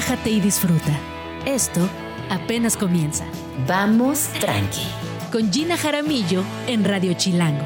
relájate 0.00 0.30
y 0.30 0.40
disfruta. 0.40 0.98
Esto 1.44 1.86
apenas 2.30 2.74
comienza. 2.74 3.26
Vamos 3.68 4.30
tranqui. 4.40 4.86
Con 5.30 5.52
Gina 5.52 5.76
Jaramillo 5.76 6.42
en 6.66 6.84
Radio 6.84 7.12
Chilango. 7.12 7.64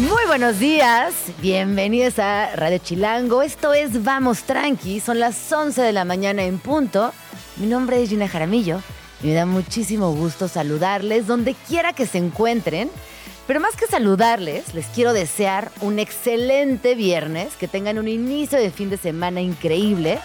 Muy 0.00 0.24
buenos 0.26 0.58
días, 0.58 1.14
bienvenidos 1.40 2.18
a 2.18 2.56
Radio 2.56 2.78
Chilango. 2.78 3.42
Esto 3.42 3.72
es 3.72 4.02
Vamos 4.02 4.42
Tranqui, 4.42 4.98
son 4.98 5.20
las 5.20 5.52
11 5.52 5.80
de 5.80 5.92
la 5.92 6.04
mañana 6.04 6.42
en 6.42 6.58
punto. 6.58 7.12
Mi 7.60 7.66
nombre 7.66 8.02
es 8.02 8.08
Gina 8.08 8.26
Jaramillo 8.26 8.80
y 9.22 9.26
me 9.26 9.34
da 9.34 9.44
muchísimo 9.44 10.14
gusto 10.14 10.48
saludarles 10.48 11.26
donde 11.26 11.54
quiera 11.68 11.92
que 11.92 12.06
se 12.06 12.16
encuentren. 12.16 12.90
Pero 13.46 13.60
más 13.60 13.76
que 13.76 13.86
saludarles, 13.86 14.72
les 14.72 14.86
quiero 14.86 15.12
desear 15.12 15.70
un 15.82 15.98
excelente 15.98 16.94
viernes, 16.94 17.56
que 17.56 17.68
tengan 17.68 17.98
un 17.98 18.08
inicio 18.08 18.58
de 18.58 18.70
fin 18.70 18.88
de 18.88 18.96
semana 18.96 19.42
increíble 19.42 20.18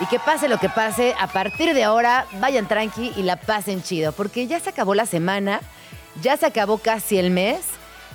y 0.00 0.06
que 0.06 0.18
pase 0.18 0.48
lo 0.48 0.58
que 0.58 0.68
pase, 0.68 1.14
a 1.20 1.28
partir 1.28 1.72
de 1.72 1.84
ahora 1.84 2.26
vayan 2.40 2.66
tranqui 2.66 3.12
y 3.16 3.22
la 3.22 3.36
pasen 3.36 3.80
chido, 3.80 4.10
porque 4.10 4.48
ya 4.48 4.58
se 4.58 4.70
acabó 4.70 4.96
la 4.96 5.06
semana, 5.06 5.60
ya 6.20 6.36
se 6.36 6.46
acabó 6.46 6.78
casi 6.78 7.16
el 7.16 7.30
mes 7.30 7.60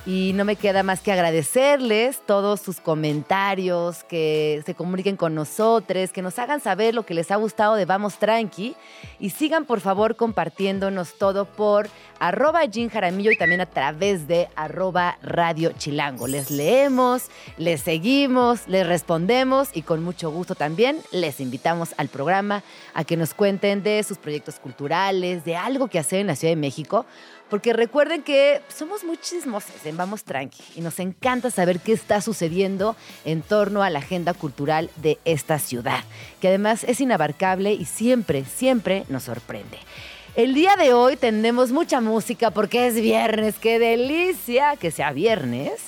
y 0.08 0.32
no 0.32 0.46
me 0.46 0.56
queda 0.56 0.82
más 0.82 1.00
que 1.00 1.12
agradecerles 1.12 2.22
todos 2.24 2.62
sus 2.62 2.80
comentarios, 2.80 4.04
que 4.04 4.62
se 4.64 4.74
comuniquen 4.74 5.18
con 5.18 5.34
nosotros, 5.34 6.12
que 6.14 6.22
nos 6.22 6.38
hagan 6.38 6.62
saber 6.62 6.94
lo 6.94 7.04
que 7.04 7.12
les 7.12 7.30
ha 7.30 7.36
gustado 7.36 7.74
de 7.74 7.84
Vamos 7.84 8.18
Tranqui. 8.18 8.74
Y 9.20 9.28
sigan 9.28 9.66
por 9.66 9.80
favor 9.80 10.16
compartiéndonos 10.16 11.18
todo 11.18 11.44
por 11.44 11.90
arroba 12.20 12.64
Jean 12.64 12.88
Jaramillo 12.88 13.30
y 13.32 13.36
también 13.36 13.60
a 13.60 13.66
través 13.66 14.26
de 14.26 14.48
arroba 14.56 15.18
Radio 15.20 15.72
Chilango. 15.72 16.26
Les 16.26 16.50
leemos, 16.50 17.26
les 17.58 17.82
seguimos, 17.82 18.66
les 18.66 18.86
respondemos 18.86 19.68
y 19.74 19.82
con 19.82 20.02
mucho 20.02 20.30
gusto 20.30 20.54
también 20.54 21.02
les 21.12 21.38
invitamos 21.38 21.90
al 21.98 22.08
programa 22.08 22.62
a 22.94 23.04
que 23.04 23.18
nos 23.18 23.34
cuenten 23.34 23.82
de 23.82 24.02
sus 24.04 24.16
proyectos 24.16 24.58
culturales, 24.58 25.44
de 25.44 25.56
algo 25.56 25.88
que 25.88 25.98
hacer 25.98 26.20
en 26.20 26.28
la 26.28 26.36
Ciudad 26.36 26.52
de 26.52 26.60
México 26.60 27.04
porque 27.50 27.72
recuerden 27.72 28.22
que 28.22 28.60
somos 28.68 29.04
muy 29.04 29.16
chismosos 29.16 29.84
en 29.84 29.96
Vamos 29.96 30.24
Tranqui. 30.24 30.62
Y 30.76 30.80
nos 30.80 30.98
encanta 30.98 31.50
saber 31.50 31.80
qué 31.80 31.92
está 31.92 32.20
sucediendo 32.20 32.96
en 33.24 33.42
torno 33.42 33.82
a 33.82 33.90
la 33.90 34.00
agenda 34.00 34.34
cultural 34.34 34.90
de 34.96 35.18
esta 35.24 35.58
ciudad, 35.58 36.04
que 36.40 36.48
además 36.48 36.84
es 36.84 37.00
inabarcable 37.00 37.72
y 37.72 37.84
siempre, 37.84 38.44
siempre 38.44 39.04
nos 39.08 39.24
sorprende. 39.24 39.78
El 40.34 40.54
día 40.54 40.76
de 40.76 40.92
hoy 40.92 41.16
tenemos 41.16 41.72
mucha 41.72 42.00
música 42.00 42.50
porque 42.50 42.86
es 42.86 42.94
viernes, 42.94 43.56
qué 43.60 43.78
delicia 43.78 44.76
que 44.76 44.90
sea 44.90 45.12
viernes. 45.12 45.80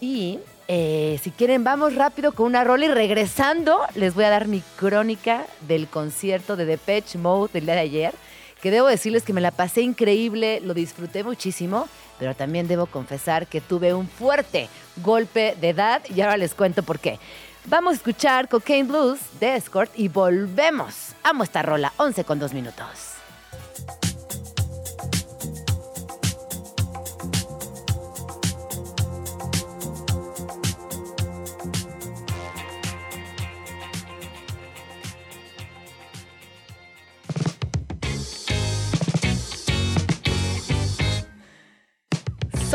Y 0.00 0.38
eh, 0.68 1.18
si 1.22 1.30
quieren, 1.30 1.64
vamos 1.64 1.94
rápido 1.94 2.32
con 2.32 2.46
una 2.46 2.64
rola 2.64 2.86
y 2.86 2.88
regresando 2.88 3.80
les 3.94 4.14
voy 4.14 4.24
a 4.24 4.30
dar 4.30 4.46
mi 4.46 4.62
crónica 4.76 5.44
del 5.66 5.88
concierto 5.88 6.56
de 6.56 6.66
Depeche 6.66 7.18
Mode 7.18 7.52
del 7.52 7.66
día 7.66 7.74
de 7.74 7.80
ayer 7.80 8.27
que 8.62 8.70
debo 8.70 8.86
decirles 8.86 9.22
que 9.22 9.32
me 9.32 9.40
la 9.40 9.50
pasé 9.50 9.82
increíble, 9.82 10.60
lo 10.60 10.74
disfruté 10.74 11.24
muchísimo, 11.24 11.88
pero 12.18 12.34
también 12.34 12.68
debo 12.68 12.86
confesar 12.86 13.46
que 13.46 13.60
tuve 13.60 13.94
un 13.94 14.08
fuerte 14.08 14.68
golpe 15.02 15.56
de 15.60 15.70
edad 15.70 16.02
y 16.14 16.20
ahora 16.20 16.36
les 16.36 16.54
cuento 16.54 16.82
por 16.82 16.98
qué. 16.98 17.18
Vamos 17.66 17.92
a 17.92 17.96
escuchar 17.96 18.48
Cocaine 18.48 18.88
Blues 18.88 19.20
de 19.40 19.56
Escort 19.56 19.92
y 19.94 20.08
volvemos. 20.08 21.14
Amo 21.22 21.44
esta 21.44 21.62
rola, 21.62 21.92
11 21.98 22.24
con 22.24 22.38
2 22.38 22.54
minutos. 22.54 23.17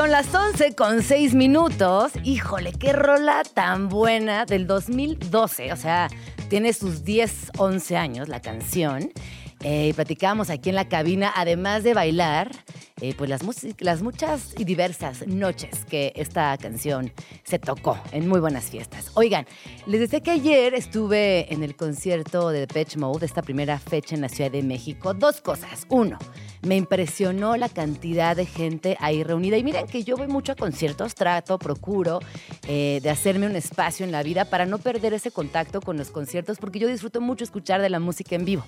Son 0.04 0.12
las 0.12 0.36
11 0.36 0.76
con 0.76 1.02
6 1.02 1.34
minutos. 1.34 2.12
Híjole, 2.26 2.74
qué 2.74 2.92
rola 2.92 3.42
tan 3.54 3.88
buena 3.88 4.44
del 4.44 4.68
2012. 4.68 5.72
O 5.72 5.78
sea, 5.78 6.10
tiene 6.50 6.74
sus 6.74 7.06
10, 7.06 7.52
11 7.58 7.96
años 7.96 8.28
la 8.28 8.42
canción. 8.42 9.14
Eh, 9.62 9.88
y 9.88 9.94
platicábamos 9.94 10.50
aquí 10.50 10.68
en 10.68 10.76
la 10.76 10.90
cabina, 10.90 11.32
además 11.34 11.84
de 11.84 11.94
bailar, 11.94 12.52
eh, 13.00 13.16
pues 13.18 13.30
las, 13.30 13.44
las 13.80 14.02
muchas 14.02 14.54
y 14.58 14.66
diversas 14.66 15.26
noches 15.26 15.86
que 15.86 16.12
esta 16.18 16.58
canción 16.58 17.14
se 17.46 17.58
tocó 17.58 17.98
en 18.12 18.28
muy 18.28 18.42
buenas 18.42 18.66
fiestas. 18.66 19.10
Oigan, 19.14 19.46
les 19.86 20.02
decía 20.02 20.20
que 20.20 20.32
ayer 20.32 20.74
estuve 20.74 21.54
en 21.54 21.64
el 21.64 21.78
concierto 21.78 22.50
de 22.50 22.60
Depeche 22.60 23.00
Mode, 23.00 23.26
esta 23.26 23.42
primera 23.42 23.80
fecha 23.80 24.16
en 24.16 24.22
la 24.22 24.28
Ciudad 24.28 24.52
de 24.52 24.64
México. 24.64 25.14
Dos 25.14 25.40
cosas. 25.40 25.86
Uno, 25.88 26.18
me 26.64 26.76
impresionó 26.76 27.58
la 27.58 27.70
cantidad 27.70 28.36
de 28.36 28.46
gente 28.46 28.98
ahí 29.00 29.24
reunida. 29.24 29.58
Y 29.58 29.64
miren 29.64 29.88
que 29.88 30.04
yo 30.04 30.18
voy 30.18 30.28
mucho 30.28 30.54
a 30.54 30.56
conciertos, 30.56 31.16
trato, 31.16 31.60
procuro 31.60 32.20
eh, 32.68 33.00
de 33.04 33.10
hacerme 33.10 33.46
un 33.46 33.56
espacio 33.56 34.06
en 34.06 34.12
la 34.12 34.24
vida 34.24 34.46
para 34.46 34.66
no 34.66 34.78
perder 34.78 35.14
ese 35.14 35.32
contacto 35.32 35.82
con 35.82 35.98
los 35.98 36.10
conciertos, 36.10 36.58
porque 36.58 36.80
yo 36.80 36.88
disfruto 36.88 37.22
mucho 37.22 37.44
escuchar 37.44 37.82
de 37.82 37.90
la 37.90 38.00
música 38.00 38.36
en 38.36 38.46
vivo. 38.46 38.66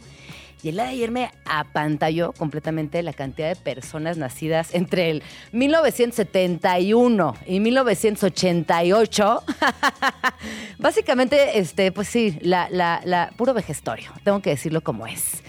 Y 0.64 0.70
el 0.70 0.78
de 0.78 0.82
ayer 0.82 1.12
me 1.12 1.32
apantalló 1.46 2.32
completamente 2.34 3.04
la 3.04 3.14
cantidad 3.14 3.50
de 3.50 3.56
personas 3.56 4.18
nacidas 4.18 4.74
entre 4.74 5.12
el 5.12 5.24
1971 5.52 7.36
y 7.46 7.60
1988. 7.60 9.44
Básicamente, 10.80 11.60
este, 11.60 11.92
pues 11.92 12.08
sí, 12.08 12.40
la, 12.42 13.32
puro 13.38 13.54
vejestorio, 13.54 14.12
tengo 14.24 14.42
que 14.42 14.50
decirlo 14.52 14.82
como 14.82 15.06
es. 15.06 15.44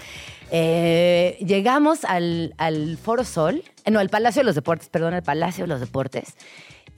Eh, 0.51 1.37
llegamos 1.45 2.05
al, 2.05 2.53
al, 2.57 2.97
Foro 2.97 3.23
Sol, 3.23 3.63
no, 3.89 3.99
al 3.99 4.09
Palacio 4.09 4.41
de 4.41 4.45
los 4.45 4.55
Deportes, 4.55 4.89
perdón, 4.89 5.13
al 5.13 5.23
Palacio 5.23 5.65
de 5.65 5.67
los 5.67 5.79
Deportes. 5.79 6.35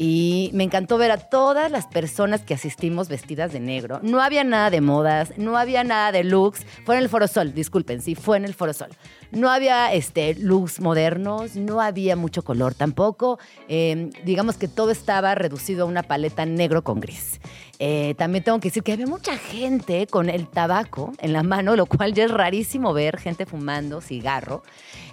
Y 0.01 0.49
me 0.53 0.63
encantó 0.63 0.97
ver 0.97 1.11
a 1.11 1.17
todas 1.17 1.69
las 1.69 1.85
personas 1.85 2.41
que 2.41 2.53
asistimos 2.53 3.09
vestidas 3.09 3.51
de 3.51 3.59
negro. 3.59 3.99
No 4.01 4.21
había 4.21 4.45
nada 4.45 4.69
de 4.69 4.79
modas, 4.79 5.33
no 5.35 5.57
había 5.57 5.83
nada 5.83 6.13
de 6.13 6.23
looks. 6.23 6.65
Fue 6.85 6.95
en 6.95 7.03
el 7.03 7.09
Foro 7.09 7.27
Sol, 7.27 7.53
disculpen, 7.53 8.01
sí, 8.01 8.15
fue 8.15 8.37
en 8.37 8.45
el 8.45 8.53
Foro 8.53 8.71
Sol. 8.71 8.87
No 9.31 9.49
había 9.49 9.91
este, 9.91 10.35
looks 10.35 10.79
modernos, 10.79 11.57
no 11.57 11.81
había 11.81 12.15
mucho 12.15 12.45
color 12.45 12.75
tampoco. 12.75 13.39
Em, 13.67 14.09
digamos 14.23 14.55
que 14.55 14.69
todo 14.69 14.89
estaba 14.89 15.35
reducido 15.35 15.83
a 15.83 15.85
una 15.85 16.03
paleta 16.03 16.45
negro 16.45 16.81
con 16.81 17.01
gris. 17.01 17.41
Eh, 17.77 18.15
también 18.17 18.43
tengo 18.45 18.59
que 18.61 18.69
decir 18.69 18.83
que 18.83 18.93
había 18.93 19.05
mucha 19.05 19.37
gente 19.37 20.07
con 20.07 20.29
el 20.29 20.47
tabaco 20.47 21.11
en 21.17 21.33
la 21.33 21.43
mano, 21.43 21.75
lo 21.75 21.85
cual 21.85 22.13
ya 22.13 22.23
es 22.23 22.31
rarísimo 22.31 22.93
ver 22.93 23.17
gente 23.17 23.45
fumando 23.45 23.99
cigarro. 23.99 24.63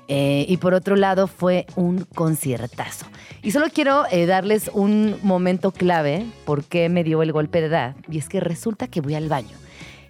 Eh, 0.09 0.47
y 0.49 0.59
por 0.59 0.75
otro 0.75 0.97
lado 0.97 1.27
fue 1.27 1.67
un 1.75 2.05
conciertazo. 2.15 3.07
Y 3.43 3.51
solo 3.51 3.67
quiero 3.73 4.05
eh, 4.11 4.27
darles 4.27 4.71
un 4.73 5.17
momento 5.23 5.73
clave 5.73 6.27
por 6.45 6.65
qué 6.65 6.89
me 6.89 7.05
dio 7.05 7.23
el 7.23 7.33
golpe 7.33 7.61
de 7.61 7.67
edad. 7.67 7.97
Y 8.09 8.19
es 8.19 8.29
que 8.29 8.41
resulta 8.41 8.89
que 8.89 9.01
voy 9.01 9.15
al 9.15 9.29
baño. 9.29 9.57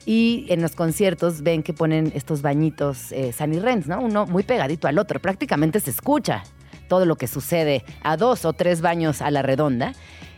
Y 0.04 0.46
en 0.50 0.62
los 0.62 0.76
conciertos 0.76 1.42
ven 1.42 1.62
que 1.62 1.72
ponen 1.72 2.12
estos 2.14 2.40
bañitos 2.40 3.10
eh, 3.10 3.32
Sunny 3.32 3.58
Rens, 3.58 3.88
¿no? 3.88 4.00
Uno 4.00 4.26
muy 4.26 4.44
pegadito 4.44 4.86
al 4.86 4.98
otro. 4.98 5.20
Prácticamente 5.20 5.80
se 5.80 5.90
escucha 5.90 6.44
todo 6.88 7.04
lo 7.06 7.16
que 7.16 7.26
sucede 7.26 7.84
a 8.02 8.16
dos 8.16 8.44
o 8.44 8.52
tres 8.52 8.80
baños 8.80 9.20
a 9.20 9.30
la 9.30 9.42
redonda. 9.42 9.94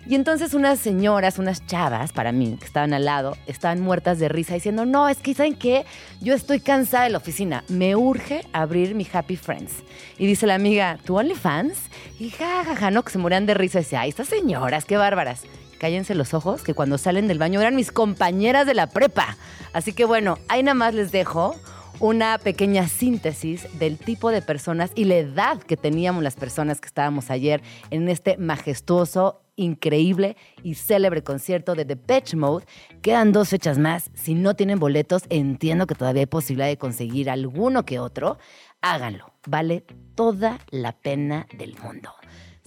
Y 0.09 0.15
entonces 0.15 0.55
unas 0.55 0.79
señoras, 0.79 1.39
unas 1.39 1.67
chavas, 1.67 2.13
para 2.13 2.33
mí, 2.33 2.57
que 2.59 2.65
estaban 2.65 2.95
al 2.95 3.05
lado, 3.05 3.37
estaban 3.47 3.83
muertas 3.83 4.19
de 4.19 4.31
risa 4.31 4.55
diciendo, 4.55 4.87
no, 4.87 5.07
es 5.07 5.19
que 5.19 5.35
¿saben 5.35 5.55
qué? 5.55 5.85
Yo 6.23 6.33
estoy 6.33 6.61
cansada 6.61 7.05
de 7.05 7.11
la 7.11 7.19
oficina, 7.19 7.63
me 7.69 7.95
urge 7.95 8.41
abrir 8.55 8.95
mi 8.95 9.07
Happy 9.13 9.37
Friends. 9.37 9.83
Y 10.17 10.27
dice 10.27 10.47
la 10.47 10.55
amiga, 10.55 10.99
¿tu 11.05 11.19
OnlyFans? 11.19 11.77
Y 12.19 12.31
jajaja, 12.31 12.65
ja, 12.65 12.77
ja, 12.77 12.91
no, 12.91 13.03
que 13.03 13.13
se 13.13 13.19
morían 13.19 13.45
de 13.45 13.53
risa. 13.53 13.81
Y 13.81 13.83
dice, 13.83 13.99
ay, 13.99 14.09
estas 14.09 14.29
señoras, 14.29 14.87
qué 14.87 14.97
bárbaras. 14.97 15.43
Cállense 15.79 16.15
los 16.15 16.33
ojos, 16.33 16.63
que 16.63 16.73
cuando 16.73 16.97
salen 16.97 17.29
del 17.29 17.39
baño 17.39 17.61
eran 17.61 17.77
mis 17.77 17.93
compañeras 17.93 18.67
de 18.67 18.73
la 18.73 18.87
prepa. 18.87 19.37
Así 19.75 19.93
que 19.93 20.07
bueno, 20.07 20.39
ahí 20.49 20.63
nada 20.63 20.75
más 20.75 20.95
les 20.95 21.13
dejo 21.13 21.55
una 22.01 22.39
pequeña 22.39 22.89
síntesis 22.89 23.67
del 23.79 23.99
tipo 23.99 24.31
de 24.31 24.41
personas 24.41 24.91
y 24.95 25.05
la 25.05 25.17
edad 25.17 25.59
que 25.59 25.77
teníamos 25.77 26.23
las 26.23 26.37
personas 26.37 26.81
que 26.81 26.87
estábamos 26.87 27.31
ayer 27.31 27.61
en 27.91 28.09
este 28.09 28.39
majestuoso, 28.39 29.43
increíble 29.59 30.37
y 30.63 30.75
célebre 30.75 31.23
concierto 31.23 31.75
de 31.75 31.85
The 31.85 31.97
Depeche 31.97 32.37
Mode. 32.37 32.65
Quedan 33.03 33.33
dos 33.33 33.51
fechas 33.51 33.79
más. 33.79 34.11
Si 34.15 34.35
no 34.35 34.55
tienen 34.55 34.79
boletos, 34.79 35.25
entiendo 35.29 35.87
que 35.87 35.95
todavía 35.95 36.21
hay 36.23 36.27
posibilidad 36.27 36.69
de 36.69 36.79
conseguir 36.79 37.29
alguno 37.29 37.85
que 37.85 37.99
otro. 37.99 38.39
Háganlo. 38.81 39.33
Vale 39.47 39.85
toda 40.15 40.59
la 40.71 40.93
pena 40.93 41.47
del 41.57 41.77
mundo. 41.83 42.11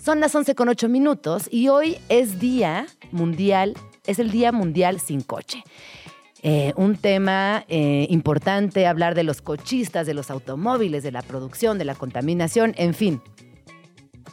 Son 0.03 0.19
las 0.19 0.33
11 0.33 0.55
con 0.55 0.67
8 0.67 0.89
minutos 0.89 1.47
y 1.51 1.69
hoy 1.69 1.97
es 2.09 2.39
Día 2.39 2.87
Mundial, 3.11 3.75
es 4.07 4.17
el 4.17 4.31
Día 4.31 4.51
Mundial 4.51 4.99
sin 4.99 5.21
Coche. 5.21 5.63
Eh, 6.43 6.73
un 6.75 6.95
tema 6.95 7.65
eh, 7.67 8.07
importante, 8.09 8.87
hablar 8.87 9.13
de 9.13 9.23
los 9.23 9.43
cochistas, 9.43 10.07
de 10.07 10.15
los 10.15 10.31
automóviles, 10.31 11.03
de 11.03 11.11
la 11.11 11.21
producción, 11.21 11.77
de 11.77 11.85
la 11.85 11.93
contaminación, 11.93 12.73
en 12.77 12.95
fin. 12.95 13.21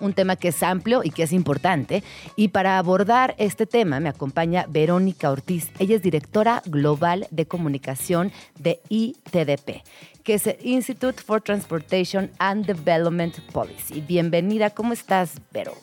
Un 0.00 0.12
tema 0.12 0.36
que 0.36 0.48
es 0.48 0.62
amplio 0.62 1.02
y 1.04 1.10
que 1.10 1.24
es 1.24 1.32
importante. 1.32 2.02
Y 2.36 2.48
para 2.48 2.78
abordar 2.78 3.34
este 3.38 3.66
tema 3.66 4.00
me 4.00 4.08
acompaña 4.08 4.66
Verónica 4.68 5.30
Ortiz. 5.30 5.70
Ella 5.78 5.96
es 5.96 6.02
directora 6.02 6.62
global 6.66 7.26
de 7.30 7.46
comunicación 7.46 8.32
de 8.58 8.80
ITDP, 8.88 9.82
que 10.22 10.34
es 10.34 10.46
el 10.46 10.56
Institute 10.62 11.22
for 11.22 11.40
Transportation 11.40 12.30
and 12.38 12.66
Development 12.66 13.38
Policy. 13.52 14.00
Bienvenida, 14.00 14.70
¿cómo 14.70 14.92
estás, 14.92 15.32
Vero? 15.52 15.74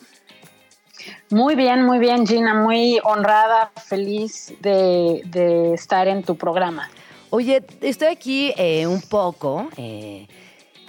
Muy 1.30 1.54
bien, 1.54 1.84
muy 1.84 1.98
bien, 1.98 2.26
Gina, 2.26 2.54
muy 2.54 2.98
honrada, 3.04 3.70
feliz 3.86 4.54
de, 4.60 5.72
estar 5.74 6.08
en 6.08 6.22
tu 6.22 6.36
programa. 6.36 6.88
Oye, 7.30 7.62
estoy 7.80 8.08
aquí 8.08 8.52
eh, 8.56 8.86
un 8.86 9.02
poco 9.02 9.68
eh, 9.76 10.26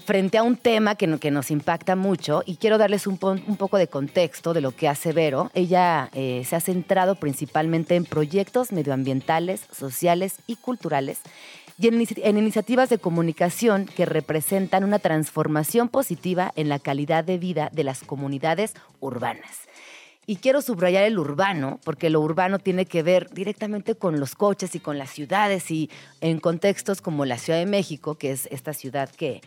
frente 0.07 0.37
a 0.37 0.43
un 0.43 0.55
tema 0.55 0.95
que, 0.95 1.05
nos 1.05 1.51
impacta 1.51 1.97
mucho 1.97 2.41
y 2.45 2.55
quiero 2.55 2.77
darles 2.77 3.07
un, 3.07 3.17
poco 3.17 3.77
de 3.77 3.89
contexto 3.89 4.53
de 4.53 4.61
lo 4.61 4.71
que 4.71 4.87
hace 4.87 5.11
Vero. 5.11 5.51
Ella 5.53 6.09
eh, 6.13 6.43
se 6.47 6.55
ha 6.55 6.61
centrado 6.61 7.15
principalmente 7.15 7.95
en 7.95 8.05
proyectos 8.05 8.71
medioambientales, 8.71 9.65
sociales 9.69 10.37
y 10.47 10.55
culturales 10.55 11.19
y 11.77 11.89
en, 11.89 12.37
iniciativas 12.37 12.87
de 12.87 12.99
comunicación 12.99 13.85
que 13.85 14.05
representan 14.05 14.85
una 14.85 14.99
transformación 14.99 15.89
positiva 15.89 16.53
en 16.55 16.69
la 16.69 16.79
calidad 16.79 17.25
de 17.25 17.37
vida 17.37 17.69
de 17.73 17.83
las 17.83 17.99
comunidades 17.99 18.75
urbanas. 19.01 19.67
Y 20.25 20.37
quiero 20.37 20.61
subrayar 20.61 21.03
el 21.03 21.19
urbano, 21.19 21.81
porque 21.83 22.09
lo 22.09 22.21
urbano 22.21 22.59
tiene 22.59 22.85
que 22.85 23.03
ver 23.03 23.29
directamente 23.31 23.95
con 23.95 24.21
los 24.21 24.35
coches 24.35 24.73
y 24.73 24.79
con 24.79 24.97
las 24.97 25.09
ciudades 25.09 25.69
y 25.69 25.89
en 26.21 26.39
contextos 26.39 27.01
como 27.01 27.25
la 27.25 27.37
Ciudad 27.37 27.59
de 27.59 27.65
México, 27.65 28.15
que 28.15 28.31
es 28.31 28.45
esta 28.51 28.71
ciudad 28.71 29.09
que, 29.09 29.41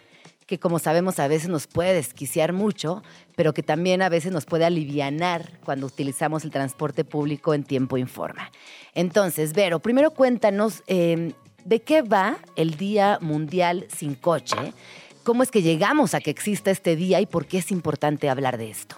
que 0.50 0.58
como 0.58 0.80
sabemos 0.80 1.20
a 1.20 1.28
veces 1.28 1.48
nos 1.48 1.68
puede 1.68 1.94
desquiciar 1.94 2.52
mucho, 2.52 3.04
pero 3.36 3.54
que 3.54 3.62
también 3.62 4.02
a 4.02 4.08
veces 4.08 4.32
nos 4.32 4.46
puede 4.46 4.64
alivianar 4.64 5.60
cuando 5.64 5.86
utilizamos 5.86 6.42
el 6.42 6.50
transporte 6.50 7.04
público 7.04 7.54
en 7.54 7.62
tiempo 7.62 7.96
informa. 7.96 8.50
Entonces, 8.96 9.52
Vero, 9.52 9.78
primero 9.78 10.10
cuéntanos 10.10 10.82
em, 10.88 11.34
de 11.64 11.82
qué 11.82 12.02
va 12.02 12.38
el 12.56 12.76
Día 12.76 13.18
Mundial 13.20 13.86
sin 13.96 14.16
Coche, 14.16 14.74
cómo 15.22 15.44
es 15.44 15.52
que 15.52 15.62
llegamos 15.62 16.14
a 16.14 16.20
que 16.20 16.32
exista 16.32 16.72
este 16.72 16.96
día 16.96 17.20
y 17.20 17.26
por 17.26 17.46
qué 17.46 17.58
es 17.58 17.70
importante 17.70 18.28
hablar 18.28 18.58
de 18.58 18.70
esto. 18.70 18.96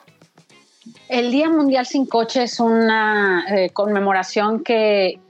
El 1.11 1.31
Día 1.31 1.51
Mundial 1.51 1.85
sin 1.85 2.07
Coche 2.07 2.45
es 2.45 2.61
una 2.61 3.45
eh, 3.51 3.69
conmemoración 3.75 4.65
que, 4.65 5.21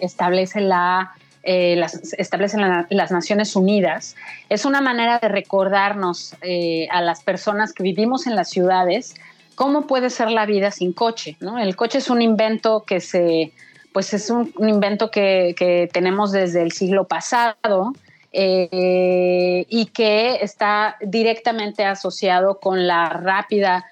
establece 0.00 0.62
la 0.62 1.12
eh, 1.42 1.80
establecen 2.18 2.60
las 2.88 3.10
Naciones 3.10 3.56
Unidas, 3.56 4.16
es 4.48 4.64
una 4.64 4.80
manera 4.80 5.18
de 5.18 5.28
recordarnos 5.28 6.36
eh, 6.42 6.88
a 6.90 7.00
las 7.00 7.22
personas 7.22 7.72
que 7.72 7.82
vivimos 7.82 8.26
en 8.26 8.36
las 8.36 8.50
ciudades 8.50 9.14
cómo 9.54 9.86
puede 9.86 10.10
ser 10.10 10.30
la 10.30 10.46
vida 10.46 10.70
sin 10.70 10.92
coche. 10.92 11.36
El 11.60 11.76
coche 11.76 11.98
es 11.98 12.10
un 12.10 12.22
invento 12.22 12.84
que 12.84 13.00
se, 13.00 13.52
pues 13.92 14.14
es 14.14 14.30
un, 14.30 14.52
invento 14.58 15.10
que, 15.10 15.54
que, 15.56 15.88
tenemos 15.92 16.32
desde 16.32 16.62
el 16.62 16.72
siglo 16.72 17.06
pasado. 17.06 17.92
y 18.32 19.86
que 19.92 20.38
está 20.40 20.96
directamente 21.02 21.84
asociado 21.84 22.60
con 22.60 22.86
la 22.86 23.10
rápida 23.10 23.84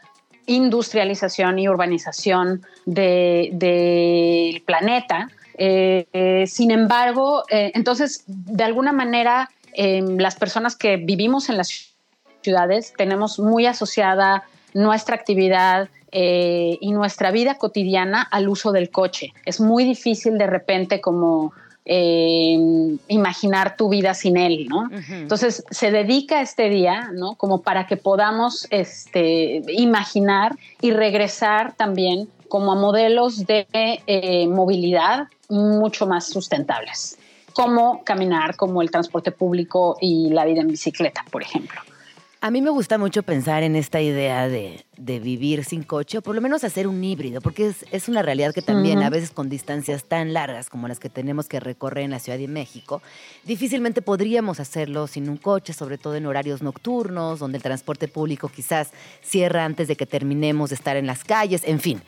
industrialización 0.46 1.58
y 1.58 1.68
urbanización 1.68 2.62
del 2.86 4.62
planeta. 4.66 5.28
Eh, 5.62 6.06
eh, 6.14 6.46
sin 6.46 6.70
embargo, 6.70 7.44
eh, 7.50 7.70
entonces, 7.74 8.24
de 8.26 8.64
alguna 8.64 8.92
manera, 8.92 9.50
em, 9.74 10.16
las 10.16 10.34
personas 10.36 10.74
que 10.74 10.96
vivimos 10.96 11.50
en 11.50 11.58
las 11.58 11.92
ciudades 12.40 12.94
tenemos 12.96 13.38
muy 13.38 13.66
asociada 13.66 14.44
nuestra 14.72 15.14
actividad 15.16 15.88
y 16.12 16.90
nuestra 16.90 17.30
vida 17.30 17.54
cotidiana 17.54 18.20
al 18.22 18.48
uso 18.48 18.72
del 18.72 18.90
coche. 18.90 19.32
Es 19.44 19.60
muy 19.60 19.84
difícil 19.84 20.38
de 20.38 20.48
repente 20.48 21.00
como 21.00 21.52
eh, 21.84 22.58
imaginar 23.08 23.76
tu 23.76 23.88
vida 23.88 24.14
sin 24.14 24.36
él, 24.36 24.66
¿no? 24.68 24.88
Entonces 25.08 25.64
se 25.70 25.90
dedica 25.90 26.40
este 26.40 26.68
día, 26.68 27.10
¿no? 27.12 27.34
Como 27.36 27.62
para 27.62 27.86
que 27.86 27.96
podamos 27.96 28.66
este, 28.70 29.62
imaginar 29.68 30.56
y 30.80 30.90
regresar 30.90 31.74
también 31.76 32.28
como 32.48 32.72
a 32.72 32.74
modelos 32.74 33.46
de 33.46 33.66
eh, 33.72 34.46
movilidad 34.46 35.28
mucho 35.50 36.06
más 36.06 36.26
sustentables, 36.28 37.18
como 37.52 38.02
caminar, 38.04 38.56
como 38.56 38.80
el 38.82 38.90
transporte 38.90 39.32
público 39.32 39.96
y 40.00 40.30
la 40.30 40.44
vida 40.44 40.60
en 40.60 40.68
bicicleta, 40.68 41.24
por 41.30 41.42
ejemplo. 41.42 41.80
A 42.42 42.50
mí 42.50 42.62
me 42.62 42.70
gusta 42.70 42.96
mucho 42.96 43.22
pensar 43.22 43.62
en 43.64 43.76
esta 43.76 44.00
idea 44.00 44.48
de, 44.48 44.82
vivir 44.96 45.62
sin 45.62 45.82
coche, 45.82 46.16
o 46.16 46.22
por 46.22 46.34
lo 46.34 46.40
menos 46.40 46.64
hacer 46.64 46.86
un 46.86 47.04
híbrido, 47.04 47.42
porque 47.42 47.74
es, 47.92 48.08
una 48.08 48.22
realidad 48.22 48.54
que 48.54 48.62
también 48.62 49.02
a 49.02 49.10
veces 49.10 49.30
con 49.30 49.50
distancias 49.50 50.04
tan 50.04 50.32
largas 50.32 50.70
como 50.70 50.88
las 50.88 50.98
que 50.98 51.10
tenemos 51.10 51.48
que 51.48 51.60
recorrer 51.60 52.04
en 52.04 52.12
la 52.12 52.18
Ciudad 52.18 52.38
de 52.38 52.48
México, 52.48 53.02
difícilmente 53.44 54.00
podríamos 54.00 54.58
hacerlo 54.58 55.06
sin 55.06 55.28
un 55.28 55.36
coche, 55.36 55.74
sobre 55.74 55.98
todo 55.98 56.14
en 56.14 56.24
horarios 56.24 56.62
nocturnos, 56.62 57.40
donde 57.40 57.58
el 57.58 57.62
transporte 57.62 58.08
público 58.08 58.48
quizás 58.48 58.88
cierra 59.20 59.66
antes 59.66 59.86
de 59.86 59.96
que 59.96 60.06
terminemos 60.06 60.70
de 60.70 60.76
estar 60.76 60.96
en 60.96 61.06
las 61.06 61.24
calles, 61.24 61.60
en 61.66 61.78
fin. 61.78 62.00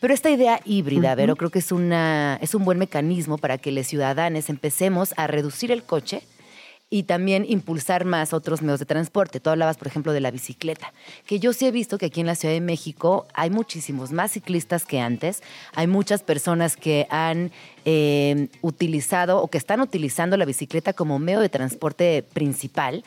Pero 0.00 0.12
esta 0.12 0.28
idea 0.28 0.60
híbrida, 0.66 1.14
Vero, 1.14 1.34
creo 1.34 1.48
que 1.48 1.60
es, 1.60 1.72
una, 1.72 2.38
es 2.42 2.54
un 2.54 2.66
buen 2.66 2.78
mecanismo 2.78 3.38
para 3.38 3.56
que 3.56 3.72
los 3.72 3.86
ciudadanos 3.86 4.50
empecemos 4.50 5.14
a 5.16 5.28
reducir 5.28 5.72
el 5.72 5.82
coche 5.82 6.22
y 6.90 7.02
también 7.02 7.44
impulsar 7.46 8.04
más 8.04 8.32
otros 8.32 8.62
medios 8.62 8.80
de 8.80 8.86
transporte. 8.86 9.40
Tú 9.40 9.50
hablabas, 9.50 9.76
por 9.76 9.88
ejemplo, 9.88 10.12
de 10.12 10.20
la 10.20 10.30
bicicleta, 10.30 10.92
que 11.26 11.38
yo 11.38 11.52
sí 11.52 11.66
he 11.66 11.70
visto 11.70 11.98
que 11.98 12.06
aquí 12.06 12.20
en 12.20 12.26
la 12.26 12.34
Ciudad 12.34 12.54
de 12.54 12.60
México 12.60 13.26
hay 13.34 13.50
muchísimos 13.50 14.10
más 14.10 14.32
ciclistas 14.32 14.86
que 14.86 15.00
antes, 15.00 15.42
hay 15.74 15.86
muchas 15.86 16.22
personas 16.22 16.76
que 16.76 17.06
han 17.10 17.50
eh, 17.84 18.48
utilizado 18.62 19.42
o 19.42 19.48
que 19.48 19.58
están 19.58 19.80
utilizando 19.80 20.36
la 20.36 20.46
bicicleta 20.46 20.92
como 20.94 21.18
medio 21.18 21.40
de 21.40 21.48
transporte 21.50 22.24
principal 22.32 23.04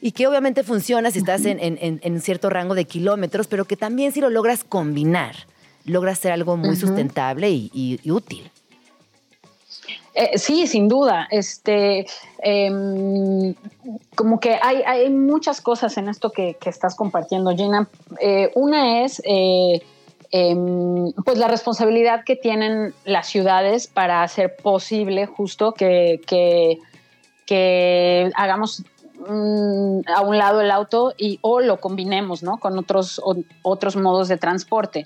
y 0.00 0.12
que 0.12 0.26
obviamente 0.26 0.64
funciona 0.64 1.10
si 1.10 1.18
estás 1.18 1.44
en, 1.44 1.58
en, 1.60 2.20
cierto 2.20 2.50
rango 2.50 2.74
de 2.74 2.86
kilómetros, 2.86 3.46
pero 3.46 3.66
que 3.66 3.76
también 3.76 4.10
si 4.10 4.20
lo 4.20 4.30
logras 4.30 4.64
combinar, 4.64 5.36
logras 5.84 6.18
ser 6.18 6.32
algo 6.32 6.56
muy 6.56 6.74
sustentable 6.74 7.50
y 7.50 8.00
útil. 8.10 8.50
Eh, 10.14 10.38
sí, 10.38 10.66
sin 10.66 10.88
duda. 10.88 11.26
Este, 11.30 12.06
em, 12.42 13.54
como 14.14 14.40
que 14.40 14.58
hay, 14.60 15.10
muchas 15.10 15.60
cosas 15.60 15.96
en 15.96 16.08
esto 16.08 16.30
que, 16.30 16.56
estás 16.64 16.94
compartiendo, 16.94 17.54
Gina. 17.56 17.88
Eh, 18.20 18.50
una 18.54 19.04
es 19.04 19.22
eh, 19.24 19.82
em, 20.30 21.12
pues 21.24 21.38
la 21.38 21.48
responsabilidad 21.48 22.24
que 22.24 22.36
tienen 22.36 22.94
las 23.04 23.26
ciudades 23.26 23.86
para 23.86 24.22
hacer 24.22 24.56
posible 24.56 25.26
justo 25.26 25.72
que, 25.72 26.20
que, 26.26 26.78
hagamos 28.34 28.82
mm, 29.28 30.00
a 30.14 30.22
un 30.22 30.38
lado 30.38 30.62
el 30.62 30.70
auto 30.70 31.12
y 31.18 31.38
o 31.42 31.60
lo 31.60 31.80
combinemos 31.80 32.42
¿no? 32.42 32.56
con 32.58 32.78
otros, 32.78 33.20
otros 33.62 33.96
modos 33.96 34.28
de 34.28 34.38
transporte 34.38 35.04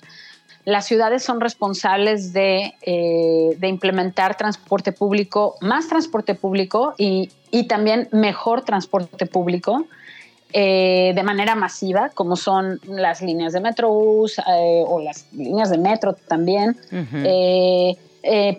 las 0.67 0.85
ciudades 0.85 1.23
son 1.23 1.39
responsables 1.39 2.33
de, 2.33 2.73
eh, 2.81 3.57
implementar 3.61 4.35
transporte 4.35 4.91
público, 4.91 5.55
más 5.61 5.87
transporte 5.87 6.35
público 6.35 6.93
y, 6.97 7.29
también 7.69 8.09
mejor 8.11 8.63
transporte 8.65 9.27
público 9.27 9.85
eh, 10.51 11.13
de 11.15 11.23
manera 11.23 11.55
masiva, 11.55 12.09
como 12.09 12.35
son 12.35 12.81
las 12.83 13.21
líneas 13.21 13.53
de 13.53 13.61
Metrobús 13.61 14.39
eh, 14.39 14.83
o 14.85 14.99
las 14.99 15.31
líneas 15.31 15.69
de 15.69 15.77
metro 15.77 16.11
también. 16.27 16.75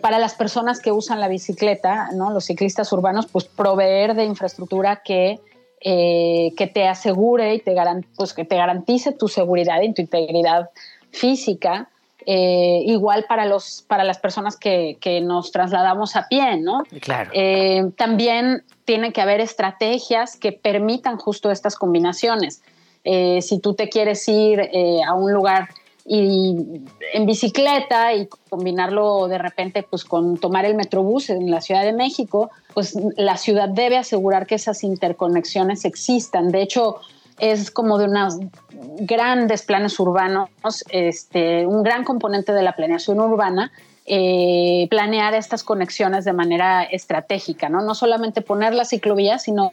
para 0.00 0.18
las 0.18 0.34
personas 0.34 0.80
que 0.80 0.92
usan 0.92 1.20
la 1.20 1.28
bicicleta, 1.28 2.08
¿no? 2.14 2.30
los 2.30 2.46
ciclistas 2.46 2.90
urbanos, 2.90 3.26
pues 3.26 3.44
proveer 3.44 4.14
de 4.14 4.24
infraestructura 4.24 5.02
que, 5.04 5.40
que 5.82 6.70
te 6.72 6.88
asegure 6.88 7.54
y 7.54 7.58
te, 7.58 7.74
pues, 8.16 8.32
que 8.32 8.46
te 8.46 8.56
garantice 8.56 9.12
tu 9.12 9.28
seguridad 9.28 9.82
y 9.82 9.92
tu 9.92 10.00
integridad 10.00 10.70
física 11.10 11.90
eh, 12.26 12.82
igual 12.84 13.24
para, 13.28 13.46
los, 13.46 13.84
para 13.86 14.04
las 14.04 14.18
personas 14.18 14.56
que, 14.56 14.98
nos 15.22 15.52
trasladamos 15.52 16.16
a 16.16 16.28
pie, 16.28 16.58
¿no? 16.58 16.82
Claro. 17.00 17.30
Eh, 17.32 17.90
también 17.96 18.64
tiene 18.84 19.12
que 19.12 19.20
haber 19.20 19.40
estrategias 19.40 20.36
que 20.36 20.52
permitan 20.52 21.16
justo 21.16 21.50
estas 21.50 21.76
combinaciones. 21.76 22.62
Eh, 23.04 23.40
si 23.42 23.60
tú 23.60 23.74
te 23.74 23.88
quieres 23.88 24.26
ir 24.28 24.70
a 25.06 25.14
un 25.14 25.32
lugar 25.32 25.68
y 26.04 26.56
en 27.12 27.26
bicicleta 27.26 28.14
y 28.14 28.28
combinarlo 28.48 29.28
de 29.28 29.36
repente 29.36 29.82
pues 29.82 30.04
con 30.04 30.38
tomar 30.38 30.64
el 30.64 30.74
metrobús 30.74 31.28
en 31.28 31.50
la 31.50 31.60
Ciudad 31.60 31.84
de 31.84 31.92
México, 31.92 32.50
pues 32.72 32.96
la 33.16 33.36
ciudad 33.36 33.68
debe 33.68 33.98
asegurar 33.98 34.46
que 34.46 34.54
esas 34.54 34.84
interconexiones 34.84 35.84
existan. 35.84 36.48
De 36.50 36.62
hecho, 36.62 36.96
es 37.38 37.70
como 37.70 37.98
de 37.98 38.06
unos 38.06 38.38
grandes 39.00 39.62
planes 39.62 39.98
urbanos, 39.98 40.50
este, 40.90 41.66
un 41.66 41.82
gran 41.82 42.04
componente 42.04 42.52
de 42.52 42.62
la 42.62 42.74
planeación 42.74 43.20
urbana 43.20 43.72
eh, 44.10 44.86
planear 44.88 45.34
estas 45.34 45.62
conexiones 45.62 46.24
de 46.24 46.32
manera 46.32 46.82
estratégica, 46.82 47.68
¿no? 47.68 47.82
No 47.82 47.94
solamente 47.94 48.40
poner 48.40 48.72
la 48.72 48.86
ciclovía, 48.86 49.38
sino 49.38 49.72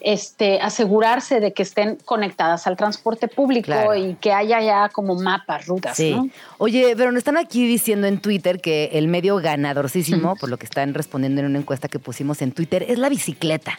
este, 0.00 0.58
asegurarse 0.62 1.38
de 1.38 1.52
que 1.52 1.62
estén 1.62 1.98
conectadas 2.06 2.66
al 2.66 2.78
transporte 2.78 3.28
público 3.28 3.94
y 3.94 4.14
que 4.14 4.32
haya 4.32 4.62
ya 4.62 4.88
como 4.88 5.16
mapas, 5.16 5.66
rutas. 5.66 5.98
Sí. 5.98 6.16
Oye, 6.56 6.94
pero 6.96 7.12
nos 7.12 7.18
están 7.18 7.36
aquí 7.36 7.66
diciendo 7.66 8.06
en 8.06 8.22
Twitter 8.22 8.62
que 8.62 8.88
el 8.94 9.06
medio 9.06 9.36
ganadorcísimo, 9.36 10.34
por 10.36 10.48
lo 10.48 10.56
que 10.56 10.64
están 10.64 10.94
respondiendo 10.94 11.42
en 11.42 11.48
una 11.48 11.58
encuesta 11.58 11.88
que 11.88 11.98
pusimos 11.98 12.40
en 12.40 12.52
Twitter, 12.52 12.86
es 12.88 12.98
la 12.98 13.10
bicicleta. 13.10 13.78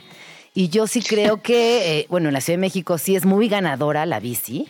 Y 0.56 0.70
yo 0.70 0.88
sí 0.88 1.02
creo 1.02 1.42
que, 1.42 2.00
eh, 2.00 2.08
bueno, 2.10 2.30
en 2.30 2.34
la 2.34 2.40
Ciudad 2.40 2.58
de 2.58 2.62
México 2.62 2.98
sí 2.98 3.16
es 3.16 3.26
muy 3.26 3.50
ganadora 3.50 4.06
la 4.06 4.22
bici. 4.22 4.68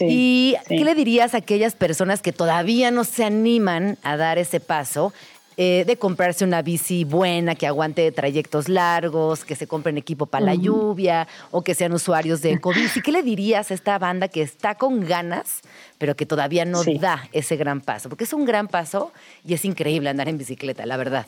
¿Y 0.00 0.54
qué 0.68 0.84
le 0.84 0.94
dirías 0.94 1.34
a 1.34 1.38
aquellas 1.38 1.74
personas 1.74 2.22
que 2.22 2.32
todavía 2.32 2.90
no 2.92 3.04
se 3.04 3.24
animan 3.24 3.98
a 4.02 4.16
dar 4.16 4.38
ese 4.38 4.60
paso? 4.60 5.12
Eh, 5.58 5.84
de 5.86 5.96
comprarse 5.96 6.44
una 6.44 6.60
bici 6.60 7.04
buena, 7.04 7.54
que 7.54 7.66
aguante 7.66 8.12
trayectos 8.12 8.68
largos, 8.68 9.44
que 9.44 9.56
se 9.56 9.66
compren 9.66 9.96
equipo 9.96 10.26
para 10.26 10.44
la 10.44 10.54
lluvia 10.54 11.26
o 11.50 11.62
que 11.62 11.74
sean 11.74 11.94
usuarios 11.94 12.42
de 12.42 12.52
ecobici. 12.52 13.00
¿Qué 13.00 13.10
le 13.10 13.22
dirías 13.22 13.70
a 13.70 13.74
esta 13.74 13.98
banda 13.98 14.28
que 14.28 14.42
está 14.42 14.74
con 14.74 15.00
ganas, 15.00 15.62
pero 15.96 16.14
que 16.14 16.26
todavía 16.26 16.66
no 16.66 16.84
da 17.00 17.26
ese 17.32 17.56
gran 17.56 17.80
paso? 17.80 18.10
Porque 18.10 18.24
es 18.24 18.34
un 18.34 18.44
gran 18.44 18.68
paso 18.68 19.12
y 19.46 19.54
es 19.54 19.64
increíble 19.64 20.10
andar 20.10 20.28
en 20.28 20.36
bicicleta, 20.36 20.84
la 20.84 20.98
verdad. 20.98 21.26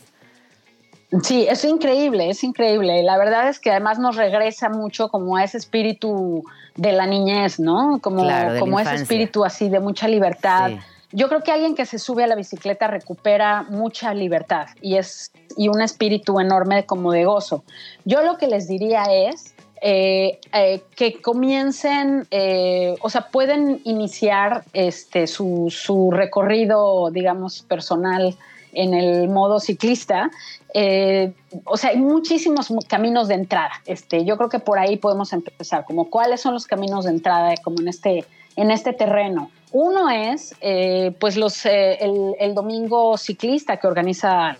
Sí, 1.22 1.46
es 1.48 1.64
increíble, 1.64 2.28
es 2.28 2.44
increíble. 2.44 3.02
La 3.02 3.16
verdad 3.16 3.48
es 3.48 3.58
que 3.58 3.70
además 3.70 3.98
nos 3.98 4.16
regresa 4.16 4.68
mucho 4.68 5.08
como 5.08 5.36
a 5.36 5.44
ese 5.44 5.56
espíritu 5.56 6.44
de 6.76 6.92
la 6.92 7.06
niñez, 7.06 7.58
¿no? 7.58 7.98
Como, 8.02 8.26
como 8.58 8.78
ese 8.78 8.96
espíritu 8.96 9.44
así 9.44 9.70
de 9.70 9.80
mucha 9.80 10.06
libertad. 10.06 10.72
Yo 11.10 11.28
creo 11.28 11.40
que 11.42 11.50
alguien 11.50 11.74
que 11.74 11.86
se 11.86 11.98
sube 11.98 12.24
a 12.24 12.26
la 12.26 12.34
bicicleta 12.34 12.86
recupera 12.86 13.62
mucha 13.70 14.12
libertad 14.12 14.66
y 14.82 14.96
es 14.96 15.32
y 15.56 15.68
un 15.68 15.80
espíritu 15.80 16.38
enorme 16.40 16.84
como 16.84 17.12
de 17.12 17.24
gozo. 17.24 17.64
Yo 18.04 18.22
lo 18.22 18.36
que 18.36 18.46
les 18.46 18.68
diría 18.68 19.04
es 19.04 19.54
eh, 19.80 20.38
eh, 20.52 20.82
que 20.94 21.20
comiencen, 21.22 22.26
eh, 22.30 22.96
o 23.00 23.08
sea, 23.08 23.28
pueden 23.28 23.80
iniciar 23.84 24.64
este, 24.72 25.26
su, 25.26 25.66
su 25.70 26.10
recorrido, 26.10 27.10
digamos, 27.10 27.62
personal 27.62 28.36
en 28.72 28.94
el 28.94 29.28
modo 29.28 29.60
ciclista. 29.60 30.30
Eh, 30.74 31.32
o 31.64 31.76
sea, 31.76 31.90
hay 31.90 31.98
muchísimos 31.98 32.72
caminos 32.86 33.28
de 33.28 33.34
entrada. 33.34 33.72
Este, 33.86 34.24
yo 34.24 34.36
creo 34.36 34.48
que 34.48 34.58
por 34.58 34.78
ahí 34.78 34.96
podemos 34.96 35.32
empezar, 35.32 35.84
como 35.86 36.10
cuáles 36.10 36.40
son 36.40 36.54
los 36.54 36.66
caminos 36.66 37.04
de 37.04 37.10
entrada, 37.12 37.54
como 37.62 37.80
en 37.80 37.88
este, 37.88 38.24
en 38.56 38.70
este 38.70 38.92
terreno. 38.92 39.50
Uno 39.70 40.08
es, 40.08 40.54
eh, 40.62 41.12
pues, 41.18 41.36
los, 41.36 41.66
eh, 41.66 41.98
el, 42.40 42.54
domingo 42.54 43.18
ciclista 43.18 43.76
que 43.76 43.86
organiza 43.86 44.56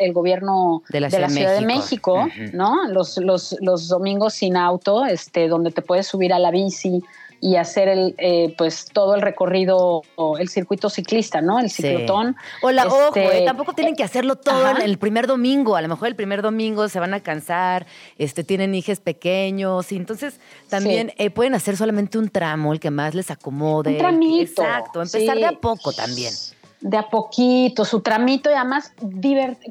el 0.00 0.12
gobierno 0.12 0.82
de 0.88 1.00
la 1.00 1.10
Ciudad, 1.10 1.54
de 1.54 1.64
México, 1.64 2.26
¿no? 2.52 2.88
Los, 2.88 3.16
los, 3.18 3.56
los, 3.60 3.88
domingos 3.88 4.34
sin 4.34 4.56
auto, 4.56 5.04
este, 5.04 5.46
donde 5.46 5.70
te 5.70 5.82
puedes 5.82 6.08
subir 6.08 6.32
a 6.32 6.40
la 6.40 6.50
bici, 6.50 7.04
y 7.40 7.56
hacer 7.56 7.88
el, 7.88 8.14
eh, 8.18 8.54
pues 8.56 8.86
todo 8.92 9.14
el 9.14 9.22
recorrido, 9.22 10.02
el 10.38 10.48
circuito 10.48 10.88
ciclista, 10.88 11.40
¿no? 11.40 11.60
El 11.60 11.70
ciclotón. 11.70 12.36
O 12.62 12.70
la, 12.70 12.86
ojo, 12.86 13.08
este, 13.08 13.42
eh, 13.42 13.44
tampoco 13.44 13.72
tienen 13.74 13.96
que 13.96 14.02
hacerlo 14.02 14.36
todo 14.36 14.76
el 14.78 14.98
primer 14.98 15.26
domingo. 15.26 15.76
A 15.76 15.82
lo 15.82 15.88
mejor 15.88 16.08
el 16.08 16.16
primer 16.16 16.42
domingo 16.42 16.88
se 16.88 17.00
van 17.00 17.14
a 17.14 17.20
cansar, 17.20 17.86
este, 18.18 18.44
tienen 18.44 18.74
hijos 18.74 19.00
pequeños, 19.00 19.92
y 19.92 19.96
entonces 19.96 20.40
también 20.68 21.12
eh, 21.18 21.30
pueden 21.30 21.54
hacer 21.54 21.76
solamente 21.76 22.18
un 22.18 22.28
tramo, 22.28 22.72
el 22.72 22.80
que 22.80 22.90
más 22.90 23.14
les 23.14 23.30
acomode. 23.30 23.90
Un 23.90 23.98
tramito. 23.98 24.62
Exacto, 24.62 25.02
empezar 25.02 25.36
de 25.36 25.46
a 25.46 25.52
poco 25.52 25.92
también 25.92 26.32
de 26.84 26.98
a 26.98 27.08
poquito, 27.08 27.86
su 27.86 28.00
tramito 28.02 28.50
y 28.50 28.52
además 28.52 28.92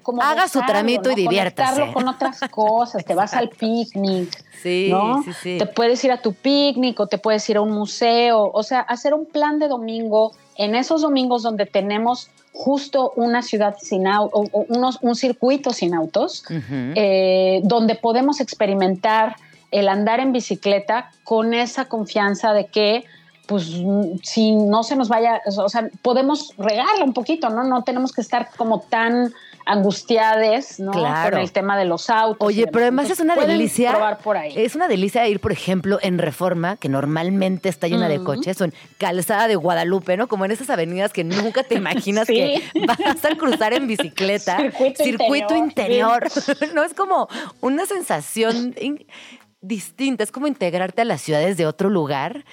como 0.01 0.23
haga 0.23 0.47
su 0.47 0.59
tramito 0.61 1.11
y 1.11 1.15
diviértase. 1.15 1.93
con 1.93 2.07
otras 2.07 2.39
cosas, 2.49 3.05
te 3.05 3.13
vas 3.13 3.35
al 3.35 3.49
picnic, 3.49 4.35
sí, 4.63 4.91
sí, 5.23 5.33
sí. 5.33 5.57
Te 5.59 5.67
puedes 5.67 6.03
ir 6.03 6.11
a 6.11 6.23
tu 6.23 6.33
picnic 6.33 6.99
o 6.99 7.05
te 7.05 7.19
puedes 7.19 7.47
ir 7.51 7.57
a 7.57 7.61
un 7.61 7.71
museo, 7.71 8.49
o 8.51 8.63
sea, 8.63 8.79
hacer 8.79 9.13
un 9.13 9.27
plan 9.27 9.59
de 9.59 9.67
domingo 9.67 10.31
en 10.55 10.73
esos 10.73 11.03
domingos 11.03 11.43
donde 11.43 11.67
tenemos 11.67 12.31
justo 12.51 13.13
una 13.15 13.43
ciudad 13.43 13.75
sin 13.79 14.07
autos, 14.07 14.49
o, 14.51 14.65
unos, 14.69 14.97
un 15.03 15.15
circuito 15.15 15.71
sin 15.71 15.93
autos, 15.93 16.43
eh, 16.95 17.61
donde 17.63 17.93
podemos 17.93 18.41
experimentar 18.41 19.35
el 19.69 19.87
andar 19.87 20.19
en 20.19 20.31
bicicleta 20.31 21.11
con 21.23 21.53
esa 21.53 21.85
confianza 21.85 22.53
de 22.53 22.65
que 22.65 23.05
pues 23.45 23.71
si 24.23 24.51
no 24.53 24.83
se 24.83 24.95
nos 24.95 25.09
vaya, 25.09 25.41
o 25.45 25.69
sea, 25.69 25.89
podemos 26.01 26.53
regarla 26.57 27.03
un 27.03 27.13
poquito, 27.13 27.49
¿no? 27.49 27.63
No 27.63 27.83
tenemos 27.83 28.11
que 28.13 28.21
estar 28.21 28.49
como 28.55 28.81
tan 28.81 29.33
angustiades, 29.65 30.79
¿no? 30.79 30.91
Claro. 30.91 31.31
Con 31.31 31.39
el 31.39 31.51
tema 31.51 31.77
de 31.77 31.85
los 31.85 32.09
autos. 32.09 32.45
Oye, 32.45 32.67
pero 32.67 32.85
además 32.85 33.09
es 33.09 33.19
una 33.19 33.35
delicia. 33.35 33.91
Probar 33.91 34.17
por 34.19 34.37
ahí. 34.37 34.53
Es 34.55 34.75
una 34.75 34.87
delicia 34.87 35.27
ir, 35.27 35.39
por 35.39 35.51
ejemplo, 35.51 35.99
en 36.01 36.17
Reforma, 36.17 36.77
que 36.77 36.89
normalmente 36.89 37.69
está 37.69 37.87
llena 37.87 38.09
de 38.09 38.23
coches, 38.23 38.59
o 38.61 38.65
en 38.65 38.73
Calzada 38.97 39.47
de 39.47 39.55
Guadalupe, 39.55 40.17
¿no? 40.17 40.27
Como 40.27 40.45
en 40.45 40.51
esas 40.51 40.69
avenidas 40.69 41.13
que 41.13 41.23
nunca 41.23 41.63
te 41.63 41.75
imaginas 41.75 42.27
que 42.27 42.61
vas 42.87 43.25
a 43.25 43.35
cruzar 43.35 43.73
en 43.73 43.87
bicicleta. 43.87 44.57
Circuito, 44.95 45.55
interior. 45.55 46.27
no 46.73 46.83
es 46.83 46.93
como 46.93 47.27
una 47.61 47.85
sensación 47.85 48.75
distinta, 49.61 50.23
es 50.23 50.31
como 50.31 50.47
integrarte 50.47 51.01
a 51.01 51.05
las 51.05 51.21
ciudades 51.21 51.57
de 51.57 51.65
otro 51.65 51.89
lugar 51.89 52.43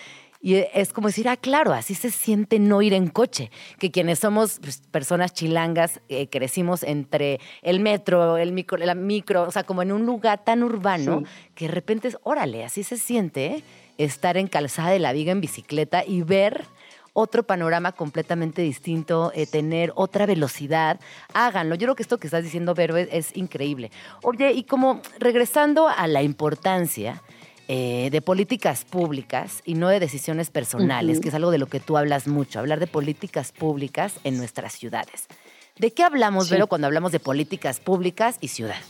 y 0.43 0.55
es 0.55 0.95
como 0.95 1.09
decir, 1.09 1.29
ah, 1.29 1.37
claro, 1.37 1.75
así 1.75 1.95
se 1.95 2.11
siente 2.11 2.59
no 2.59 2.81
ir 2.81 2.95
en 2.95 3.09
coche, 3.09 3.51
que 3.79 3.91
quienes 3.91 4.21
somos 4.21 4.59
pues, 4.61 4.83
personas 4.91 5.35
chilangas 5.35 6.01
eh, 6.09 6.29
crecimos 6.29 6.83
entre 6.83 7.41
el 7.61 7.81
metro, 7.81 8.39
el 8.39 8.53
micro, 8.53 8.79
la 8.79 8.95
micro, 8.95 9.43
o 9.43 9.51
sea, 9.51 9.65
como 9.65 9.83
en 9.83 9.93
un 9.93 10.07
lugar 10.07 10.43
tan 10.43 10.63
urbano 10.63 11.25
que 11.55 11.67
de 11.67 11.73
repente 11.73 12.09
es, 12.09 12.17
órale, 12.23 12.65
así 12.65 12.85
se 12.85 12.97
siente 12.97 13.63
estar 13.99 14.39
en 14.39 14.47
calzada 14.47 14.91
de 14.91 14.99
la 14.99 15.13
viga 15.13 15.31
en 15.33 15.43
bicicleta 15.43 16.05
y 16.07 16.23
ver 16.23 16.65
otro 17.13 17.43
panorama 17.43 17.93
completamente 17.93 18.63
distinto, 18.63 19.33
eh, 19.35 19.47
tener 19.47 19.93
otra 19.95 20.25
velocidad, 20.25 21.01
háganlo. 21.35 21.75
Yo 21.75 21.87
creo 21.87 21.97
que 21.97 22.03
esto 22.03 22.19
que 22.19 22.29
estás 22.29 22.45
diciendo, 22.45 22.75
Vero, 22.75 22.97
es 22.97 23.37
increíble. 23.37 23.91
Oye, 24.23 24.53
y 24.53 24.63
como 24.63 25.03
regresando 25.19 25.89
a 25.89 26.07
la 26.07 26.23
importancia 26.23 27.21
eh, 27.73 28.11
de 28.11 28.21
políticas 28.21 28.85
públicas 28.85 29.63
y 29.65 29.75
no 29.75 29.87
de 29.87 30.01
decisiones 30.01 30.51
personales, 30.51 31.21
que 31.21 31.29
es 31.29 31.35
algo 31.37 31.53
de 31.53 31.59
lo 31.59 31.69
que 31.69 31.79
tú 31.79 31.97
hablas 31.97 32.27
mucho, 32.27 32.59
hablar 32.59 32.81
de 32.81 32.89
políticas 32.89 33.53
públicas 33.53 34.15
en 34.25 34.39
nuestras 34.39 34.73
ciudades. 34.73 35.29
¿De 35.79 35.93
qué 35.93 36.03
hablamos, 36.03 36.51
Vero, 36.51 36.67
cuando 36.67 36.89
hablamos 36.89 37.13
de 37.13 37.21
políticas 37.21 37.79
públicas 37.79 38.39
y 38.41 38.49
ciudad? 38.49 38.81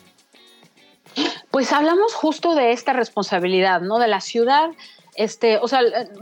Pues 1.50 1.74
hablamos 1.74 2.14
justo 2.14 2.54
de 2.54 2.72
esta 2.72 2.94
responsabilidad, 2.94 3.82
¿no? 3.82 3.98
De 3.98 4.08
la 4.08 4.22
ciudad 4.22 4.70
este, 5.20 5.58
o 5.58 5.68
sea, 5.68 5.80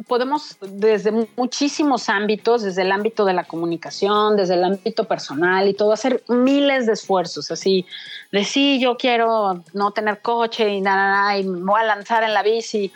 podemos 0.09 0.57
desde 0.61 1.13
muchísimos 1.37 2.09
ámbitos, 2.09 2.63
desde 2.63 2.83
el 2.83 2.91
ámbito 2.91 3.25
de 3.25 3.33
la 3.33 3.45
comunicación, 3.45 4.37
desde 4.37 4.55
el 4.55 4.65
ámbito 4.65 5.05
personal 5.05 5.69
y 5.69 5.75
todo, 5.75 5.93
hacer 5.93 6.25
miles 6.27 6.87
de 6.87 6.95
esfuerzos, 6.95 7.49
así, 7.53 7.87
de 8.33 8.43
sí, 8.43 8.81
yo 8.81 8.97
quiero 8.97 9.63
no 9.73 9.93
tener 9.93 10.21
coche 10.21 10.69
y 10.69 10.81
nada, 10.81 11.39
y 11.39 11.45
me 11.45 11.61
voy 11.61 11.81
a 11.81 11.85
lanzar 11.85 12.25
en 12.25 12.35
la 12.35 12.43
bici. 12.43 12.93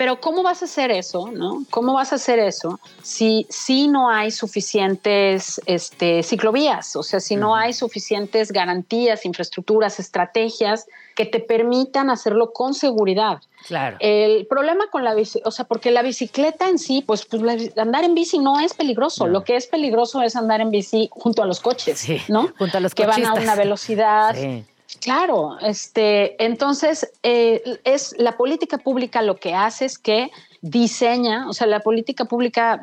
Pero 0.00 0.18
¿cómo 0.18 0.42
vas 0.42 0.62
a 0.62 0.64
hacer 0.64 0.90
eso? 0.90 1.28
¿no? 1.30 1.62
¿Cómo 1.68 1.92
vas 1.92 2.12
a 2.12 2.14
hacer 2.14 2.38
eso 2.38 2.80
si, 3.02 3.46
si 3.50 3.86
no 3.86 4.08
hay 4.08 4.30
suficientes 4.30 5.60
este, 5.66 6.22
ciclovías? 6.22 6.96
O 6.96 7.02
sea, 7.02 7.20
si 7.20 7.36
no 7.36 7.54
hay 7.54 7.74
suficientes 7.74 8.50
garantías, 8.50 9.26
infraestructuras, 9.26 10.00
estrategias 10.00 10.86
que 11.14 11.26
te 11.26 11.38
permitan 11.38 12.08
hacerlo 12.08 12.54
con 12.54 12.72
seguridad. 12.72 13.42
Claro. 13.66 13.98
El 14.00 14.46
problema 14.46 14.86
con 14.90 15.04
la 15.04 15.12
bici, 15.12 15.42
o 15.44 15.50
sea, 15.50 15.66
porque 15.66 15.90
la 15.90 16.00
bicicleta 16.00 16.70
en 16.70 16.78
sí, 16.78 17.04
pues, 17.06 17.26
pues 17.26 17.76
andar 17.76 18.02
en 18.04 18.14
bici 18.14 18.38
no 18.38 18.58
es 18.58 18.72
peligroso. 18.72 19.26
Lo 19.26 19.44
que 19.44 19.56
es 19.56 19.66
peligroso 19.66 20.22
es 20.22 20.34
andar 20.34 20.62
en 20.62 20.70
bici 20.70 21.10
junto 21.12 21.42
a 21.42 21.46
los 21.46 21.60
coches, 21.60 22.06
¿no? 22.30 22.50
Junto 22.56 22.78
a 22.78 22.80
los 22.80 22.94
que 22.94 23.04
van 23.04 23.26
a 23.26 23.34
una 23.34 23.54
velocidad. 23.64 24.34
Sí 24.34 24.64
Claro, 24.98 25.58
este, 25.60 26.42
entonces 26.44 27.10
eh, 27.22 27.78
es 27.84 28.14
la 28.18 28.36
política 28.36 28.78
pública 28.78 29.22
lo 29.22 29.36
que 29.36 29.54
hace 29.54 29.84
es 29.84 29.98
que 29.98 30.30
diseña, 30.62 31.48
o 31.48 31.52
sea, 31.52 31.66
la 31.66 31.80
política 31.80 32.24
pública 32.24 32.82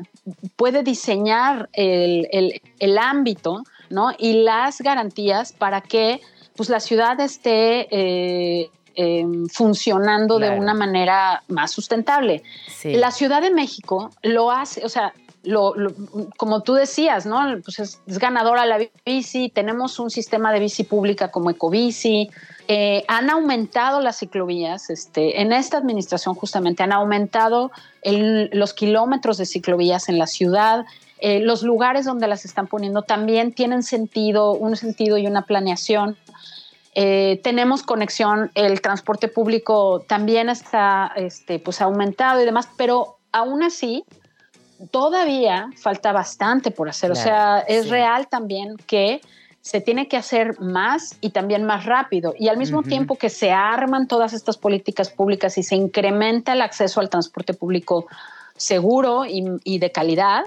puede 0.55 0.83
diseñar 0.83 1.69
el, 1.73 2.97
ámbito, 2.99 3.63
¿no? 3.89 4.11
Y 4.17 4.43
las 4.43 4.81
garantías 4.81 5.53
para 5.53 5.81
que, 5.81 6.21
pues, 6.55 6.69
la 6.69 6.79
ciudad 6.79 7.19
esté 7.19 7.87
eh, 7.91 8.69
em, 8.95 9.47
funcionando 9.47 10.39
de 10.39 10.49
una 10.49 10.73
manera 10.73 11.43
más 11.49 11.71
sustentable. 11.71 12.41
La 12.83 13.11
Ciudad 13.11 13.41
de 13.41 13.51
México 13.51 14.09
lo 14.23 14.51
hace, 14.51 14.83
o 14.83 14.89
sea, 14.89 15.13
lo, 15.47 15.73
como 16.35 16.61
tú 16.61 16.73
decías, 16.73 17.25
¿no? 17.25 17.39
Pues 17.63 17.79
es, 17.79 18.01
ganadora 18.05 18.65
la 18.65 18.79
bici, 19.05 19.49
tenemos 19.49 19.99
un 19.99 20.09
sistema 20.09 20.51
de 20.51 20.59
bici 20.59 20.83
pública 20.83 21.31
como 21.31 21.49
Ecobici, 21.49 22.29
eh, 22.67 23.05
han 23.07 23.29
aumentado 23.29 24.01
las 24.01 24.19
ciclovías, 24.19 24.89
este, 24.89 25.41
en 25.41 25.53
esta 25.53 25.77
administración 25.77 26.35
justamente 26.35 26.83
han 26.83 26.91
aumentado 26.91 27.71
los 28.03 28.73
kilómetros 28.73 29.37
de 29.37 29.45
ciclovías 29.45 30.09
en 30.09 30.17
la 30.17 30.27
ciudad, 30.27 30.85
eh, 31.19 31.39
los 31.39 31.63
lugares 31.63 32.05
donde 32.05 32.27
las 32.27 32.45
están 32.45 32.67
poniendo 32.67 33.01
también 33.01 33.53
tienen 33.53 33.83
sentido, 33.83 34.51
un 34.51 34.75
sentido 34.75 35.17
y 35.17 35.27
una 35.27 35.43
planeación. 35.43 36.17
Eh, 36.93 37.39
tenemos 37.43 37.83
conexión, 37.83 38.51
el 38.55 38.81
transporte 38.81 39.27
público 39.27 40.03
también 40.07 40.49
está 40.49 41.11
este, 41.15 41.59
pues, 41.59 41.81
aumentado 41.81 42.41
y 42.41 42.45
demás, 42.45 42.69
pero 42.77 43.17
aún 43.31 43.63
así 43.63 44.03
todavía 44.91 45.69
falta 45.75 46.11
bastante 46.11 46.71
por 46.71 46.89
hacer. 46.89 47.11
o 47.11 47.15
sea, 47.15 47.59
es 47.59 47.89
real 47.89 48.27
también 48.27 48.77
que 48.85 49.21
se 49.61 49.81
tiene 49.81 50.07
que 50.07 50.15
hacer 50.15 50.59
más 50.61 51.17
y 51.19 51.31
también 51.31 51.65
más 51.65 51.85
rápido. 51.85 52.33
Y 52.39 52.47
al 52.47 52.57
mismo 52.57 52.83
tiempo 52.83 53.17
que 53.17 53.29
se 53.29 53.51
arman 53.51 54.07
todas 54.07 54.31
estas 54.31 54.57
políticas 54.57 55.09
públicas 55.09 55.57
y 55.57 55.63
se 55.63 55.75
incrementa 55.75 56.53
el 56.53 56.61
acceso 56.61 57.01
al 57.01 57.09
transporte 57.09 57.53
público 57.53 58.07
seguro 58.55 59.25
y, 59.25 59.79
de 59.79 59.91
calidad, 59.91 60.45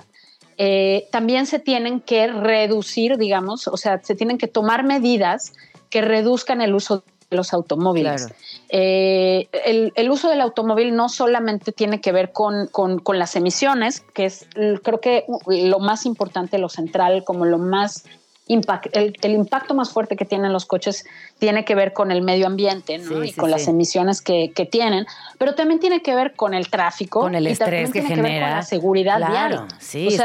eh, 0.57 1.07
también 1.13 1.47
se 1.47 1.59
tienen 1.59 2.01
que 2.01 2.29
reducir, 2.29 3.19
digamos, 3.19 3.69
o 3.69 3.77
sea, 3.77 4.01
se 4.03 4.15
tienen 4.15 4.39
que 4.39 4.49
tomar 4.49 4.85
medidas 4.85 5.53
que 5.91 6.01
reduzcan 6.01 6.63
el 6.63 6.75
uso 6.75 6.99
de 6.99 7.10
los 7.31 7.53
automóviles. 7.53 8.29
Eh, 8.69 9.49
el, 9.65 10.11
uso 10.11 10.29
del 10.29 10.41
automóvil 10.41 10.95
no 10.95 11.09
solamente 11.09 11.73
tiene 11.73 12.01
que 12.01 12.13
ver 12.13 12.33
con, 12.33 12.67
con, 12.69 13.19
las 13.19 13.37
emisiones, 13.37 14.01
que 14.15 14.27
es 14.27 14.47
creo 14.83 15.01
que 15.01 15.25
lo 15.47 15.79
más 15.79 16.07
importante, 16.07 16.59
lo 16.59 16.69
central, 16.69 17.25
como 17.25 17.47
lo 17.47 17.59
más 17.59 18.05
el, 18.54 19.30
impacto 19.30 19.75
más 19.75 19.90
fuerte 19.90 20.16
que 20.16 20.25
tienen 20.25 20.52
los 20.52 20.66
coches 20.66 21.04
tiene 21.38 21.64
que 21.64 21.75
ver 21.75 21.92
con 21.92 22.11
el 22.11 22.23
medio 22.23 22.47
ambiente 22.47 22.99
¿no? 22.99 23.23
y 23.23 23.33
con 23.33 23.50
las 23.50 23.69
emisiones 23.69 24.21
que, 24.21 24.50
tienen, 24.71 25.07
pero 25.38 25.54
también 25.54 25.80
tiene 25.80 26.02
que 26.02 26.14
ver 26.14 26.35
con 26.35 26.54
el 26.54 26.69
tráfico. 26.69 27.21
Con 27.21 27.35
el 27.35 27.47
estrés 27.47 27.90
que 27.90 28.02
genera. 28.02 28.47
con 28.47 28.57
la 28.57 28.62
seguridad 28.62 29.16
claro, 29.16 29.66
Sí, 29.78 30.09
es, 30.09 30.21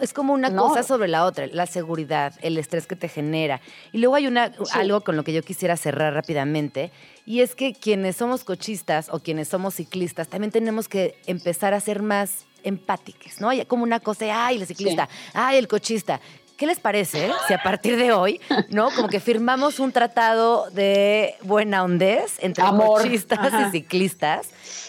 es, 0.00 0.12
como 0.12 0.32
una 0.32 0.54
cosa 0.54 0.82
sobre 0.82 1.08
la 1.08 1.24
otra, 1.24 1.46
la 1.46 1.66
seguridad, 1.66 2.34
el 2.42 2.58
estrés 2.58 2.86
que 2.86 2.96
te 2.96 3.08
genera. 3.08 3.60
Y 3.92 3.98
luego 3.98 4.14
hay 4.14 4.26
una, 4.26 4.52
algo 4.72 5.00
con 5.02 5.16
lo 5.16 5.24
que 5.24 5.32
yo 5.32 5.42
quisiera 5.42 5.76
cerrar 5.76 6.14
rápidamente. 6.14 6.90
Y 7.24 7.40
es 7.40 7.54
que 7.54 7.74
quienes 7.74 8.16
somos 8.16 8.44
cochistas 8.44 9.08
o 9.10 9.18
quienes 9.18 9.48
somos 9.48 9.74
ciclistas 9.74 10.28
también 10.28 10.52
tenemos 10.52 10.88
que 10.88 11.18
empezar 11.26 11.74
a 11.74 11.80
ser 11.80 12.02
más 12.02 12.44
empáticos, 12.62 13.40
¿no? 13.40 13.48
Hay 13.48 13.64
como 13.64 13.82
una 13.82 14.00
cosa, 14.00 14.46
ay, 14.46 14.58
el 14.58 14.66
ciclista, 14.66 15.08
ay, 15.32 15.58
el 15.58 15.68
cochista. 15.68 16.20
¿Qué 16.56 16.66
les 16.66 16.80
parece 16.80 17.30
si 17.46 17.52
a 17.52 17.62
partir 17.62 17.96
de 17.96 18.12
hoy, 18.12 18.40
¿no? 18.70 18.90
Como 18.90 19.08
que 19.08 19.20
firmamos 19.20 19.78
un 19.78 19.92
tratado 19.92 20.70
de 20.70 21.34
buena 21.42 21.82
hondez 21.82 22.38
entre 22.40 22.64
cochistas 22.64 23.52
y 23.68 23.70
ciclistas. 23.70 24.48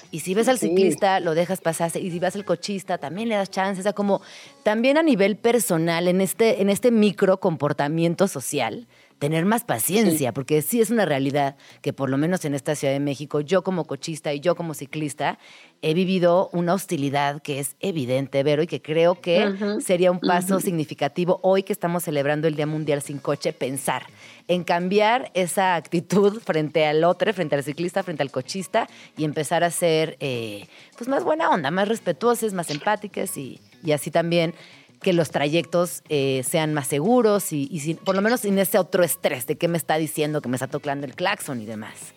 Y 0.09 0.21
si 0.21 0.33
ves 0.33 0.47
al 0.47 0.57
ciclista, 0.57 1.19
lo 1.19 1.35
dejas 1.35 1.59
pasar. 1.59 1.91
Y 1.97 2.09
si 2.11 2.19
vas 2.19 2.35
al 2.35 2.45
cochista, 2.45 2.97
también 2.97 3.27
le 3.27 3.35
das 3.35 3.51
chance. 3.51 3.81
O 3.81 3.83
sea, 3.83 3.91
como 3.91 4.21
también 4.63 4.97
a 4.97 5.03
nivel 5.03 5.35
personal, 5.35 6.07
en 6.07 6.21
este, 6.21 6.61
en 6.61 6.69
este 6.69 6.91
micro 6.91 7.41
comportamiento 7.41 8.29
social, 8.29 8.87
tener 9.19 9.45
más 9.45 9.63
paciencia, 9.63 10.33
porque 10.33 10.61
sí 10.61 10.79
es 10.79 10.89
una 10.89 11.05
realidad 11.05 11.55
que 11.81 11.93
por 11.93 12.09
lo 12.09 12.17
menos 12.17 12.45
en 12.45 12.53
esta 12.53 12.75
Ciudad 12.75 12.93
de 12.93 12.99
México, 12.99 13.41
yo 13.41 13.63
como 13.63 13.85
cochista 13.85 14.33
y 14.33 14.39
yo 14.39 14.55
como 14.55 14.73
ciclista, 14.73 15.39
he 15.81 15.93
vivido 15.93 16.49
una 16.53 16.73
hostilidad 16.73 17.41
que 17.41 17.59
es 17.59 17.75
evidente, 17.79 18.43
Vero, 18.43 18.63
y 18.63 18.67
que 18.67 18.81
creo 18.81 19.19
que 19.19 19.79
sería 19.83 20.11
un 20.11 20.19
paso 20.19 20.59
significativo 20.59 21.39
hoy 21.43 21.63
que 21.63 21.73
estamos 21.73 22.03
celebrando 22.03 22.47
el 22.47 22.55
Día 22.55 22.67
Mundial 22.67 23.01
sin 23.01 23.17
coche, 23.19 23.53
pensar 23.53 24.05
en 24.47 24.63
cambiar 24.63 25.31
esa 25.33 25.75
actitud 25.75 26.39
frente 26.39 26.85
al 26.85 27.03
otro, 27.03 27.33
frente 27.33 27.55
al 27.55 27.63
ciclista, 27.63 28.03
frente 28.03 28.23
al 28.23 28.31
cochista 28.31 28.87
y 29.17 29.23
empezar 29.23 29.63
a 29.63 29.71
ser 29.71 30.17
eh, 30.19 30.67
pues 30.97 31.07
más 31.07 31.23
buena 31.23 31.49
onda, 31.49 31.71
más 31.71 31.87
respetuosas, 31.87 32.53
más 32.53 32.69
empáticas 32.69 33.37
y, 33.37 33.59
y 33.83 33.91
así 33.91 34.11
también 34.11 34.53
que 35.01 35.13
los 35.13 35.29
trayectos 35.31 36.03
eh, 36.09 36.43
sean 36.47 36.73
más 36.73 36.87
seguros 36.87 37.51
y, 37.51 37.93
por 38.03 38.15
lo 38.15 38.21
menos 38.21 38.41
sin 38.41 38.57
ese 38.59 38.79
otro 38.79 39.03
estrés 39.03 39.47
de 39.47 39.57
qué 39.57 39.67
me 39.67 39.77
está 39.77 39.97
diciendo 39.97 40.41
que 40.41 40.49
me 40.49 40.55
está 40.55 40.67
tocando 40.67 41.05
el 41.05 41.15
claxon 41.15 41.61
y 41.61 41.65
demás. 41.65 42.13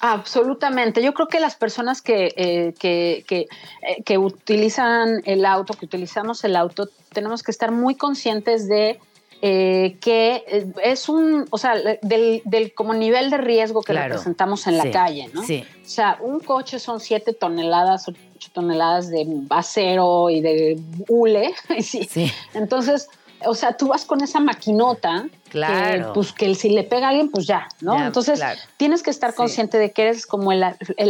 Absolutamente. 0.00 1.02
Yo 1.02 1.14
creo 1.14 1.28
que 1.28 1.38
las 1.38 1.54
personas 1.54 2.02
que, 2.02 2.32
eh, 2.36 2.74
que, 2.78 3.24
eh, 3.28 4.02
que, 4.04 4.18
utilizan 4.18 5.22
el 5.24 5.44
auto, 5.46 5.74
que 5.74 5.84
utilizamos 5.84 6.42
el 6.42 6.56
auto, 6.56 6.88
tenemos 7.12 7.44
que 7.44 7.52
estar 7.52 7.70
muy 7.70 7.94
conscientes 7.94 8.66
de 8.68 8.98
que 9.42 10.44
es 10.84 11.08
un, 11.08 11.46
o 11.50 11.58
sea, 11.58 11.74
del, 12.00 12.42
del, 12.44 12.74
como 12.74 12.94
nivel 12.94 13.28
de 13.28 13.38
riesgo 13.38 13.82
que 13.82 13.92
representamos 13.92 14.68
en 14.68 14.78
la 14.78 14.88
calle, 14.90 15.30
¿no? 15.34 15.42
Sí. 15.42 15.64
O 15.84 15.88
sea, 15.88 16.16
un 16.20 16.38
coche 16.38 16.78
son 16.78 17.00
siete 17.00 17.32
toneladas, 17.32 18.06
toneladas 18.52 19.10
de 19.10 19.26
acero 19.50 20.30
y 20.30 20.40
de 20.40 20.80
hule. 21.08 21.54
sí. 21.80 22.08
Entonces, 22.54 23.08
o 23.44 23.54
sea, 23.54 23.76
tú 23.76 23.88
vas 23.88 24.04
con 24.04 24.22
esa 24.22 24.38
maquinota, 24.38 25.26
claro. 25.52 26.08
que, 26.08 26.12
pues 26.14 26.32
que 26.32 26.54
si 26.54 26.70
le 26.70 26.82
pega 26.82 27.06
a 27.06 27.10
alguien, 27.10 27.30
pues 27.30 27.46
ya, 27.46 27.68
¿no? 27.80 28.04
Entonces, 28.04 28.42
tienes 28.76 29.02
que 29.02 29.10
estar 29.10 29.34
consciente 29.34 29.78
de 29.78 29.92
que 29.92 30.02
eres 30.02 30.26
como 30.26 30.50
el, 30.52 30.62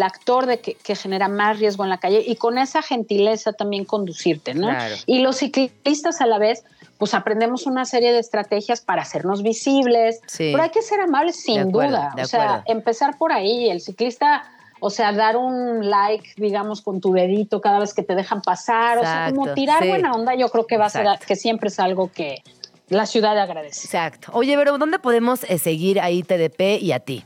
actor 0.02 0.46
de 0.46 0.60
que, 0.60 0.94
genera 0.94 1.28
más 1.28 1.58
riesgo 1.58 1.84
en 1.84 1.90
la 1.90 1.98
calle 1.98 2.22
y 2.26 2.36
con 2.36 2.58
esa 2.58 2.82
gentileza 2.82 3.52
también 3.52 3.84
conducirte, 3.84 4.54
¿no? 4.54 4.68
Y 5.06 5.20
los 5.20 5.36
ciclistas 5.36 6.20
a 6.20 6.26
la 6.26 6.38
vez, 6.38 6.64
pues 6.98 7.14
aprendemos 7.14 7.66
una 7.66 7.84
serie 7.84 8.12
de 8.12 8.18
estrategias 8.18 8.80
para 8.80 9.02
hacernos 9.02 9.42
visibles, 9.42 10.20
pero 10.36 10.62
hay 10.62 10.70
que 10.70 10.82
ser 10.82 11.00
amables 11.00 11.36
sin 11.36 11.72
duda, 11.72 12.14
o 12.20 12.24
sea, 12.26 12.62
empezar 12.66 13.16
por 13.16 13.32
ahí, 13.32 13.70
el 13.70 13.80
ciclista 13.80 14.44
o 14.84 14.90
sea, 14.90 15.12
dar 15.12 15.36
un 15.36 15.88
like, 15.88 16.30
digamos, 16.36 16.82
con 16.82 17.00
tu 17.00 17.12
dedito 17.12 17.60
cada 17.60 17.78
vez 17.78 17.94
que 17.94 18.02
te 18.02 18.16
dejan 18.16 18.42
pasar, 18.42 18.98
o 18.98 19.02
sea, 19.02 19.30
como 19.30 19.54
tirar 19.54 19.86
buena 19.86 20.10
onda, 20.10 20.34
yo 20.34 20.48
creo 20.48 20.66
que 20.66 20.76
va 20.76 20.86
a 20.86 20.90
ser, 20.90 21.06
que 21.24 21.36
siempre 21.36 21.68
es 21.68 21.78
algo 21.78 22.10
que 22.12 22.42
la 22.88 23.06
ciudad 23.06 23.38
agradece. 23.38 23.86
Exacto. 23.86 24.30
Oye, 24.34 24.56
pero 24.56 24.78
¿dónde 24.78 24.98
podemos 24.98 25.44
eh, 25.44 25.58
seguir 25.58 26.00
a 26.00 26.10
ITDP 26.10 26.80
y 26.80 26.92
a 26.92 27.00
ti? 27.00 27.24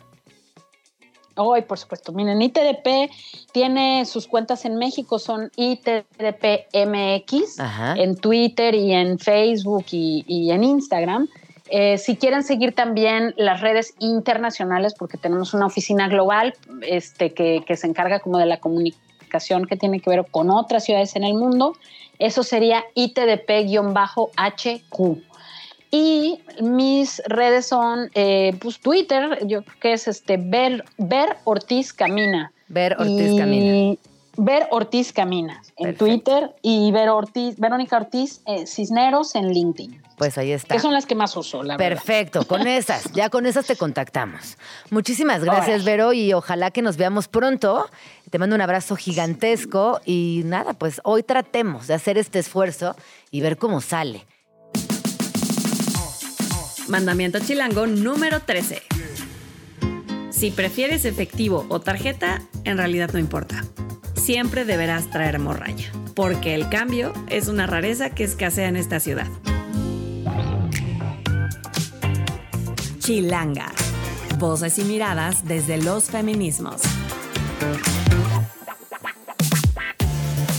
Hoy, 1.37 1.63
por 1.63 1.79
supuesto. 1.79 2.13
Miren, 2.13 2.41
ITDP 2.41 3.11
tiene 3.53 4.07
sus 4.07 4.27
cuentas 4.27 4.65
en 4.65 4.77
México, 4.77 5.19
son 5.19 5.51
ITDP 5.57 6.67
MX, 6.73 7.59
en 7.97 8.17
Twitter 8.17 8.75
y 8.75 8.93
en 8.93 9.19
Facebook 9.19 9.85
y 9.91 10.51
en 10.51 10.65
Instagram. 10.65 11.29
Eh, 11.69 11.99
si 11.99 12.17
quieren 12.17 12.45
seguir 12.45 12.75
también 12.75 13.35
las 13.37 13.61
redes 13.61 13.95
internacionales, 13.99 14.95
porque 14.97 15.19
tenemos 15.19 15.53
una 15.53 15.67
oficina 15.67 16.09
global 16.09 16.55
este, 16.83 17.33
que, 17.33 17.65
se 17.77 17.87
encarga 17.87 18.21
como 18.21 18.39
de 18.39 18.47
la 18.47 18.59
comunicación 18.59 19.06
que 19.69 19.77
tiene 19.77 20.01
que 20.01 20.11
ver 20.11 20.27
con 20.31 20.51
otras 20.51 20.85
ciudades 20.85 21.17
en 21.17 21.25
el 21.25 21.35
mundo, 21.35 21.75
eso 22.19 22.43
sería 22.43 22.85
ITDP-HQ. 22.95 25.23
Y 25.91 26.41
mis 26.61 27.23
redes 27.27 27.67
son, 27.67 28.11
eh, 28.15 28.57
pues 28.61 28.81
Twitter, 28.81 29.47
yo 29.47 29.63
creo 29.63 29.81
que 29.81 29.93
es 29.93 30.09
este, 30.09 30.37
Ver, 30.37 30.85
Ver 30.99 31.37
Ortiz 31.45 31.93
Camina. 31.93 32.53
Ver 32.69 32.97
Ortiz 32.99 33.39
Camina. 33.39 33.97
Ver 34.37 34.67
Ortiz 34.71 35.13
Camina 35.13 35.63
en 35.77 35.97
Twitter 35.97 36.55
y 36.63 36.91
Ver 36.93 37.09
Ortiz, 37.09 37.59
Verónica 37.59 37.97
Ortiz 37.97 38.41
eh, 38.47 38.67
Cisneros 38.67 39.35
en 39.35 39.53
LinkedIn. 39.53 40.03
Pues 40.17 40.39
ahí 40.39 40.53
está. 40.53 40.75
Que 40.75 40.81
son 40.81 40.93
las 40.93 41.07
que 41.07 41.15
más 41.15 41.37
uso, 41.37 41.63
la 41.63 41.77
Perfecto, 41.77 42.47
con 42.47 42.67
esas, 42.67 43.13
ya 43.13 43.29
con 43.31 43.47
esas 43.47 43.67
te 43.67 43.77
contactamos. 43.77 44.57
Muchísimas 44.91 45.45
gracias, 45.45 45.85
Vero, 45.85 46.13
y 46.13 46.33
ojalá 46.33 46.71
que 46.71 46.83
nos 46.83 46.97
veamos 46.97 47.29
pronto. 47.29 47.89
Te 48.31 48.39
mando 48.39 48.57
un 48.57 48.63
abrazo 48.63 48.97
gigantesco 48.97 50.01
y 50.05 50.43
nada, 50.45 50.73
pues 50.73 51.01
hoy 51.05 51.23
tratemos 51.23 51.87
de 51.87 51.95
hacer 51.95 52.19
este 52.19 52.39
esfuerzo 52.39 52.97
y 53.31 53.41
ver 53.41 53.57
cómo 53.59 53.81
sale. 53.81 54.27
Mandamiento 56.89 57.39
chilango 57.41 57.87
número 57.87 58.41
13. 58.41 58.83
Si 60.31 60.51
prefieres 60.51 61.05
efectivo 61.05 61.67
o 61.69 61.81
tarjeta, 61.81 62.43
en 62.65 62.77
realidad 62.77 63.11
no 63.13 63.19
importa. 63.19 63.65
Siempre 64.27 64.65
deberás 64.65 65.09
traer 65.09 65.39
morralla, 65.39 65.89
porque 66.17 66.57
el 66.57 66.69
cambio 66.69 67.13
es 67.29 67.47
una 67.47 67.69
rareza 67.69 68.11
que 68.11 68.25
escasea 68.25 68.67
en 68.67 68.75
esta 68.75 68.99
ciudad. 68.99 69.29
Chilanga. 72.99 73.71
Voces 74.37 74.81
y 74.81 74.85
miradas 74.85 75.45
desde 75.45 75.79
los 75.81 76.07
feminismos. 76.07 76.83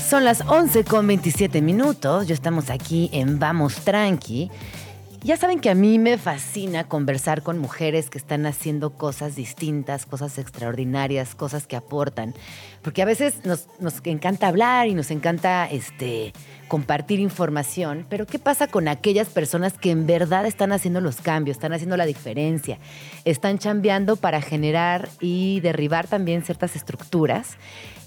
Son 0.09 0.23
las 0.23 0.39
11 0.47 0.85
con 0.85 1.05
27 1.05 1.61
minutos. 1.61 2.25
Ya 2.25 2.35
estamos 2.35 2.69
aquí 2.69 3.09
en 3.11 3.37
Vamos 3.37 3.75
Tranqui. 3.83 4.49
Ya 5.27 5.35
saben 5.35 5.59
que 5.59 5.69
a 5.69 5.75
mí 5.75 5.99
me 5.99 6.17
fascina 6.17 6.85
conversar 6.85 7.41
con 7.41 7.59
mujeres 7.59 8.09
que 8.09 8.17
están 8.17 8.45
haciendo 8.45 8.91
cosas 8.91 9.35
distintas, 9.35 10.05
cosas 10.05 10.37
extraordinarias, 10.37 11.35
cosas 11.35 11.67
que 11.67 11.75
aportan. 11.75 12.33
Porque 12.81 13.01
a 13.01 13.05
veces 13.05 13.41
nos, 13.43 13.67
encanta 14.05 14.47
hablar 14.47 14.87
y 14.87 14.93
nos 14.93 15.11
encanta 15.11 15.65
este, 15.69 16.31
compartir 16.69 17.19
información, 17.19 18.05
pero 18.07 18.25
¿qué 18.25 18.39
pasa 18.39 18.67
con 18.67 18.87
aquellas 18.87 19.27
personas 19.27 19.73
que 19.77 19.91
en 19.91 20.07
verdad 20.07 20.45
están 20.45 20.71
haciendo 20.71 21.01
los 21.01 21.17
cambios, 21.17 21.57
están 21.57 21.73
haciendo 21.73 21.97
la 21.97 22.05
diferencia, 22.05 22.79
están 23.25 23.59
chambeando 23.59 24.15
para 24.15 24.39
generar 24.39 25.09
y 25.19 25.59
derribar 25.59 26.07
también 26.07 26.41
ciertas 26.41 26.77
estructuras? 26.77 27.57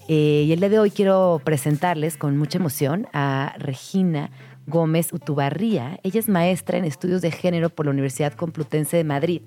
Eh, 0.09 0.45
y 0.47 0.53
el 0.53 0.61
día 0.61 0.71
de 0.71 0.79
hoy 0.79 0.91
quiero 0.91 1.43
presentarles 1.45 2.17
con 2.17 2.39
mucha 2.39 2.57
emoción 2.57 3.09
a 3.13 3.55
Regina 3.59 4.31
Gómez 4.67 5.13
Utubarría. 5.13 5.99
Ella 6.03 6.21
es 6.21 6.29
maestra 6.29 6.79
en 6.79 6.85
estudios 6.85 7.23
de 7.23 7.31
género 7.31 7.71
por 7.71 7.87
la 7.87 7.93
Universidad 7.93 8.33
Complutense 8.35 8.97
de 8.97 9.05
Madrid 9.05 9.43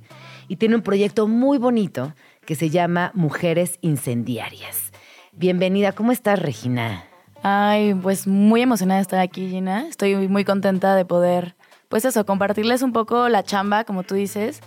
y 0.48 0.58
tiene 0.58 0.76
un 0.76 0.82
proyecto 0.82 1.28
muy 1.28 1.58
bonito 1.58 2.14
que 2.46 2.56
se 2.56 2.70
llama 2.70 3.12
Mujeres 3.14 3.78
Incendiarias. 3.82 4.92
Bienvenida, 5.32 5.94
¿cómo 5.94 6.12
estás, 6.12 6.40
Regina? 6.40 7.06
Ay, 7.42 7.94
pues 7.94 8.28
muy 8.28 8.62
emocionada 8.62 9.00
de 9.00 9.04
estar 9.04 9.20
aquí, 9.20 9.50
Gina. 9.50 9.88
Estoy 9.88 10.16
muy 10.28 10.46
contenta 10.46 10.96
de 10.96 11.06
poder, 11.06 11.56
pues 11.90 12.06
eso, 12.06 12.26
compartirles 12.26 12.82
un 12.82 12.94
poco 12.94 13.30
la 13.30 13.44
chamba, 13.44 13.84
como 13.84 14.04
tú 14.04 14.16
dices, 14.16 14.62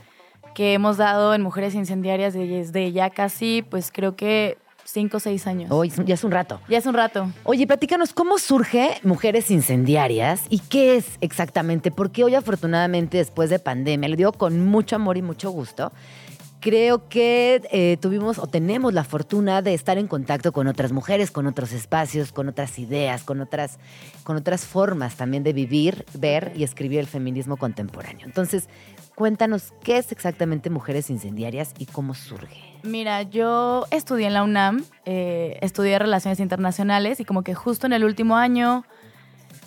que 0.54 0.74
hemos 0.74 0.96
dado 0.96 1.34
en 1.34 1.42
Mujeres 1.42 1.74
Incendiarias 1.74 2.34
desde 2.34 2.92
ya 2.92 3.10
casi, 3.10 3.62
pues 3.62 3.90
creo 3.92 4.16
que 4.16 4.58
cinco 4.86 5.18
o 5.18 5.20
seis 5.20 5.46
años. 5.46 5.70
Hoy 5.70 5.92
ya 6.04 6.14
es 6.14 6.24
un 6.24 6.30
rato. 6.30 6.60
Ya 6.68 6.78
es 6.78 6.86
un 6.86 6.94
rato. 6.94 7.30
Oye, 7.44 7.66
platícanos, 7.66 8.12
¿cómo 8.12 8.38
surge 8.38 8.98
Mujeres 9.02 9.50
Incendiarias 9.50 10.44
y 10.48 10.60
qué 10.60 10.96
es 10.96 11.18
exactamente? 11.20 11.90
Porque 11.90 12.24
hoy, 12.24 12.34
afortunadamente, 12.34 13.18
después 13.18 13.50
de 13.50 13.58
pandemia, 13.58 14.08
le 14.08 14.16
digo 14.16 14.32
con 14.32 14.64
mucho 14.64 14.96
amor 14.96 15.16
y 15.16 15.22
mucho 15.22 15.50
gusto, 15.50 15.92
creo 16.60 17.08
que 17.08 17.62
eh, 17.70 17.96
tuvimos 18.00 18.38
o 18.38 18.46
tenemos 18.46 18.92
la 18.92 19.04
fortuna 19.04 19.62
de 19.62 19.74
estar 19.74 19.98
en 19.98 20.06
contacto 20.06 20.52
con 20.52 20.66
otras 20.66 20.92
mujeres, 20.92 21.30
con 21.30 21.46
otros 21.46 21.72
espacios, 21.72 22.32
con 22.32 22.48
otras 22.48 22.78
ideas, 22.78 23.22
con 23.22 23.40
otras, 23.40 23.78
con 24.24 24.36
otras 24.36 24.64
formas 24.64 25.16
también 25.16 25.42
de 25.42 25.52
vivir, 25.52 26.04
ver 26.14 26.52
y 26.56 26.64
escribir 26.64 27.00
el 27.00 27.06
feminismo 27.06 27.56
contemporáneo. 27.56 28.26
Entonces, 28.26 28.68
cuéntanos 29.14 29.72
qué 29.82 29.98
es 29.98 30.12
exactamente 30.12 30.70
Mujeres 30.70 31.10
Incendiarias 31.10 31.72
y 31.78 31.86
cómo 31.86 32.14
surge. 32.14 32.75
Mira, 32.86 33.22
yo 33.22 33.84
estudié 33.90 34.28
en 34.28 34.34
la 34.34 34.44
UNAM, 34.44 34.84
eh, 35.06 35.58
estudié 35.60 35.98
Relaciones 35.98 36.38
Internacionales 36.38 37.18
y 37.18 37.24
como 37.24 37.42
que 37.42 37.54
justo 37.54 37.86
en 37.86 37.92
el 37.92 38.04
último 38.04 38.36
año 38.36 38.84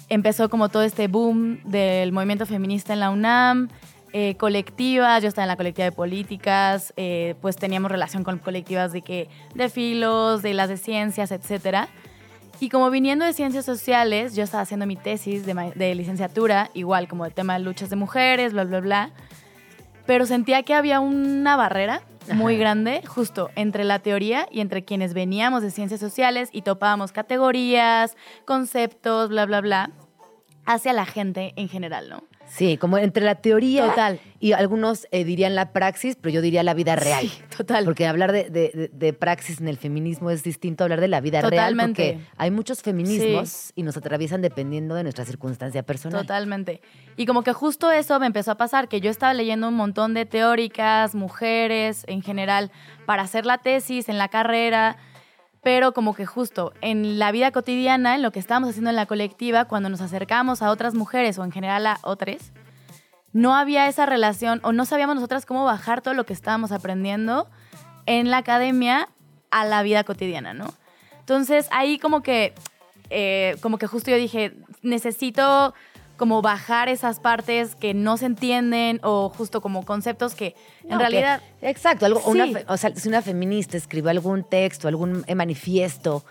empezó 0.07 0.49
como 0.49 0.69
todo 0.69 0.83
este 0.83 1.07
boom 1.09 1.59
del 1.65 2.13
movimiento 2.13 2.45
feminista 2.45 2.93
en 2.93 3.01
la 3.01 3.09
UNAM, 3.09 3.67
eh, 4.13 4.35
colectivas, 4.37 5.21
yo 5.21 5.27
estaba 5.27 5.43
en 5.43 5.49
la 5.49 5.57
colectiva 5.57 5.83
de 5.83 5.91
políticas, 5.91 6.93
eh, 6.95 7.35
pues 7.41 7.57
teníamos 7.57 7.91
relación 7.91 8.23
con 8.23 8.39
colectivas 8.39 8.93
de 8.93 9.01
que 9.01 9.27
de 9.53 9.69
filos, 9.69 10.41
de 10.41 10.53
las 10.53 10.69
de 10.69 10.77
ciencias, 10.77 11.31
etcétera. 11.31 11.89
Y 12.61 12.69
como 12.69 12.89
viniendo 12.89 13.25
de 13.25 13.33
ciencias 13.33 13.65
sociales, 13.65 14.33
yo 14.33 14.43
estaba 14.43 14.63
haciendo 14.63 14.85
mi 14.85 14.95
tesis 14.95 15.45
de, 15.45 15.73
de 15.75 15.93
licenciatura, 15.93 16.69
igual 16.73 17.09
como 17.09 17.25
el 17.25 17.33
tema 17.33 17.53
de 17.53 17.59
luchas 17.59 17.89
de 17.89 17.97
mujeres, 17.97 18.53
bla, 18.53 18.63
bla, 18.63 18.79
bla. 18.79 19.09
Pero 20.05 20.25
sentía 20.25 20.63
que 20.63 20.73
había 20.73 21.01
una 21.01 21.55
barrera 21.55 22.01
muy 22.33 22.57
grande 22.57 23.01
justo 23.05 23.49
entre 23.55 23.83
la 23.83 23.99
teoría 23.99 24.47
y 24.51 24.61
entre 24.61 24.85
quienes 24.85 25.13
veníamos 25.13 25.61
de 25.61 25.71
ciencias 25.71 25.99
sociales 25.99 26.49
y 26.51 26.61
topábamos 26.61 27.11
categorías, 27.11 28.15
conceptos, 28.45 29.29
bla, 29.29 29.45
bla, 29.45 29.61
bla, 29.61 29.91
hacia 30.65 30.93
la 30.93 31.05
gente 31.05 31.53
en 31.55 31.69
general, 31.69 32.09
¿no? 32.09 32.28
Sí, 32.49 32.77
como 32.77 32.97
entre 32.97 33.23
la 33.23 33.35
teoría 33.35 33.87
total. 33.87 34.19
y 34.39 34.53
algunos 34.53 35.07
eh, 35.11 35.23
dirían 35.23 35.55
la 35.55 35.71
praxis, 35.71 36.15
pero 36.15 36.33
yo 36.33 36.41
diría 36.41 36.63
la 36.63 36.73
vida 36.73 36.95
real. 36.95 37.21
Sí, 37.21 37.41
total. 37.55 37.85
Porque 37.85 38.07
hablar 38.07 38.31
de, 38.31 39.15
praxis 39.19 39.61
en 39.61 39.67
el 39.67 39.77
feminismo 39.77 40.31
es 40.31 40.43
distinto 40.43 40.83
a 40.83 40.85
hablar 40.85 41.01
de 41.01 41.07
la 41.07 41.21
vida 41.21 41.41
Totalmente. 41.41 42.01
real. 42.01 42.13
Porque 42.15 42.33
hay 42.37 42.51
muchos 42.51 42.81
feminismos 42.81 43.71
y 43.75 43.83
nos 43.83 43.97
atraviesan 43.97 44.41
dependiendo 44.41 44.95
de 44.95 45.03
nuestra 45.03 45.25
circunstancia 45.25 45.83
personal. 45.83 46.21
Totalmente. 46.21 46.81
Y 47.17 47.25
como 47.25 47.43
que 47.43 47.53
justo 47.53 47.91
eso 47.91 48.19
me 48.19 48.25
empezó 48.25 48.51
a 48.51 48.55
pasar, 48.55 48.87
que 48.87 49.01
yo 49.01 49.09
estaba 49.11 49.33
leyendo 49.33 49.67
un 49.67 49.75
montón 49.75 50.13
de 50.13 50.25
teóricas, 50.25 51.15
mujeres 51.15 52.03
en 52.07 52.21
general, 52.21 52.71
para 53.05 53.23
hacer 53.23 53.45
la 53.45 53.57
tesis 53.57 54.09
en 54.09 54.17
la 54.17 54.29
carrera 54.29 54.97
pero 55.61 55.93
como 55.93 56.15
que 56.15 56.25
justo 56.25 56.73
en 56.81 57.19
la 57.19 57.31
vida 57.31 57.51
cotidiana, 57.51 58.15
en 58.15 58.21
lo 58.21 58.31
que 58.31 58.39
estábamos 58.39 58.69
haciendo 58.69 58.89
en 58.89 58.95
la 58.95 59.05
colectiva, 59.05 59.65
cuando 59.65 59.89
nos 59.89 60.01
acercamos 60.01 60.61
a 60.61 60.71
otras 60.71 60.93
mujeres 60.93 61.37
o 61.37 61.43
en 61.43 61.51
general 61.51 61.85
a 61.85 61.99
otras, 62.03 62.51
no 63.33 63.55
había 63.55 63.87
esa 63.87 64.05
relación 64.05 64.59
o 64.63 64.71
no 64.71 64.85
sabíamos 64.85 65.15
nosotras 65.15 65.45
cómo 65.45 65.65
bajar 65.65 66.01
todo 66.01 66.13
lo 66.13 66.25
que 66.25 66.33
estábamos 66.33 66.71
aprendiendo 66.71 67.49
en 68.05 68.29
la 68.31 68.37
academia 68.37 69.09
a 69.51 69.65
la 69.65 69.83
vida 69.83 70.03
cotidiana, 70.03 70.53
¿no? 70.53 70.73
Entonces 71.19 71.67
ahí 71.71 71.99
como 71.99 72.23
que, 72.23 72.53
eh, 73.09 73.55
como 73.61 73.77
que 73.77 73.85
justo 73.85 74.09
yo 74.09 74.17
dije, 74.17 74.53
necesito 74.81 75.73
como 76.19 76.43
bajar 76.43 76.89
esas 76.89 77.19
partes 77.19 77.73
que 77.73 77.95
no 77.95 78.17
se 78.17 78.27
entienden 78.27 78.99
o 79.01 79.29
justo 79.29 79.61
como 79.61 79.83
conceptos 79.85 80.35
que 80.35 80.53
en 80.87 80.99
realidad... 80.99 81.41
exacto, 81.61 82.05
algo, 82.05 82.21
o 82.67 82.77
sea, 82.77 82.95
si 82.95 83.07
una 83.07 83.23
feminista 83.23 83.77
escribe 83.77 84.11
algún 84.11 84.43
texto, 84.43 84.87
algún 84.87 85.23
eh, 85.25 85.33
manifiesto 85.33 86.23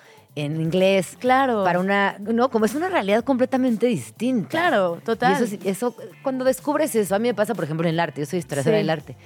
en 0.45 0.61
inglés. 0.61 1.17
Claro. 1.19 1.65
Para 1.65 1.81
una, 1.81 2.17
no, 2.19 2.51
como 2.51 2.65
es 2.65 2.75
una 2.75 2.89
realidad 2.89 3.25
completamente 3.25 3.87
distinta. 3.87 4.49
Claro, 4.49 5.01
total. 5.05 5.43
eso, 5.43 5.57
eso, 5.65 5.97
cuando 6.23 6.45
descubres 6.45 6.95
eso, 6.95 7.15
a 7.15 7.19
mí 7.19 7.29
me 7.29 7.35
pasa, 7.35 7.55
por 7.55 7.65
ejemplo, 7.65 7.87
en 7.87 7.95
el 7.95 8.01
arte, 8.01 8.21
yo 8.21 8.27
soy 8.27 8.39
historiadora 8.39 8.79
del 8.79 8.91
arte 8.91 9.17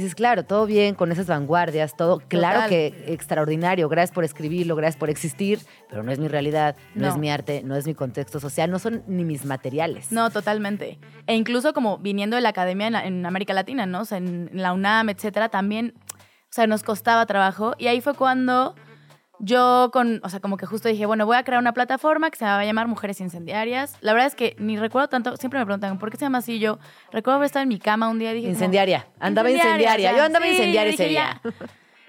dices, 0.00 0.14
claro, 0.14 0.44
todo 0.44 0.66
bien 0.66 0.94
con 0.94 1.12
esas 1.12 1.26
vanguardias, 1.26 1.96
todo, 1.96 2.20
claro 2.28 2.68
que 2.68 3.04
extraordinario, 3.06 3.88
gracias 3.88 4.14
por 4.14 4.24
escribirlo, 4.24 4.76
gracias 4.76 4.98
por 4.98 5.10
existir, 5.10 5.60
pero 5.88 6.02
no 6.02 6.10
es 6.10 6.18
mi 6.18 6.28
realidad, 6.28 6.76
no, 6.94 7.08
es 7.08 7.16
mi 7.16 7.30
arte, 7.30 7.62
no 7.64 7.76
es 7.76 7.86
mi 7.86 7.94
contexto 7.94 8.40
social, 8.40 8.70
no 8.70 8.78
son 8.78 9.02
ni 9.06 9.24
mis 9.24 9.44
materiales. 9.44 10.10
No, 10.10 10.30
totalmente. 10.30 10.98
E 11.26 11.34
incluso 11.34 11.72
como 11.72 11.98
viniendo 11.98 12.36
de 12.36 12.42
la 12.42 12.48
academia 12.50 12.88
en, 13.04 13.24
América 13.24 13.54
Latina, 13.54 13.86
¿no? 13.86 14.00
O 14.00 14.04
sea, 14.04 14.18
en, 14.18 14.50
en 14.52 14.62
la 14.62 14.72
UNAM, 14.72 15.08
etcétera, 15.10 15.48
también, 15.48 15.94
o 15.96 16.50
sea, 16.50 16.66
nos 16.66 16.82
costaba 16.82 17.24
trabajo. 17.26 17.74
Y 17.78 17.86
ahí 17.86 18.00
fue 18.00 18.14
cuando 18.14 18.74
yo 19.40 19.90
con, 19.92 20.20
o 20.22 20.28
sea, 20.28 20.40
como 20.40 20.56
que 20.56 20.66
justo 20.66 20.88
dije, 20.88 21.06
bueno, 21.06 21.26
voy 21.26 21.36
a 21.36 21.42
crear 21.42 21.60
una 21.60 21.72
plataforma 21.72 22.30
que 22.30 22.38
se 22.38 22.44
va 22.44 22.58
a 22.58 22.64
llamar 22.64 22.86
Mujeres 22.86 23.20
Incendiarias. 23.20 23.96
La 24.00 24.12
verdad 24.12 24.28
es 24.28 24.34
que 24.34 24.54
ni 24.58 24.78
recuerdo 24.78 25.08
tanto, 25.08 25.36
siempre 25.36 25.58
me 25.58 25.66
preguntan, 25.66 25.98
¿por 25.98 26.10
qué 26.10 26.16
se 26.16 26.24
llama 26.24 26.38
así? 26.38 26.58
Yo 26.58 26.78
recuerdo 27.12 27.36
haber 27.36 27.46
estado 27.46 27.62
en 27.64 27.68
mi 27.68 27.78
cama 27.78 28.08
un 28.08 28.18
día 28.18 28.32
y 28.32 28.36
dije... 28.36 28.48
Incendiaria, 28.48 29.06
andaba 29.18 29.50
incendiaria, 29.50 30.16
yo 30.16 30.22
andaba 30.22 30.46
incendiaria 30.46 30.92
ese 30.92 31.08
día. 31.08 31.40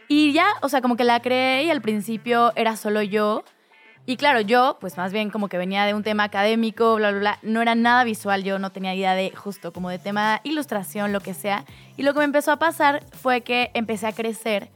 Y 0.08 0.34
ya, 0.34 0.48
o 0.62 0.70
sea, 0.70 0.82
como 0.82 0.96
que 0.96 1.04
la 1.04 1.20
creé 1.20 1.64
y 1.64 1.72
al 1.72 1.82
principio 1.82 2.54
era 2.56 2.76
solo 2.76 3.02
yo. 3.02 3.44
Y 4.06 4.18
claro, 4.18 4.40
yo, 4.40 4.78
pues 4.80 4.98
más 4.98 5.12
bien 5.12 5.32
como 5.32 5.48
que 5.48 5.58
venía 5.58 5.84
de 5.86 5.96
un 5.96 6.04
tema 6.04 6.26
académico, 6.26 6.96
bla, 6.96 7.10
bla, 7.10 7.20
bla, 7.20 7.40
no 7.42 7.64
era 7.64 7.74
nada 7.74 8.04
visual, 8.04 8.44
yo 8.44 8.60
no 8.60 8.72
tenía 8.72 8.94
idea 8.94 9.16
de 9.16 9.32
justo 9.32 9.74
como 9.74 9.90
de 9.90 9.98
tema 9.98 10.42
ilustración, 10.44 11.12
lo 11.12 11.22
que 11.22 11.34
sea. 11.34 11.66
Y 11.98 12.04
lo 12.04 12.14
que 12.14 12.20
me 12.20 12.26
empezó 12.26 12.52
a 12.52 12.60
pasar 12.60 13.04
fue 13.14 13.42
que 13.42 13.72
empecé 13.74 14.06
a 14.06 14.12
crecer 14.12 14.70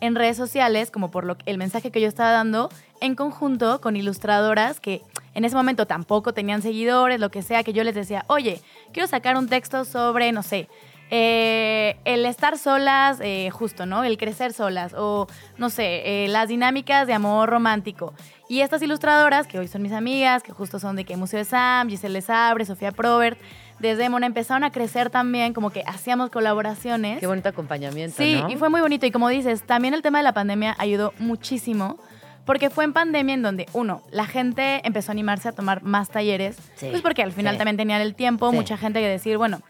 en 0.00 0.14
redes 0.14 0.36
sociales, 0.36 0.90
como 0.90 1.10
por 1.10 1.24
lo, 1.24 1.36
el 1.46 1.58
mensaje 1.58 1.90
que 1.90 2.00
yo 2.00 2.08
estaba 2.08 2.32
dando, 2.32 2.70
en 3.00 3.14
conjunto 3.14 3.80
con 3.80 3.96
ilustradoras 3.96 4.80
que 4.80 5.02
en 5.34 5.44
ese 5.44 5.54
momento 5.54 5.86
tampoco 5.86 6.32
tenían 6.34 6.62
seguidores, 6.62 7.20
lo 7.20 7.30
que 7.30 7.42
sea, 7.42 7.62
que 7.62 7.72
yo 7.72 7.84
les 7.84 7.94
decía, 7.94 8.24
oye, 8.28 8.60
quiero 8.92 9.06
sacar 9.06 9.36
un 9.36 9.48
texto 9.48 9.84
sobre, 9.84 10.32
no 10.32 10.42
sé, 10.42 10.68
eh, 11.10 11.96
el 12.04 12.26
estar 12.26 12.58
solas, 12.58 13.18
eh, 13.22 13.48
justo, 13.50 13.86
¿no? 13.86 14.04
El 14.04 14.18
crecer 14.18 14.52
solas, 14.52 14.94
o 14.94 15.26
no 15.56 15.70
sé, 15.70 16.24
eh, 16.24 16.28
las 16.28 16.48
dinámicas 16.48 17.06
de 17.06 17.14
amor 17.14 17.48
romántico. 17.48 18.12
Y 18.48 18.60
estas 18.60 18.82
ilustradoras, 18.82 19.46
que 19.46 19.58
hoy 19.58 19.68
son 19.68 19.82
mis 19.82 19.92
amigas, 19.92 20.42
que 20.42 20.52
justo 20.52 20.78
son 20.78 20.96
de 20.96 21.04
que 21.04 21.16
Museo 21.16 21.38
de 21.38 21.44
Sam, 21.44 21.88
Giselle 21.88 22.20
Sabre, 22.20 22.64
Sofía 22.64 22.92
Probert, 22.92 23.38
desde 23.78 24.08
Mona 24.08 24.26
empezaron 24.26 24.64
a 24.64 24.70
crecer 24.70 25.10
también, 25.10 25.52
como 25.54 25.70
que 25.70 25.82
hacíamos 25.86 26.30
colaboraciones. 26.30 27.20
Qué 27.20 27.26
bonito 27.26 27.48
acompañamiento. 27.48 28.16
Sí, 28.16 28.42
y 28.48 28.56
fue 28.56 28.68
muy 28.68 28.80
bonito. 28.80 29.06
Y 29.06 29.10
como 29.10 29.28
dices, 29.28 29.62
también 29.62 29.94
el 29.94 30.02
tema 30.02 30.18
de 30.18 30.24
la 30.24 30.32
pandemia 30.32 30.74
ayudó 30.78 31.12
muchísimo. 31.18 31.98
Porque 32.44 32.70
fue 32.70 32.84
en 32.84 32.94
pandemia 32.94 33.34
en 33.34 33.42
donde, 33.42 33.66
uno, 33.74 34.00
la 34.10 34.24
gente 34.24 34.80
empezó 34.84 35.10
a 35.10 35.12
animarse 35.12 35.50
a 35.50 35.52
tomar 35.52 35.82
más 35.82 36.08
talleres. 36.08 36.56
Pues 36.80 37.02
porque 37.02 37.22
al 37.22 37.32
final 37.32 37.58
también 37.58 37.76
tenían 37.76 38.00
el 38.00 38.14
tiempo, 38.14 38.50
mucha 38.52 38.78
gente 38.78 39.00
que 39.00 39.06
decir, 39.06 39.36
bueno, 39.36 39.60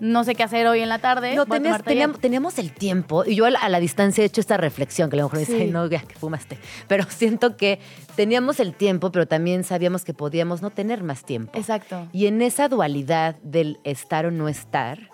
no 0.00 0.24
sé 0.24 0.34
qué 0.34 0.42
hacer 0.42 0.66
hoy 0.66 0.80
en 0.80 0.88
la 0.88 0.98
tarde. 0.98 1.34
No, 1.34 1.46
teníamos, 1.46 2.58
el 2.58 2.72
tiempo, 2.72 3.24
y 3.24 3.36
yo 3.36 3.46
a 3.46 3.68
la, 3.68 3.80
distancia 3.80 4.22
he 4.22 4.26
hecho 4.26 4.40
esta 4.40 4.56
reflexión, 4.56 5.10
que 5.10 5.16
a 5.16 5.18
lo 5.18 5.24
mejor 5.24 5.38
me 5.38 5.46
dice, 5.46 5.66
no, 5.66 5.86
ya 5.86 6.00
que 6.00 6.14
fumaste. 6.14 6.58
Pero 6.86 7.04
siento 7.08 7.56
que 7.56 7.80
teníamos 8.16 8.60
el 8.60 8.74
tiempo, 8.74 9.12
pero 9.12 9.26
también 9.26 9.64
sabíamos 9.64 10.04
que 10.04 10.14
podíamos 10.14 10.62
no 10.62 10.70
tener 10.70 11.02
más 11.02 11.24
tiempo. 11.24 11.56
Exacto. 11.56 12.08
Y 12.12 12.26
en 12.26 12.42
esa 12.42 12.68
dualidad 12.68 13.36
del 13.42 13.78
estar 13.84 14.26
o 14.26 14.30
no 14.30 14.48
estar, 14.48 15.10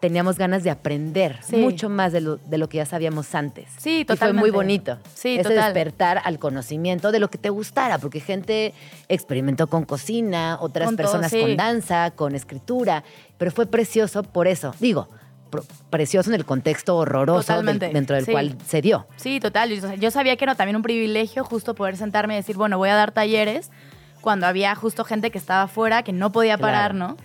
teníamos 0.00 0.36
ganas 0.36 0.62
de 0.62 0.70
aprender 0.70 1.40
mucho 1.52 1.88
más 1.88 2.12
de 2.12 2.20
lo, 2.20 2.36
de 2.36 2.58
lo, 2.58 2.68
que 2.68 2.78
ya 2.78 2.86
sabíamos 2.86 3.34
antes. 3.34 3.68
Sí, 3.78 4.04
totalmente. 4.04 4.26
Y 4.26 4.40
fue 4.40 4.50
muy 4.50 4.50
bonito. 4.50 4.98
Sí, 5.14 5.36
Ese 5.38 5.54
despertar 5.54 6.20
al 6.24 6.38
conocimiento 6.38 7.12
de 7.12 7.20
lo 7.20 7.28
que 7.28 7.38
te 7.38 7.50
gustara, 7.50 7.98
porque 7.98 8.20
gente 8.20 8.74
experimentó 9.08 9.66
con 9.68 9.84
cocina, 9.84 10.58
otras 10.60 10.92
personas 10.94 11.32
con 11.32 11.56
danza, 11.56 12.10
con 12.12 12.34
escritura, 12.34 13.04
pero 13.38 13.50
fue 13.50 13.66
precioso 13.66 14.22
por 14.22 14.46
eso. 14.46 14.74
Digo, 14.80 15.08
precioso 15.90 16.30
en 16.30 16.34
el 16.34 16.44
contexto 16.44 16.96
horroroso 16.96 17.62
dentro 17.62 18.16
del 18.16 18.26
cual 18.26 18.56
se 18.66 18.82
dio. 18.82 19.06
Sí, 19.16 19.40
total. 19.40 19.70
Yo, 19.98 20.10
sabía 20.10 20.36
que 20.36 20.44
era 20.44 20.54
también 20.54 20.76
un 20.76 20.82
privilegio 20.82 21.44
justo 21.44 21.74
poder 21.74 21.96
sentarme 21.96 22.34
y 22.34 22.36
decir, 22.38 22.56
bueno, 22.56 22.78
voy 22.78 22.88
a 22.88 22.94
dar 22.94 23.12
talleres 23.12 23.70
cuando 24.20 24.46
había 24.46 24.74
justo 24.74 25.04
gente 25.04 25.30
que 25.30 25.38
estaba 25.38 25.62
afuera, 25.62 26.02
que 26.02 26.12
no 26.12 26.32
podía 26.32 26.58
parar, 26.58 26.94
¿no? 26.94 27.16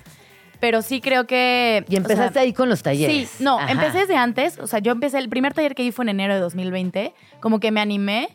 Pero 0.62 0.82
sí 0.82 1.02
creo 1.02 1.28
que... 1.28 1.84
Y 1.90 1.98
empezaste 1.98 2.40
ahí 2.40 2.54
con 2.54 2.70
los 2.70 2.82
talleres. 2.84 3.30
Sí, 3.30 3.44
no, 3.44 3.60
empecé 3.68 4.00
desde 4.00 4.16
antes, 4.16 4.60
o 4.60 4.68
sea, 4.68 4.80
yo 4.80 4.94
empecé, 4.94 5.18
el 5.18 5.28
primer 5.28 5.54
taller 5.54 5.76
que 5.76 5.84
di 5.84 5.92
fue 5.92 6.06
en 6.06 6.10
enero 6.10 6.36
de 6.36 6.40
2020, 6.40 7.14
como 7.42 7.60
que 7.60 7.72
me 7.72 7.82
animé 7.82 8.30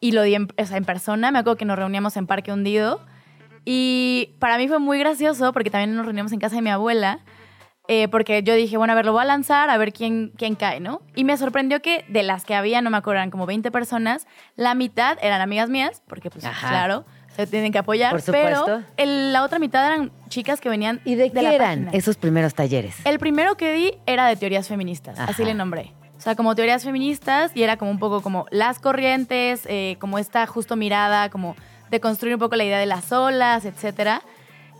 y 0.00 0.12
lo 0.12 0.22
di 0.22 0.34
en, 0.34 0.48
o 0.58 0.66
sea, 0.66 0.76
en 0.76 0.84
persona, 0.84 1.30
me 1.30 1.38
acuerdo 1.38 1.56
que 1.56 1.64
nos 1.64 1.78
reuníamos 1.78 2.16
en 2.16 2.26
Parque 2.26 2.52
Hundido 2.52 3.00
Y 3.64 4.34
para 4.40 4.58
mí 4.58 4.66
fue 4.68 4.78
muy 4.80 4.98
gracioso 4.98 5.52
porque 5.52 5.70
también 5.70 5.94
nos 5.94 6.04
reunimos 6.04 6.32
en 6.32 6.40
casa 6.40 6.56
de 6.56 6.62
mi 6.62 6.70
abuela. 6.70 7.20
eh, 7.88 8.08
porque 8.08 8.42
yo 8.42 8.54
dije, 8.54 8.76
bueno, 8.76 8.92
a 8.92 8.96
ver, 8.96 9.04
lo 9.04 9.12
voy 9.12 9.22
a 9.22 9.24
lanzar, 9.24 9.68
a 9.68 9.76
ver 9.76 9.92
quién, 9.92 10.32
quién 10.36 10.54
cae, 10.54 10.80
¿no? 10.80 11.02
Y 11.16 11.24
me 11.24 11.36
sorprendió 11.36 11.82
que 11.82 12.04
de 12.08 12.22
las 12.22 12.44
que 12.44 12.54
había, 12.54 12.82
no 12.82 12.90
me 12.90 12.96
acuerdo, 12.96 13.18
eran 13.18 13.30
como 13.30 13.46
20 13.46 13.70
personas, 13.70 14.26
la 14.54 14.74
mitad 14.74 15.18
eran 15.22 15.40
amigas 15.40 15.68
mías, 15.70 16.02
porque 16.06 16.30
pues 16.30 16.44
Ajá. 16.44 16.68
claro, 16.68 17.04
se 17.36 17.46
tienen 17.46 17.72
que 17.72 17.78
apoyar. 17.78 18.10
Por 18.10 18.20
supuesto. 18.22 18.64
Pero 18.66 18.82
el- 18.96 19.32
la 19.32 19.42
otra 19.44 19.58
mitad 19.58 19.86
eran 19.86 20.10
chicas 20.28 20.60
que 20.60 20.68
venían 20.68 21.00
¿Y 21.04 21.14
de 21.14 21.30
qué 21.30 21.42
la 21.42 21.52
eran 21.54 21.84
página. 21.84 21.90
esos 21.98 22.16
primeros 22.16 22.54
talleres? 22.54 22.96
El 23.04 23.18
primero 23.18 23.56
que 23.56 23.72
di 23.72 23.94
era 24.06 24.26
de 24.28 24.36
teorías 24.36 24.68
feministas, 24.68 25.18
Ajá. 25.18 25.30
así 25.30 25.44
le 25.44 25.54
nombré. 25.54 25.92
O 26.16 26.20
sea, 26.20 26.34
como 26.34 26.54
teorías 26.54 26.84
feministas 26.84 27.52
y 27.54 27.62
era 27.62 27.76
como 27.78 27.90
un 27.90 27.98
poco 27.98 28.20
como 28.20 28.44
las 28.50 28.78
corrientes, 28.78 29.62
eh, 29.66 29.96
como 30.00 30.18
esta 30.18 30.46
justo 30.46 30.76
mirada, 30.76 31.30
como 31.30 31.56
de 31.90 31.98
construir 32.00 32.34
un 32.34 32.40
poco 32.40 32.56
la 32.56 32.64
idea 32.64 32.78
de 32.78 32.86
las 32.86 33.10
olas, 33.10 33.64
etcétera. 33.64 34.22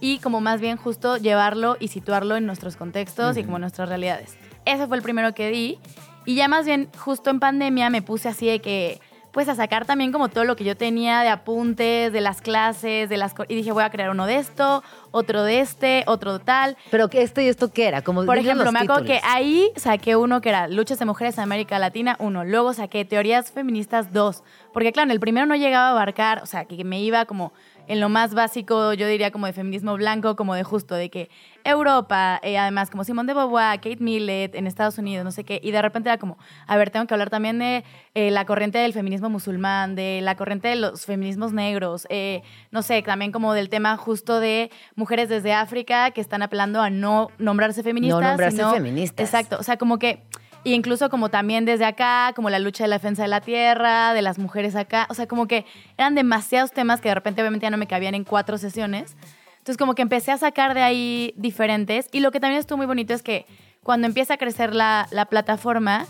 Y 0.03 0.19
como 0.19 0.41
más 0.41 0.61
bien 0.61 0.77
justo 0.77 1.17
llevarlo 1.17 1.77
y 1.81 1.89
situarlo 1.89 2.37
en 2.37 2.47
nuestros 2.47 2.77
contextos 2.77 3.37
y 3.37 3.45
como 3.45 3.59
nuestras 3.59 3.89
realidades. 3.89 4.37
Ese 4.67 4.87
fue 4.87 4.97
el 4.99 5.03
primero 5.03 5.35
que 5.35 5.49
di. 5.51 5.79
Y 6.27 6.35
ya 6.35 6.49
más 6.49 6.67
bien 6.67 6.89
justo 6.99 7.31
en 7.31 7.41
pandemia 7.41 7.89
me 7.91 8.03
puse 8.03 8.29
así 8.29 8.47
de 8.47 8.61
que, 8.61 9.01
pues 9.33 9.49
a 9.49 9.55
sacar 9.55 9.85
también 9.85 10.13
como 10.13 10.29
todo 10.29 10.45
lo 10.45 10.57
que 10.57 10.65
yo 10.65 10.77
tenía 10.77 11.21
de 11.21 11.29
apuntes, 11.29 12.13
de 12.13 12.21
las 12.21 12.41
clases, 12.41 13.09
de 13.09 13.17
las... 13.17 13.35
Y 13.49 13.55
dije, 13.55 13.73
voy 13.73 13.85
a 13.85 13.91
crear 13.91 14.11
uno 14.11 14.27
de 14.27 14.37
esto, 14.37 14.83
otro 15.11 15.45
de 15.45 15.61
este, 15.61 16.05
otro 16.07 16.39
tal. 16.39 16.77
Pero 16.91 17.09
que 17.09 17.23
esto 17.23 17.41
y 17.41 17.47
esto 17.47 17.73
qué 17.73 17.89
era, 17.89 18.03
como 18.03 18.25
Por 18.25 18.39
ejemplo, 18.39 18.71
me 18.73 18.81
acuerdo 18.81 19.05
que 19.05 19.21
ahí 19.25 19.71
saqué 19.77 20.17
uno 20.17 20.41
que 20.41 20.49
era 20.49 20.69
Luchas 20.69 20.99
de 20.99 21.05
Mujeres 21.05 21.39
en 21.39 21.45
América 21.45 21.79
Latina, 21.79 22.17
uno. 22.19 22.45
Luego 22.45 22.73
saqué 22.73 23.05
Teorías 23.05 23.53
Feministas, 23.53 24.13
dos. 24.13 24.43
Porque 24.73 24.93
claro, 24.93 25.09
en 25.09 25.13
el 25.13 25.21
primero 25.21 25.47
no 25.47 25.57
llegaba 25.57 25.89
a 25.89 25.91
abarcar, 25.91 26.43
o 26.43 26.47
sea, 26.47 26.65
que 26.65 26.85
me 26.85 27.01
iba 27.01 27.25
como 27.25 27.53
en 27.91 27.99
lo 27.99 28.09
más 28.09 28.35
básico, 28.35 28.93
yo 28.95 29.09
diría 29.09 29.33
como 29.33 29.47
de 29.47 29.53
feminismo 29.53 29.95
blanco, 29.97 30.37
como 30.37 30.55
de 30.55 30.63
justo, 30.63 30.95
de 30.95 31.11
que 31.11 31.29
Europa, 31.65 32.39
eh, 32.45 32.57
además 32.57 32.89
como 32.89 33.03
Simone 33.03 33.27
de 33.27 33.35
Beauvoir, 33.35 33.81
Kate 33.81 33.97
Millett 33.99 34.55
en 34.55 34.69
Estados 34.69 34.97
Unidos, 34.97 35.25
no 35.25 35.33
sé 35.33 35.43
qué, 35.43 35.61
y 35.61 35.73
de 35.73 35.83
repente 35.83 36.09
era 36.09 36.17
como, 36.17 36.39
a 36.69 36.77
ver, 36.77 36.91
tengo 36.91 37.07
que 37.09 37.15
hablar 37.15 37.31
también 37.31 37.59
de 37.59 37.83
eh, 38.15 38.31
la 38.31 38.45
corriente 38.45 38.79
del 38.79 38.93
feminismo 38.93 39.29
musulmán, 39.29 39.97
de 39.97 40.21
la 40.23 40.37
corriente 40.37 40.69
de 40.69 40.77
los 40.77 41.05
feminismos 41.05 41.53
negros, 41.53 42.07
eh, 42.11 42.43
no 42.71 42.83
sé, 42.83 43.03
también 43.03 43.33
como 43.33 43.55
del 43.55 43.69
tema 43.69 43.97
justo 43.97 44.39
de 44.39 44.71
mujeres 44.95 45.29
desde 45.29 45.53
África 45.53 46.13
que 46.13 46.21
están 46.21 46.43
apelando 46.43 46.81
a 46.81 46.91
no 46.91 47.29
nombrarse 47.39 47.83
feministas. 47.83 48.21
nombrarse 48.23 48.57
sino- 48.57 48.73
feministas. 48.73 49.27
Exacto, 49.27 49.57
o 49.59 49.65
sea, 49.65 49.77
como 49.79 49.99
que 49.99 50.23
y 50.65 50.75
incluso 50.75 51.09
como 51.11 51.29
también 51.31 51.65
desde 51.65 51.85
acá, 51.85 52.33
como 52.37 52.51
la 52.51 52.59
lucha 52.59 52.85
de 52.85 52.89
la 52.89 52.97
defensa 52.97 53.23
de 53.23 53.29
la 53.29 53.41
tierra, 53.41 54.13
de 54.15 54.23
las 54.23 54.39
mujeres 54.39 54.77
acá, 54.77 55.07
o 55.09 55.15
sea, 55.15 55.27
como 55.27 55.47
que 55.47 55.65
eran 55.97 56.15
demasiados 56.15 56.73
temas 56.73 57.01
que 57.01 57.09
de 57.09 57.15
repente 57.15 57.41
obviamente 57.43 57.65
ya 57.65 57.71
no 57.71 57.77
me 57.79 57.87
cabían 57.87 58.15
en 58.15 58.25
cuatro 58.25 58.59
sesiones. 58.59 59.17
Entonces 59.59 59.77
como 59.77 59.95
que 59.95 60.03
empecé 60.03 60.33
a 60.33 60.39
sacar 60.39 60.75
de 60.75 60.83
ahí 60.83 61.33
diferentes 61.37 62.09
y 62.13 62.21
lo 62.21 62.31
que 62.31 62.41
también 62.41 62.61
estuvo 62.61 62.77
muy 62.79 62.87
bonito 62.87 63.13
es 63.15 63.23
que 63.23 63.47
cuando 63.83 64.07
empieza 64.07 64.35
a 64.35 64.37
crecer 64.37 64.75
la, 64.75 65.07
la 65.11 65.27
plataforma, 65.27 66.07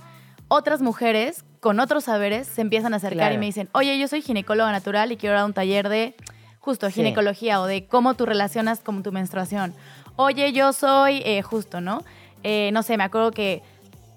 otras 0.49 0.83
mujeres 0.83 1.45
con 1.61 1.79
otros 1.79 2.05
saberes 2.05 2.47
se 2.49 2.61
empiezan 2.63 2.95
a 2.95 2.97
acercar 2.97 3.19
Claro. 3.19 3.35
y 3.35 3.39
me 3.39 3.47
dicen, 3.47 3.69
oye, 3.73 3.99
yo 3.99 4.09
soy 4.09 4.23
ginecóloga 4.23 4.73
natural 4.73 5.13
y 5.13 5.17
quiero 5.17 5.37
dar 5.37 5.45
un 5.45 5.53
taller 5.53 5.89
de 5.89 6.15
justo 6.59 6.87
Sí. 6.89 6.95
ginecología 6.95 7.61
o 7.61 7.67
de 7.67 7.87
cómo 7.87 8.15
tú 8.15 8.27
relacionas 8.27 8.81
con 8.81 9.03
tu 9.03 9.13
menstruación. 9.13 9.75
Oye, 10.17 10.53
yo 10.53 10.73
soy 10.73 11.23
eh, 11.25 11.43
justo, 11.43 11.81
¿no? 11.81 12.03
Eh, 12.43 12.71
no 12.73 12.83
sé, 12.83 12.97
me 12.97 13.05
acuerdo 13.05 13.31
que 13.31 13.63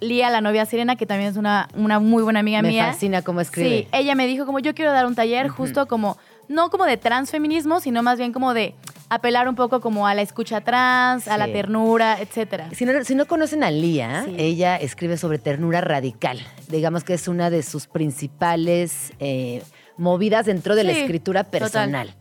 Lía, 0.04 0.30
la 0.30 0.42
novia 0.42 0.66
Sirena, 0.66 0.96
que 0.96 1.06
también 1.06 1.32
es 1.32 1.38
una, 1.38 1.68
una 1.76 2.00
muy 2.00 2.22
buena 2.24 2.42
amiga 2.42 2.62
Me 2.62 2.68
mía. 2.70 2.88
fascina 2.88 3.22
cómo 3.22 3.42
escribe. 3.42 3.70
Sí, 3.70 3.88
ella 3.92 4.14
me 4.16 4.28
dijo 4.28 4.46
como 4.46 4.60
yo 4.60 4.76
quiero 4.76 4.92
dar 4.92 5.06
un 5.06 5.16
taller 5.16 5.48
justo 5.48 5.88
como, 5.88 6.18
no 6.48 6.70
como 6.70 6.86
de 6.86 6.98
transfeminismo, 6.98 7.80
sino 7.80 8.04
más 8.04 8.18
bien 8.18 8.32
como 8.34 8.54
de 8.54 8.76
apelar 9.10 9.48
un 9.48 9.56
poco 9.56 9.80
como 9.82 10.08
a 10.08 10.14
la 10.16 10.22
escucha 10.22 10.62
trans, 10.62 11.28
a 11.28 11.38
la 11.38 11.46
ternura, 11.48 12.18
etcétera. 12.20 12.70
Si 12.74 12.84
no, 12.86 13.04
si 13.04 13.16
no 13.16 13.26
conocen 13.28 13.64
a 13.64 13.70
Lía, 13.72 14.24
Sí. 14.26 14.36
ella 14.38 14.76
escribe 14.78 15.18
sobre 15.18 15.38
ternura 15.40 15.82
radical. 15.82 16.40
Digamos 16.68 17.04
que 17.04 17.14
es 17.14 17.28
una 17.28 17.50
de 17.50 17.62
sus 17.64 17.88
principales 17.88 19.14
eh, 19.20 19.62
movidas 19.98 20.46
dentro 20.48 20.76
de 20.76 20.84
la 20.84 20.92
escritura 20.92 21.44
total. 21.44 21.60
personal. 21.60 22.16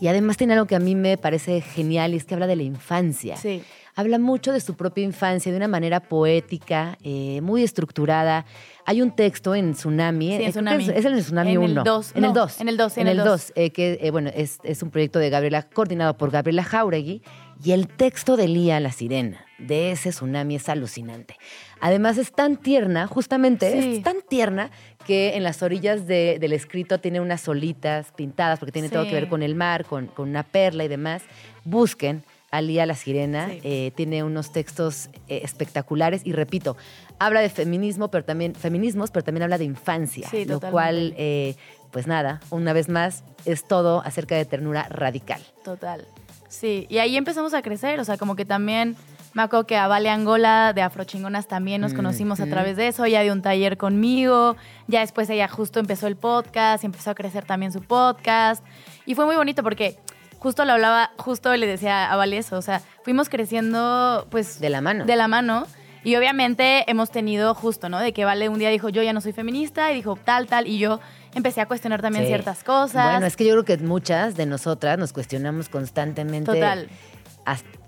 Y 0.00 0.08
además 0.08 0.36
tiene 0.36 0.52
algo 0.52 0.66
que 0.66 0.76
a 0.76 0.78
mí 0.78 0.94
me 0.94 1.16
parece 1.16 1.60
genial 1.62 2.12
y 2.14 2.18
es 2.18 2.24
que 2.24 2.34
habla 2.34 2.46
de 2.46 2.56
la 2.56 2.62
infancia. 2.62 3.36
Sí. 3.36 3.62
Habla 3.98 4.18
mucho 4.18 4.52
de 4.52 4.60
su 4.60 4.74
propia 4.74 5.04
infancia 5.04 5.50
de 5.50 5.56
una 5.56 5.68
manera 5.68 6.00
poética, 6.00 6.98
eh, 7.02 7.40
muy 7.40 7.62
estructurada. 7.62 8.44
Hay 8.84 9.00
un 9.00 9.10
texto 9.16 9.54
en 9.54 9.72
Tsunami. 9.72 10.28
Sí, 10.28 10.34
en 10.34 10.42
eh, 10.42 10.50
Tsunami. 10.50 10.82
Es, 10.84 10.88
es 10.90 11.04
en 11.06 11.14
el 11.14 11.20
Tsunami 11.22 11.52
En 11.52 11.62
el 11.62 11.70
1. 11.70 11.82
dos, 11.82 12.10
En 12.14 12.24
el 12.24 12.32
no, 12.34 12.40
2. 12.42 12.60
en 12.60 12.68
el 12.68 12.76
dos, 12.76 12.92
sí, 12.92 13.00
En 13.00 13.06
en 13.06 13.12
el 13.12 13.18
el 13.20 13.24
2. 13.24 13.32
dos. 13.32 13.52
eh, 13.56 13.70
que 13.70 14.10
bueno, 14.12 14.30
es, 14.34 14.58
es 14.64 14.82
un 14.82 14.90
proyecto 14.90 15.18
de 15.18 15.30
Gabriela, 15.30 15.62
coordinado 15.62 16.16
por 16.18 16.30
Gabriela 16.30 16.62
Jauregui. 16.62 17.22
Y 17.64 17.72
el 17.72 17.88
texto 17.88 18.36
de 18.36 18.48
Lía 18.48 18.80
la 18.80 18.92
Sirena, 18.92 19.46
de 19.58 19.90
ese 19.92 20.10
tsunami, 20.10 20.56
es 20.56 20.68
alucinante. 20.68 21.36
Además, 21.80 22.18
es 22.18 22.30
tan 22.32 22.58
tierna, 22.58 23.06
justamente, 23.06 23.80
Sí. 23.80 23.96
es 23.96 24.02
tan 24.02 24.16
tierna 24.28 24.70
que 25.06 25.36
en 25.36 25.42
las 25.42 25.62
orillas 25.62 26.06
de- 26.06 26.36
del 26.38 26.52
escrito 26.52 27.00
tiene 27.00 27.18
unas 27.18 27.48
olitas 27.48 28.12
pintadas, 28.14 28.58
porque 28.58 28.72
tiene 28.72 28.90
todo 28.90 29.04
que 29.04 29.14
ver 29.14 29.30
con 29.30 29.42
el 29.42 29.54
mar, 29.54 29.86
con, 29.86 30.08
con 30.08 30.28
una 30.28 30.42
perla 30.42 30.84
y 30.84 30.88
demás. 30.88 31.22
Busquen 31.64 32.24
a 32.50 32.60
Lía 32.60 32.86
la 32.86 32.94
Sirena, 32.94 33.48
Sí. 33.48 33.60
eh, 33.64 33.92
tiene 33.96 34.22
unos 34.22 34.52
textos 34.52 35.08
eh, 35.28 35.40
espectaculares 35.42 36.22
y 36.24 36.32
repito, 36.32 36.76
habla 37.18 37.40
de 37.40 37.48
feminismo, 37.48 38.08
pero 38.10 38.24
también 38.24 38.54
feminismos, 38.54 39.10
pero 39.10 39.24
también 39.24 39.42
habla 39.42 39.58
de 39.58 39.64
infancia, 39.64 40.28
Sí, 40.30 40.44
lo 40.44 40.54
totalmente. 40.60 40.70
cual, 40.72 41.14
eh, 41.18 41.56
pues 41.90 42.06
nada, 42.06 42.40
una 42.50 42.72
vez 42.72 42.88
más, 42.88 43.24
es 43.44 43.66
todo 43.66 44.00
acerca 44.04 44.36
de 44.36 44.44
ternura 44.44 44.86
radical. 44.88 45.40
Total. 45.64 46.06
Sí, 46.48 46.86
y 46.88 46.98
ahí 46.98 47.16
empezamos 47.16 47.52
a 47.54 47.62
crecer, 47.62 47.98
o 48.00 48.04
sea, 48.04 48.16
como 48.16 48.36
que 48.36 48.44
también 48.44 48.96
me 49.34 49.42
acuerdo 49.42 49.66
que 49.66 49.76
a 49.76 49.86
Vale 49.88 50.08
Angola 50.08 50.72
de 50.74 50.80
Afrochingonas 50.80 51.46
también 51.48 51.80
nos 51.82 51.92
conocimos 51.92 52.40
a 52.40 52.46
través 52.46 52.76
de 52.78 52.88
eso, 52.88 53.04
ella 53.04 53.20
dio 53.22 53.32
un 53.32 53.42
taller 53.42 53.76
conmigo, 53.76 54.56
ya 54.86 55.00
después 55.00 55.28
ella 55.28 55.48
justo 55.48 55.78
empezó 55.80 56.06
el 56.06 56.16
podcast 56.16 56.84
y 56.84 56.86
empezó 56.86 57.10
a 57.10 57.14
crecer 57.14 57.44
también 57.44 57.72
su 57.72 57.82
podcast 57.82 58.64
y 59.04 59.14
fue 59.14 59.26
muy 59.26 59.36
bonito 59.36 59.62
porque 59.62 59.98
justo 60.38 60.64
lo 60.64 60.72
hablaba, 60.72 61.10
justo 61.18 61.54
le 61.56 61.66
decía 61.66 62.10
a 62.10 62.16
Vale 62.16 62.38
eso, 62.38 62.56
o 62.56 62.62
sea, 62.62 62.80
fuimos 63.04 63.28
creciendo 63.28 64.26
pues 64.30 64.60
De 64.60 64.70
la 64.70 64.80
mano. 64.80 65.04
de 65.04 65.16
la 65.16 65.28
mano. 65.28 65.66
Y 66.04 66.14
obviamente 66.14 66.88
hemos 66.88 67.10
tenido 67.10 67.52
justo, 67.54 67.88
¿no? 67.88 67.98
De 67.98 68.12
que 68.12 68.24
Vale 68.24 68.48
un 68.48 68.60
día 68.60 68.68
dijo, 68.70 68.88
yo 68.90 69.02
ya 69.02 69.12
no 69.12 69.20
soy 69.20 69.32
feminista, 69.32 69.90
y 69.90 69.96
dijo 69.96 70.16
tal, 70.24 70.46
tal, 70.46 70.68
y 70.68 70.78
yo 70.78 71.00
empecé 71.34 71.60
a 71.60 71.66
cuestionar 71.66 72.00
también 72.00 72.24
Sí. 72.24 72.28
ciertas 72.28 72.62
cosas. 72.62 73.10
Bueno, 73.10 73.26
es 73.26 73.36
que 73.36 73.44
yo 73.44 73.52
creo 73.60 73.64
que 73.64 73.76
muchas 73.84 74.36
de 74.36 74.46
nosotras 74.46 74.98
nos 74.98 75.12
cuestionamos 75.12 75.68
constantemente. 75.68 76.52
Total. 76.52 76.88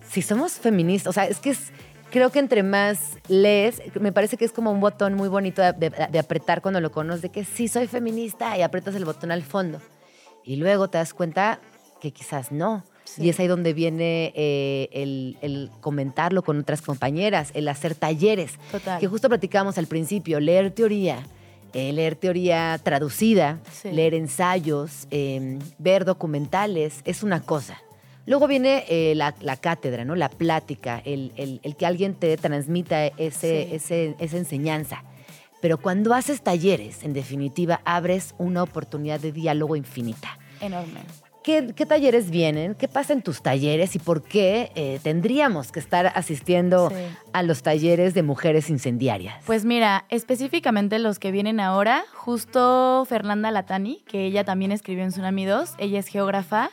Si 0.09 0.23
somos 0.23 0.53
feministas, 0.53 1.09
o 1.11 1.13
sea, 1.13 1.27
es 1.27 1.39
que 1.39 1.51
es, 1.51 1.71
creo 2.11 2.31
que 2.31 2.39
entre 2.39 2.63
más 2.63 2.99
lees, 3.29 3.83
me 4.01 4.11
parece 4.11 4.37
que 4.37 4.45
es 4.47 4.53
como 4.53 4.73
un 4.73 4.81
botón 4.81 5.15
muy 5.15 5.29
bonito 5.29 5.61
de, 5.63 5.73
de- 5.75 5.91
de 6.11 6.19
apretar 6.19 6.63
cuando 6.63 6.81
lo 6.81 6.91
conoces, 6.91 7.23
de 7.23 7.29
que 7.29 7.45
sí 7.45 7.69
soy 7.69 7.87
feminista 7.87 8.57
y 8.57 8.63
apretas 8.63 8.95
el 8.95 9.05
botón 9.05 9.31
al 9.31 9.43
fondo. 9.43 9.81
Y 10.45 10.57
luego 10.57 10.89
te 10.89 10.97
das 10.99 11.13
cuenta 11.13 11.61
que 12.01 12.11
quizás 12.13 12.53
no. 12.53 12.85
Sí. 13.05 13.23
Y 13.25 13.29
es 13.31 13.41
ahí 13.41 13.47
donde 13.47 13.73
viene 13.73 14.33
eh, 14.37 14.89
el, 14.93 15.39
el 15.41 15.71
comentarlo 15.81 16.43
con 16.43 16.59
otras 16.59 16.83
compañeras, 16.83 17.51
el 17.55 17.67
hacer 17.69 17.95
talleres. 17.95 18.53
Total. 18.71 19.01
Que 19.01 19.07
justo 19.07 19.29
platicábamos 19.29 19.79
al 19.79 19.87
principio, 19.87 20.41
leer 20.41 20.71
teoría, 20.73 21.23
eh, 21.73 21.93
leer 21.93 22.17
teoría 22.17 22.79
traducida, 22.83 23.61
Sí. 23.73 23.91
leer 23.93 24.13
ensayos, 24.15 25.07
eh, 25.11 25.59
ver 25.79 26.05
documentales, 26.05 27.01
es 27.05 27.23
una 27.23 27.41
cosa. 27.41 27.79
Luego 28.27 28.47
viene 28.47 28.85
la, 29.17 29.35
la 29.41 29.57
cátedra, 29.57 30.05
¿no? 30.05 30.15
La 30.15 30.29
plática, 30.29 31.01
el, 31.07 31.33
el- 31.37 31.61
el 31.63 31.77
que 31.77 31.87
alguien 31.87 32.13
te 32.15 32.37
transmita 32.37 33.07
ese, 33.07 33.67
Sí. 33.71 33.75
ese- 33.75 34.17
esa 34.19 34.37
enseñanza. 34.37 35.03
Pero 35.63 35.79
cuando 35.79 36.13
haces 36.13 36.43
talleres, 36.43 37.03
en 37.05 37.15
definitiva, 37.15 37.81
abres 37.87 38.35
una 38.37 38.63
oportunidad 38.63 39.19
de 39.19 39.33
diálogo 39.33 39.77
infinita. 39.77 40.39
Enorme. 40.61 41.01
¿Qué, 41.49 41.73
qué 41.75 41.87
talleres 41.87 42.29
vienen? 42.29 42.75
¿Qué 42.75 42.89
pasa 42.89 43.15
en 43.15 43.23
tus 43.23 43.41
talleres? 43.41 43.97
¿Y 43.97 43.99
por 43.99 44.23
qué 44.23 44.71
eh, 44.75 45.01
tendríamos 45.03 45.73
que 45.73 45.81
estar 45.81 46.13
asistiendo 46.15 46.91
Sí. 46.91 46.97
a 47.33 47.43
los 47.43 47.63
talleres 47.63 48.13
de 48.13 48.23
mujeres 48.23 48.69
incendiarias? 48.69 49.43
Pues 49.47 49.65
mira, 49.65 50.05
específicamente 50.11 50.99
los 50.99 51.19
que 51.19 51.31
vienen 51.33 51.59
ahora, 51.59 52.05
justo 52.13 53.07
Fernanda 53.09 53.51
Latani, 53.51 54.03
que 54.07 54.27
ella 54.27 54.45
también 54.45 54.73
escribió 54.73 55.05
en 55.05 55.09
Tsunami 55.09 55.47
2, 55.47 55.77
ella 55.79 56.01
es 56.01 56.09
geógrafa, 56.09 56.69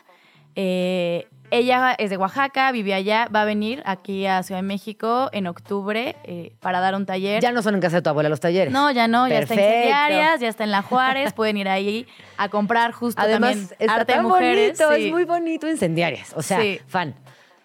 eh, 0.55 1.29
ella 1.57 1.95
es 1.97 2.09
de 2.09 2.17
Oaxaca, 2.17 2.71
vive 2.71 2.93
allá, 2.93 3.27
va 3.33 3.41
a 3.41 3.45
venir 3.45 3.81
aquí 3.85 4.25
a 4.25 4.43
Ciudad 4.43 4.59
de 4.61 4.67
México 4.67 5.29
en 5.31 5.47
octubre 5.47 6.15
eh, 6.23 6.53
para 6.59 6.79
dar 6.79 6.95
un 6.95 7.05
taller. 7.05 7.41
ya 7.41 7.51
no 7.51 7.61
son 7.61 7.75
en 7.75 7.81
casa 7.81 7.97
de 7.97 8.01
tu 8.01 8.09
abuela 8.09 8.29
los 8.29 8.39
talleres. 8.39 8.71
no, 8.73 8.91
ya 8.91 9.07
no, 9.07 9.27
ya 9.27 9.39
está 9.39 9.53
en. 9.55 9.59
Incendiarias, 9.59 10.39
ya 10.41 10.47
está 10.47 10.63
en 10.63 10.71
La 10.71 10.81
Juárez, 10.81 11.33
pueden 11.33 11.57
ir 11.57 11.69
ahí 11.69 12.07
a 12.37 12.49
comprar 12.49 12.91
justo 12.91 13.21
Además, 13.21 13.51
también 13.51 13.69
está 13.79 13.93
arte 13.95 14.11
de 14.11 14.17
tan 14.17 14.25
mujeres. 14.27 14.77
bonito, 14.79 14.95
sí. 14.95 15.05
es 15.05 15.11
muy 15.11 15.23
bonito 15.25 15.67
incendiarias. 15.67 16.33
O 16.35 16.41
sea, 16.41 16.59
Sí. 16.61 16.79
fan. 16.87 17.15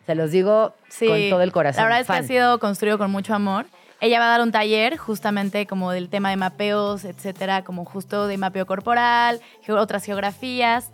Se 0.07 0.15
los 0.15 0.31
digo 0.31 0.75
Sí, 0.89 1.07
con 1.07 1.31
todo 1.31 1.43
el 1.43 1.53
corazón. 1.53 1.81
La 1.83 1.85
verdad 1.85 2.01
es 2.01 2.07
que 2.07 2.13
ha 2.13 2.23
sido 2.23 2.59
construido 2.59 2.99
con 2.99 3.11
mucho 3.11 3.35
amor. 3.35 3.67
Ella 4.01 4.19
va 4.19 4.27
a 4.27 4.31
dar 4.31 4.41
un 4.41 4.51
taller 4.51 4.97
justamente 4.97 5.67
como 5.67 5.93
del 5.93 6.09
tema 6.09 6.31
de 6.31 6.37
mapeos, 6.37 7.05
etcétera, 7.05 7.65
como 7.65 7.85
justo 7.85 8.27
de 8.27 8.39
mapeo 8.39 8.67
corporal, 8.67 9.41
otras 9.69 10.05
geografías. 10.05 10.91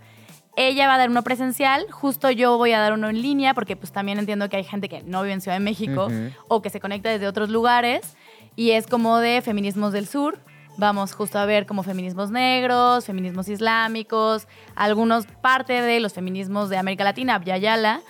Ella 0.57 0.89
va 0.89 0.95
a 0.95 0.99
dar 0.99 1.11
uno 1.11 1.23
presencial, 1.23 1.87
justo 1.91 2.31
yo 2.31 2.57
voy 2.57 2.73
a 2.73 2.81
dar 2.81 2.95
uno 2.95 3.11
en 3.11 3.21
línea, 3.21 3.55
porque 3.55 3.77
pues 3.77 3.93
también 3.93 4.19
entiendo 4.19 4.49
que 4.49 4.57
hay 4.57 4.65
gente 4.65 4.89
que 4.89 5.03
no 5.03 5.23
vive 5.23 5.35
en 5.35 5.41
Ciudad 5.43 5.57
de 5.57 5.65
México 5.65 6.09
o 6.49 6.63
que 6.63 6.71
se 6.71 6.81
conecta 6.81 7.11
desde 7.11 7.29
otros 7.29 7.51
lugares 7.51 8.17
y 8.57 8.71
es 8.71 8.87
como 8.87 9.19
de 9.19 9.43
feminismos 9.43 9.93
del 9.93 10.07
sur. 10.07 10.39
Vamos 10.79 11.15
justo 11.15 11.39
a 11.39 11.47
ver 11.47 11.67
como 11.67 11.83
feminismos 11.83 12.31
negros, 12.31 13.07
feminismos 13.07 13.49
islámicos, 13.49 14.47
algunos 14.75 15.27
parte 15.27 15.81
de 15.81 16.01
los 16.01 16.13
feminismos 16.13 16.69
de 16.69 16.77
América 16.77 17.05
Latina, 17.05 17.35
Abya 17.37 18.01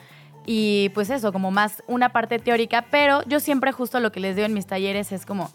y 0.47 0.91
pues 0.91 1.11
eso, 1.11 1.33
como 1.33 1.51
más 1.51 1.83
una 1.89 2.11
parte 2.11 2.39
teórica, 2.39 2.87
pero 2.91 3.23
yo 3.27 3.41
siempre 3.41 3.73
justo 3.73 3.99
lo 3.99 4.13
que 4.13 4.21
les 4.21 4.37
digo 4.37 4.47
en 4.47 4.55
mis 4.55 4.67
talleres 4.67 5.11
es 5.11 5.27
como, 5.27 5.51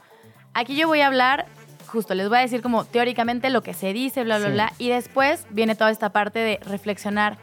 aquí 0.53 0.75
yo 0.75 0.87
voy 0.87 0.99
a 0.99 1.07
hablar, 1.07 1.47
justo 1.91 2.13
les 2.15 2.29
voy 2.29 2.37
a 2.37 2.41
decir 2.41 2.61
como 2.61 2.85
teóricamente 2.85 3.49
lo 3.49 3.61
que 3.61 3.73
se 3.73 3.91
dice, 3.93 4.23
bla, 4.23 4.37
bla, 4.37 4.47
Sí. 4.47 4.53
bla, 4.53 4.73
y 4.77 4.89
después 4.89 5.45
viene 5.49 5.75
toda 5.75 5.91
esta 5.91 6.09
parte 6.09 6.39
de 6.39 6.59
reflexionar 6.65 7.37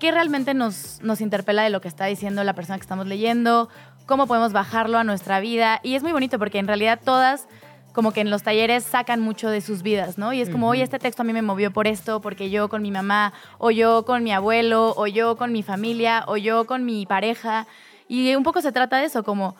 qué 0.00 0.10
realmente 0.12 0.54
nos, 0.54 1.00
nos 1.02 1.20
interpela 1.20 1.62
de 1.62 1.70
lo 1.70 1.80
que 1.80 1.88
está 1.88 2.06
diciendo 2.06 2.42
la 2.42 2.54
persona 2.54 2.76
que 2.78 2.82
estamos 2.82 3.06
leyendo, 3.06 3.68
cómo 4.06 4.26
podemos 4.26 4.52
bajarlo 4.52 4.98
a 4.98 5.04
nuestra 5.04 5.40
vida. 5.40 5.78
Y 5.82 5.94
es 5.94 6.02
muy 6.02 6.12
bonito 6.12 6.38
porque 6.38 6.58
en 6.58 6.66
realidad 6.66 6.98
todas, 7.04 7.46
como 7.92 8.12
que 8.12 8.22
en 8.22 8.30
los 8.30 8.42
talleres 8.42 8.82
sacan 8.82 9.20
mucho 9.20 9.50
de 9.50 9.60
sus 9.60 9.82
vidas, 9.82 10.16
¿no? 10.18 10.32
Y 10.32 10.40
es 10.40 10.48
como, 10.48 10.68
oye, 10.68 10.82
este 10.82 10.98
texto 10.98 11.22
a 11.22 11.24
mí 11.24 11.32
me 11.32 11.42
movió 11.42 11.70
por 11.70 11.86
esto, 11.86 12.20
porque 12.20 12.50
yo 12.50 12.68
con 12.68 12.82
mi 12.82 12.90
mamá, 12.90 13.32
o 13.58 13.70
yo 13.70 14.04
con 14.04 14.24
mi 14.24 14.32
abuelo, 14.32 14.94
o 14.96 15.06
yo 15.06 15.36
con 15.36 15.52
mi 15.52 15.62
familia, 15.62 16.24
o 16.26 16.36
yo 16.36 16.66
con 16.66 16.84
mi 16.84 17.04
pareja. 17.06 17.66
Y 18.08 18.34
un 18.34 18.42
poco 18.42 18.62
se 18.62 18.72
trata 18.72 18.96
de 18.98 19.04
eso, 19.04 19.22
como 19.22 19.54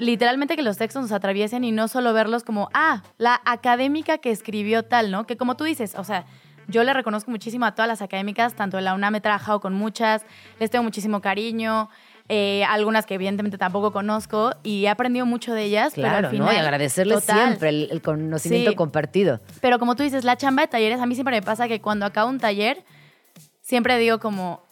literalmente 0.00 0.56
que 0.56 0.62
los 0.62 0.76
textos 0.78 1.02
nos 1.02 1.12
atraviesen 1.12 1.62
y 1.62 1.70
no 1.72 1.86
solo 1.86 2.12
verlos 2.12 2.42
como, 2.42 2.68
ah, 2.74 3.02
la 3.18 3.40
académica 3.44 4.18
que 4.18 4.30
escribió 4.30 4.82
tal, 4.82 5.10
¿no? 5.10 5.26
Que 5.26 5.36
como 5.36 5.56
tú 5.56 5.64
dices, 5.64 5.94
o 5.96 6.02
sea, 6.04 6.24
yo 6.68 6.82
le 6.84 6.92
reconozco 6.92 7.30
muchísimo 7.30 7.66
a 7.66 7.74
todas 7.74 7.88
las 7.88 8.02
académicas, 8.02 8.54
tanto 8.54 8.76
de 8.76 8.82
la 8.82 8.94
UNAM 8.94 9.14
he 9.16 9.20
trabajado 9.20 9.60
con 9.60 9.74
muchas, 9.74 10.24
les 10.58 10.70
tengo 10.70 10.82
muchísimo 10.84 11.20
cariño, 11.20 11.88
eh, 12.28 12.64
algunas 12.64 13.06
que 13.06 13.14
evidentemente 13.14 13.58
tampoco 13.58 13.92
conozco 13.92 14.52
y 14.62 14.84
he 14.84 14.88
aprendido 14.88 15.26
mucho 15.26 15.52
de 15.52 15.64
ellas, 15.64 15.92
pero 15.96 16.08
Claro, 16.08 16.28
al 16.28 16.30
final... 16.32 16.46
¿no? 16.48 16.52
Y 16.52 16.56
agradecerles 16.56 17.20
total. 17.26 17.36
siempre 17.48 17.68
el, 17.70 17.88
el 17.90 18.02
conocimiento 18.02 18.70
Sí. 18.70 18.76
compartido. 18.76 19.40
Pero 19.60 19.78
como 19.80 19.96
tú 19.96 20.02
dices, 20.04 20.22
la 20.24 20.36
chamba 20.36 20.62
de 20.62 20.68
talleres, 20.68 21.00
a 21.00 21.06
mí 21.06 21.14
siempre 21.14 21.34
me 21.36 21.42
pasa 21.42 21.66
que 21.66 21.80
cuando 21.80 22.06
acabo 22.06 22.30
un 22.30 22.38
taller, 22.38 22.84
siempre 23.62 23.98
digo 23.98 24.20
como, 24.20 24.62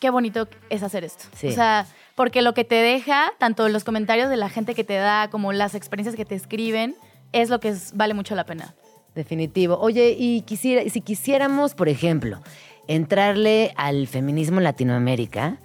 qué 0.00 0.08
bonito 0.10 0.48
es 0.70 0.82
hacer 0.82 1.04
esto. 1.04 1.24
Sí. 1.36 1.48
O 1.48 1.52
sea, 1.52 1.86
porque 2.18 2.42
lo 2.42 2.52
que 2.52 2.64
te 2.64 2.74
deja, 2.74 3.32
tanto 3.38 3.68
los 3.68 3.84
comentarios 3.84 4.28
de 4.28 4.36
la 4.36 4.48
gente 4.48 4.74
que 4.74 4.82
te 4.82 4.94
da, 4.94 5.28
como 5.30 5.52
las 5.52 5.76
experiencias 5.76 6.16
que 6.16 6.24
te 6.24 6.34
escriben, 6.34 6.96
es 7.32 7.48
lo 7.48 7.60
que 7.60 7.68
es- 7.68 7.96
vale 7.96 8.12
mucho 8.12 8.34
la 8.34 8.42
pena. 8.44 8.74
Definitivo. 9.14 9.78
Oye, 9.78 10.16
y 10.18 10.42
quisiera, 10.42 10.82
si 10.90 11.00
quisiéramos, 11.00 11.74
por 11.74 11.88
ejemplo, 11.88 12.40
entrarle 12.88 13.72
al 13.76 14.08
feminismo 14.08 14.58
en 14.58 14.64
Latinoamérica, 14.64 15.58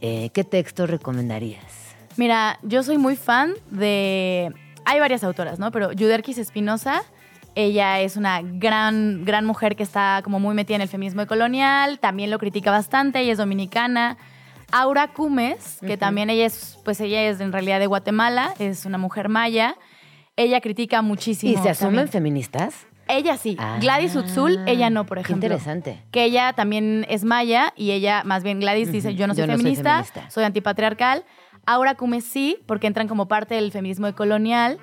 eh, 0.00 0.30
¿qué 0.34 0.42
texto 0.42 0.88
recomendarías? 0.88 1.94
Mira, 2.16 2.58
yo 2.62 2.82
soy 2.82 2.98
muy 2.98 3.14
fan 3.14 3.52
de... 3.70 4.52
Hay 4.84 4.98
varias 4.98 5.22
autoras, 5.22 5.60
¿no? 5.60 5.70
Pero 5.70 5.92
Yuderquis 5.92 6.38
Espinosa, 6.38 7.04
ella 7.54 8.00
es 8.00 8.16
una 8.16 8.40
gran, 8.42 9.24
gran 9.24 9.46
mujer 9.46 9.76
que 9.76 9.84
está 9.84 10.20
como 10.24 10.40
muy 10.40 10.56
metida 10.56 10.74
en 10.76 10.82
el 10.82 10.88
feminismo 10.88 11.24
colonial, 11.28 12.00
también 12.00 12.30
lo 12.32 12.40
critica 12.40 12.72
bastante, 12.72 13.20
ella 13.20 13.32
es 13.32 13.38
dominicana. 13.38 14.16
Aura 14.72 15.12
Cumes, 15.12 15.78
que 15.86 15.96
también 15.96 16.30
ella 16.30 16.46
es, 16.46 16.78
pues 16.84 17.00
ella 17.00 17.22
es 17.22 17.40
en 17.40 17.52
realidad 17.52 17.78
de 17.78 17.86
Guatemala, 17.86 18.54
es 18.58 18.84
una 18.86 18.98
mujer 18.98 19.28
maya. 19.28 19.76
Ella 20.36 20.60
critica 20.60 21.02
muchísimo. 21.02 21.52
¿Y 21.52 21.56
se 21.62 21.68
asumen 21.68 22.08
feministas? 22.08 22.86
Ella 23.08 23.36
sí. 23.36 23.56
Ah, 23.58 23.76
Gladys 23.80 24.16
Utzul, 24.16 24.58
ella 24.66 24.88
no, 24.88 25.04
por 25.04 25.18
Qué 25.18 25.22
ejemplo. 25.22 25.46
interesante. 25.48 26.02
Que 26.10 26.24
ella 26.24 26.52
también 26.54 27.04
es 27.08 27.24
maya 27.24 27.74
y 27.76 27.90
ella, 27.90 28.22
más 28.24 28.42
bien 28.42 28.60
Gladys 28.60 28.90
dice, 28.90 29.14
yo 29.14 29.26
no 29.26 29.34
soy, 29.34 29.42
yo 29.42 29.46
no 29.46 29.52
soy 29.52 29.58
feminista, 29.62 30.04
feminista. 30.04 30.30
soy 30.30 30.44
antipatriarcal. 30.44 31.24
Aura 31.66 31.94
Cumes 31.96 32.24
sí, 32.24 32.58
porque 32.66 32.86
entran 32.86 33.08
como 33.08 33.28
parte 33.28 33.54
del 33.56 33.70
feminismo 33.72 34.12
colonial. 34.14 34.78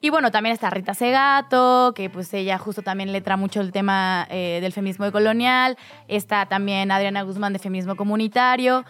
Y 0.00 0.10
bueno, 0.10 0.32
también 0.32 0.52
está 0.52 0.68
Rita 0.68 0.94
Segato, 0.94 1.92
que 1.94 2.10
pues 2.10 2.34
ella 2.34 2.58
justo 2.58 2.82
también 2.82 3.12
letra 3.12 3.36
mucho 3.36 3.60
el 3.60 3.70
tema 3.70 4.26
eh, 4.30 4.58
del 4.60 4.72
feminismo 4.72 5.10
colonial. 5.12 5.78
Está 6.08 6.46
también 6.46 6.90
Adriana 6.90 7.22
Guzmán 7.22 7.52
de 7.52 7.60
feminismo 7.60 7.94
comunitario. 7.94 8.84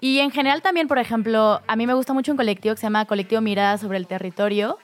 Y 0.00 0.18
en 0.20 0.30
general 0.30 0.62
también, 0.62 0.88
por 0.88 0.98
ejemplo, 0.98 1.60
a 1.66 1.76
mí 1.76 1.86
me 1.86 1.94
gusta 1.94 2.12
mucho 2.12 2.30
un 2.32 2.36
colectivo 2.36 2.74
que 2.74 2.80
se 2.80 2.86
llama 2.86 3.04
Colectivo 3.06 3.40
Mirada 3.40 3.78
sobre 3.78 3.98
el 3.98 4.06
Territorio, 4.06 4.78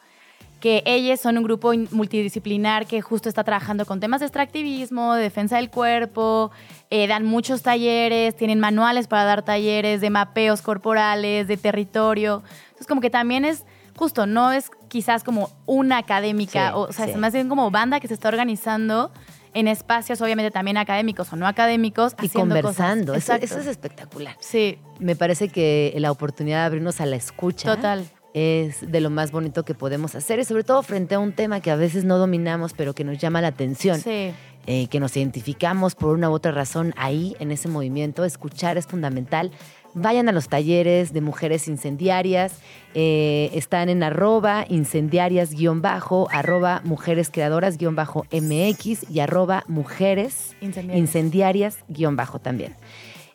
que 0.60 0.82
ellos 0.86 1.20
son 1.20 1.36
un 1.38 1.44
grupo 1.44 1.72
in- 1.74 1.88
multidisciplinar 1.90 2.86
que 2.86 3.02
justo 3.02 3.28
está 3.28 3.42
trabajando 3.44 3.84
con 3.84 3.98
temas 4.00 4.20
de 4.20 4.26
extractivismo, 4.26 5.14
de 5.14 5.22
defensa 5.24 5.56
del 5.56 5.70
cuerpo, 5.70 6.50
eh, 6.90 7.06
dan 7.08 7.24
muchos 7.24 7.62
talleres, 7.62 8.36
tienen 8.36 8.60
manuales 8.60 9.08
para 9.08 9.24
dar 9.24 9.42
talleres 9.42 10.00
de 10.00 10.10
mapeos 10.10 10.62
corporales, 10.62 11.48
de 11.48 11.56
territorio. 11.56 12.42
Entonces 12.66 12.86
como 12.86 13.00
que 13.00 13.10
también 13.10 13.44
es 13.44 13.64
justo, 13.96 14.24
no 14.26 14.52
es 14.52 14.70
quizás 14.88 15.24
como 15.24 15.50
una 15.66 15.98
académica, 15.98 16.68
Sí, 16.68 16.74
o, 16.74 16.80
o 16.82 16.92
sea, 16.92 17.06
sí. 17.06 17.10
es 17.10 17.16
más 17.18 17.32
bien 17.32 17.48
como 17.48 17.70
banda 17.70 17.98
que 18.00 18.06
se 18.08 18.14
está 18.14 18.28
organizando 18.28 19.10
en 19.54 19.68
espacios 19.68 20.20
obviamente 20.20 20.50
también 20.50 20.76
académicos 20.76 21.32
o 21.32 21.36
no 21.36 21.46
académicos. 21.46 22.14
Y 22.22 22.26
haciendo 22.26 22.54
cosas. 22.62 22.76
conversando. 22.76 23.14
Eso 23.14 23.34
es 23.34 23.66
espectacular. 23.66 24.36
Sí, 24.40 24.78
Me 24.98 25.16
parece 25.16 25.48
que 25.48 25.94
la 25.98 26.10
oportunidad 26.10 26.60
de 26.60 26.64
abrirnos 26.66 27.00
a 27.00 27.06
la 27.06 27.16
escucha 27.16 27.74
total. 27.76 28.06
es 28.34 28.90
de 28.90 29.00
lo 29.00 29.10
más 29.10 29.30
bonito 29.30 29.64
que 29.64 29.74
podemos 29.74 30.14
hacer 30.14 30.38
y 30.38 30.44
sobre 30.44 30.64
todo 30.64 30.82
frente 30.82 31.14
a 31.16 31.18
un 31.18 31.32
tema 31.32 31.60
que 31.60 31.70
a 31.70 31.76
veces 31.76 32.04
no 32.04 32.18
dominamos 32.18 32.72
pero 32.72 32.94
que 32.94 33.04
nos 33.04 33.18
llama 33.18 33.40
la 33.40 33.48
atención. 33.48 34.00
Sí. 34.00 34.32
eh, 34.66 34.86
que 34.88 35.00
nos 35.00 35.16
identificamos 35.16 35.94
por 35.96 36.14
una 36.14 36.30
u 36.30 36.32
otra 36.34 36.52
razón 36.52 36.94
ahí, 36.96 37.34
en 37.40 37.50
ese 37.50 37.68
movimiento. 37.68 38.24
Escuchar 38.24 38.78
es 38.78 38.86
fundamental. 38.86 39.50
Vayan 39.94 40.28
a 40.28 40.32
los 40.32 40.48
talleres 40.48 41.12
de 41.12 41.20
mujeres 41.20 41.68
incendiarias. 41.68 42.54
eh, 42.94 43.50
están 43.54 43.88
en 43.88 44.02
arroba 44.02 44.64
incendiarias-bajo, 44.68 46.28
arroba 46.30 46.80
mujeres 46.84 47.30
creadoras-bajo 47.30 48.26
MX 48.30 49.10
y 49.10 49.20
arroba 49.20 49.64
mujeres 49.68 50.54
Incendiarias. 50.60 50.98
incendiarias-bajo 50.98 52.38
también. 52.38 52.74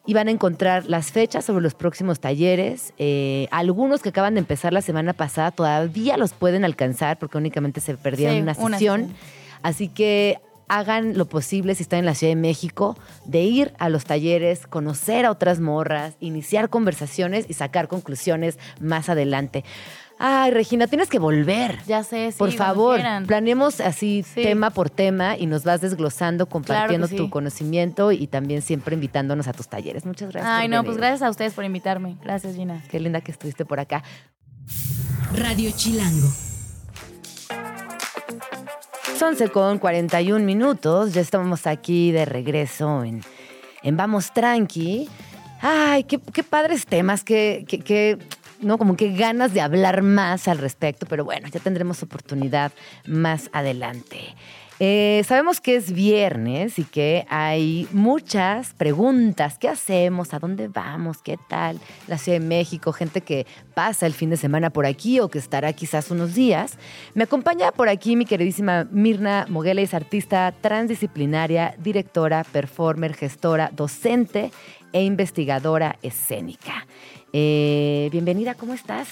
Y 0.05 0.13
van 0.13 0.27
a 0.29 0.31
encontrar 0.31 0.85
las 0.85 1.11
fechas 1.11 1.43
sobre 1.45 1.61
los 1.63 1.73
próximos 1.75 2.19
talleres. 2.19 2.93
eh, 2.97 3.47
algunos 3.51 4.01
que 4.01 4.09
acaban 4.09 4.35
de 4.35 4.39
empezar 4.39 4.71
la 4.73 4.81
semana 4.81 5.13
pasada 5.13 5.51
todavía 5.51 6.17
los 6.17 6.33
pueden 6.33 6.63
alcanzar 6.63 7.17
porque 7.19 7.37
únicamente 7.37 7.81
se 7.81 7.95
perdieron 7.97 8.35
Sí, 8.37 8.41
una 8.41 8.55
una 8.59 8.77
sesión. 8.77 9.13
Así 9.63 9.87
que 9.89 10.39
hagan 10.67 11.17
lo 11.17 11.25
posible 11.25 11.75
si 11.75 11.83
están 11.83 11.99
en 11.99 12.05
la 12.05 12.15
Ciudad 12.15 12.31
de 12.31 12.41
México 12.41 12.97
de 13.25 13.41
ir 13.43 13.73
a 13.79 13.89
los 13.89 14.05
talleres, 14.05 14.67
conocer 14.67 15.25
a 15.25 15.31
otras 15.31 15.59
morras, 15.59 16.15
iniciar 16.19 16.69
conversaciones 16.69 17.45
y 17.49 17.53
sacar 17.53 17.87
conclusiones 17.87 18.57
más 18.79 19.09
adelante. 19.09 19.63
Ay, 20.19 20.49
Regina, 20.49 20.87
tienes 20.87 21.09
que 21.09 21.19
volver. 21.19 21.77
Ya 21.85 22.03
sé, 22.03 22.31
sí. 22.31 22.39
Por 22.39 22.51
favor, 22.51 22.95
quieran. 22.95 23.27
planeemos 23.27 23.79
así 23.79 24.23
Sí. 24.23 24.41
tema 24.41 24.71
por 24.71 24.89
tema 24.89 25.37
y 25.37 25.45
nos 25.45 25.63
vas 25.63 25.79
desglosando, 25.81 26.47
compartiendo 26.47 27.07
sí. 27.07 27.15
tu 27.15 27.29
conocimiento 27.29 28.11
y 28.11 28.25
también 28.25 28.63
siempre 28.63 28.95
invitándonos 28.95 29.47
a 29.47 29.53
tus 29.53 29.67
talleres. 29.67 30.05
Muchas 30.07 30.31
gracias. 30.31 30.51
Ay, 30.51 30.67
por 30.67 30.71
no, 30.71 30.77
venir. 30.77 30.85
pues 30.87 30.97
gracias 30.97 31.21
a 31.21 31.29
ustedes 31.29 31.53
por 31.53 31.65
invitarme. 31.65 32.17
Gracias, 32.23 32.55
Gina. 32.55 32.83
Qué 32.89 32.99
linda 32.99 33.21
que 33.21 33.31
estuviste 33.31 33.63
por 33.63 33.79
acá. 33.79 34.03
Radio 35.35 35.69
Chilango. 35.75 36.27
11 39.15 39.49
con 39.49 39.79
41 39.79 40.43
minutos. 40.43 41.13
Ya 41.13 41.21
estamos 41.21 41.65
aquí 41.65 42.11
de 42.11 42.25
regreso 42.25 43.03
en, 43.03 43.23
Vamos 43.97 44.33
Tranqui. 44.33 45.09
Ay, 45.61 46.03
qué, 46.03 46.19
padres 46.43 46.85
temas, 46.85 47.23
qué, 47.23 48.17
¿no? 48.59 48.77
Como 48.77 48.95
que 48.95 49.13
ganas 49.13 49.53
de 49.53 49.61
hablar 49.61 50.01
más 50.03 50.47
al 50.47 50.59
respecto, 50.59 51.05
pero 51.07 51.25
bueno, 51.25 51.47
ya 51.47 51.59
tendremos 51.59 52.03
oportunidad 52.03 52.71
más 53.07 53.49
adelante. 53.53 54.35
Eh, 54.79 55.23
sabemos 55.25 55.59
que 55.59 55.75
es 55.75 55.91
viernes 55.91 56.77
y 56.77 56.83
que 56.83 57.25
hay 57.29 57.87
muchas 57.91 58.73
preguntas. 58.73 59.57
¿Qué 59.57 59.67
hacemos? 59.67 60.35
¿A 60.35 60.39
dónde 60.39 60.67
vamos? 60.67 61.23
¿Qué 61.23 61.39
tal? 61.49 61.79
La 62.07 62.19
Ciudad 62.19 62.39
de 62.39 62.45
México, 62.45 62.93
gente 62.93 63.21
que 63.21 63.47
pasa 63.73 64.05
el 64.05 64.13
fin 64.13 64.29
de 64.29 64.37
semana 64.37 64.69
por 64.69 64.85
aquí 64.85 65.19
o 65.19 65.29
que 65.29 65.39
estará 65.39 65.73
quizás 65.73 66.11
unos 66.11 66.35
días. 66.35 66.77
Me 67.15 67.23
acompaña 67.23 67.71
por 67.71 67.89
aquí 67.89 68.15
mi 68.15 68.25
queridísima 68.25 68.87
Mirna 68.91 69.47
Moguela, 69.49 69.81
es 69.81 69.95
artista 69.95 70.53
transdisciplinaria, 70.61 71.73
directora, 71.79 72.43
performer, 72.43 73.15
gestora, 73.15 73.71
docente 73.73 74.51
e 74.93 75.03
investigadora 75.03 75.97
escénica. 76.03 76.85
Eh, 77.33 78.09
bienvenida, 78.11 78.53
¿cómo 78.53 78.75
estás? 78.75 79.07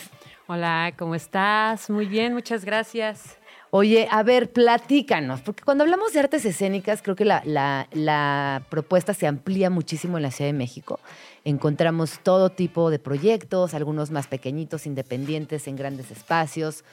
Hola, 0.46 0.94
¿cómo 0.96 1.16
estás? 1.16 1.90
Muy 1.90 2.06
bien, 2.06 2.36
muchas 2.36 2.64
gracias. 2.66 3.40
Oye, 3.78 4.08
a 4.10 4.24
ver, 4.24 4.54
platícanos, 4.54 5.42
porque 5.42 5.62
cuando 5.66 5.84
hablamos 5.84 6.14
de 6.14 6.22
artes 6.22 6.46
escénicas, 6.46 7.02
creo 7.02 7.18
que 7.18 7.26
la, 7.26 7.44
la- 7.44 8.64
propuesta 8.70 9.14
se 9.14 9.28
amplía 9.28 9.70
muchísimo 9.70 10.16
en 10.16 10.24
la 10.24 10.32
Ciudad 10.32 10.48
de 10.48 10.58
México. 10.58 11.02
Encontramos 11.44 12.20
todo 12.24 12.50
tipo 12.50 12.90
de 12.90 13.00
proyectos, 13.00 13.74
algunos 13.74 14.12
más 14.12 14.28
pequeñitos, 14.28 14.86
independientes, 14.86 15.68
en 15.68 15.76
grandes 15.76 16.10
espacios. 16.10 16.86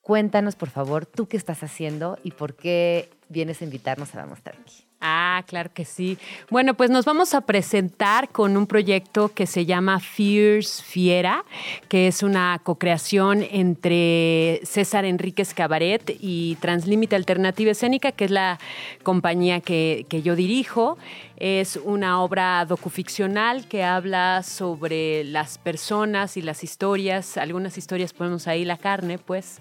Cuéntanos, 0.00 0.56
por 0.56 0.70
favor, 0.70 1.04
tú 1.04 1.28
qué 1.28 1.36
estás 1.36 1.62
haciendo 1.62 2.18
y 2.24 2.30
por 2.30 2.54
qué 2.54 3.10
vienes 3.28 3.60
a 3.60 3.64
invitarnos 3.64 4.14
a 4.14 4.20
Vamos 4.20 4.40
Tranqui. 4.42 4.86
Ah, 5.06 5.44
claro 5.46 5.68
que 5.74 5.84
sí. 5.84 6.16
Bueno, 6.48 6.72
pues 6.72 6.88
nos 6.88 7.04
vamos 7.04 7.34
a 7.34 7.42
presentar 7.42 8.30
con 8.30 8.56
un 8.56 8.66
proyecto 8.66 9.28
que 9.34 9.46
se 9.46 9.66
llama 9.66 10.00
Fierce 10.00 10.82
Fiera, 10.82 11.44
que 11.90 12.06
es 12.06 12.22
una 12.22 12.58
co-creación 12.62 13.42
entre 13.50 14.62
César 14.64 15.04
Enríquez 15.04 15.52
Cabaret 15.52 16.16
y 16.20 16.56
Translímite 16.58 17.16
Alternativa 17.16 17.72
Escénica, 17.72 18.12
que 18.12 18.24
es 18.24 18.30
la 18.30 18.58
compañía 19.02 19.60
que, 19.60 20.06
que 20.08 20.22
yo 20.22 20.36
dirijo. 20.36 20.96
Es 21.36 21.76
una 21.76 22.22
obra 22.22 22.64
docuficcional 22.64 23.68
que 23.68 23.84
habla 23.84 24.42
sobre 24.42 25.24
las 25.24 25.58
personas 25.58 26.38
y 26.38 26.42
las 26.42 26.64
historias, 26.64 27.36
algunas 27.36 27.76
historias 27.76 28.14
ponemos 28.14 28.46
ahí 28.46 28.64
la 28.64 28.78
carne, 28.78 29.18
pues, 29.18 29.58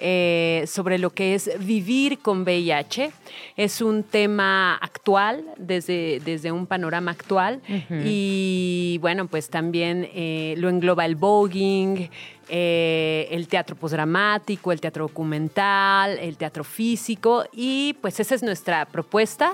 eh, 0.00 0.64
sobre 0.66 0.98
lo 0.98 1.10
que 1.10 1.34
es 1.34 1.50
vivir 1.58 2.18
con 2.18 2.42
VIH. 2.42 3.10
Es 3.56 3.80
un 3.80 4.02
tema 4.02 4.74
actual, 4.76 5.44
desde, 5.58 6.20
desde 6.24 6.52
un 6.52 6.66
panorama 6.66 7.10
actual, 7.10 7.60
y 8.04 8.98
bueno, 9.00 9.26
pues 9.26 9.50
también 9.50 10.08
eh, 10.14 10.54
lo 10.56 10.68
engloba 10.68 11.04
el 11.04 11.16
voguing, 11.16 12.08
eh, 12.48 13.28
el 13.30 13.46
teatro 13.46 13.76
posdramático, 13.76 14.72
el 14.72 14.80
teatro 14.80 15.06
documental, 15.06 16.18
el 16.18 16.36
teatro 16.36 16.64
físico 16.64 17.44
y 17.52 17.94
pues 18.00 18.18
esa 18.18 18.34
es 18.34 18.42
nuestra 18.42 18.86
propuesta. 18.86 19.52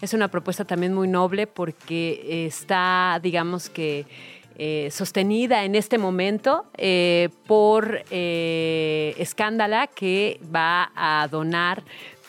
Es 0.00 0.14
una 0.14 0.28
propuesta 0.28 0.64
también 0.64 0.94
muy 0.94 1.08
noble 1.08 1.48
porque 1.48 2.46
está, 2.46 3.18
digamos 3.20 3.68
que, 3.68 4.06
eh, 4.58 4.88
sostenida 4.90 5.64
en 5.64 5.74
este 5.74 5.98
momento 5.98 6.66
eh, 6.76 7.28
por 7.46 8.04
Escándala 8.10 9.86
que 9.86 10.40
va 10.54 10.90
a 10.94 11.28
donar 11.28 11.82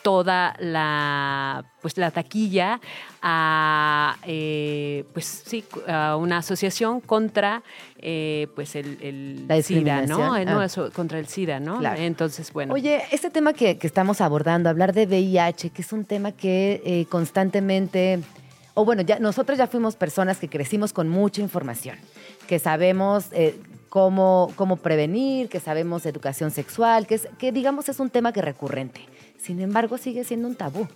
toda 0.08 0.56
la, 0.60 1.66
pues, 1.82 1.98
la 1.98 2.12
taquilla 2.12 2.80
a, 3.22 4.16
eh, 4.26 5.04
pues, 5.12 5.26
sí, 5.46 5.66
a 5.86 6.16
una 6.16 6.38
asociación 6.38 7.02
contra 7.02 7.62
eh, 7.98 8.48
pues 8.56 8.78
el, 8.78 9.46
SIDA, 9.62 10.04
¿no? 10.04 10.38
Eh, 10.38 10.46
no, 10.46 10.62
ah. 10.62 10.66
eso, 10.66 10.92
contra 10.94 11.20
el 11.20 11.28
SIDA, 11.28 11.60
¿no? 11.60 11.82
Entonces, 11.98 12.54
bueno. 12.54 12.74
Oye, 12.74 13.02
este 13.12 13.30
tema 13.30 13.52
que, 13.52 13.78
estamos 13.82 14.22
abordando, 14.22 14.70
hablar 14.70 14.94
de 14.94 15.08
VIH, 15.08 15.72
que 15.72 15.82
es 15.82 15.92
un 15.92 16.06
tema 16.06 16.32
que 16.32 17.06
constantemente, 17.10 18.22
o 18.80 18.86
bueno, 18.86 19.02
ya 19.02 19.18
nosotros 19.18 19.58
ya 19.58 19.66
fuimos 19.66 19.96
personas 19.96 20.38
que 20.38 20.50
crecimos 20.50 20.94
con 20.94 21.10
mucha 21.10 21.42
información, 21.42 21.98
que 22.48 22.60
sabemos 22.60 23.32
cómo, 23.90 24.54
cómo 24.56 24.76
prevenir, 24.76 25.50
que 25.50 25.60
sabemos 25.60 26.06
educación 26.06 26.52
sexual, 26.52 27.08
que, 27.08 27.16
es, 27.16 27.28
que 27.40 27.52
digamos 27.52 27.90
es 27.90 28.00
un 28.00 28.12
tema 28.12 28.34
que 28.34 28.44
recurrente. 28.44 29.02
Sin 29.40 29.62
embargo, 29.62 29.98
sigue 29.98 30.24
siendo 30.24 30.48
un 30.48 30.54
tabú. 30.54 30.88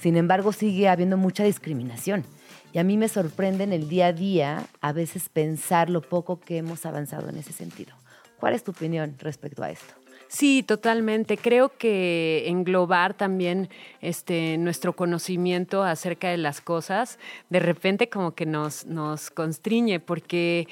Sin 0.00 0.16
embargo, 0.16 0.52
sigue 0.52 0.88
habiendo 0.88 1.16
mucha 1.16 1.44
discriminación. 1.44 2.24
Y 2.72 2.78
a 2.78 2.82
mí 2.82 2.96
me 2.96 3.08
sorprende 3.08 3.62
en 3.62 3.72
el 3.72 3.88
día 3.88 4.06
a 4.06 4.12
día 4.12 4.66
a 4.80 4.92
veces 4.92 5.28
pensar 5.28 5.90
lo 5.90 6.00
poco 6.00 6.40
que 6.40 6.56
hemos 6.56 6.86
avanzado 6.86 7.28
en 7.28 7.36
ese 7.36 7.52
sentido. 7.52 7.94
¿Cuál 8.40 8.54
es 8.54 8.64
tu 8.64 8.72
opinión 8.72 9.14
respecto 9.20 9.62
a 9.62 9.70
esto? 9.70 9.94
Sí, 10.28 10.62
totalmente. 10.62 11.38
Creo 11.38 11.70
que 11.78 12.44
englobar 12.48 13.14
también 13.14 13.70
este, 14.02 14.58
nuestro 14.58 14.94
conocimiento 14.94 15.82
acerca 15.82 16.28
de 16.28 16.36
las 16.36 16.60
cosas, 16.60 17.18
de 17.48 17.60
repente 17.60 18.10
como 18.10 18.34
que 18.34 18.44
nos, 18.44 18.84
nos 18.84 19.30
constriñe, 19.30 20.00
porque 20.00 20.68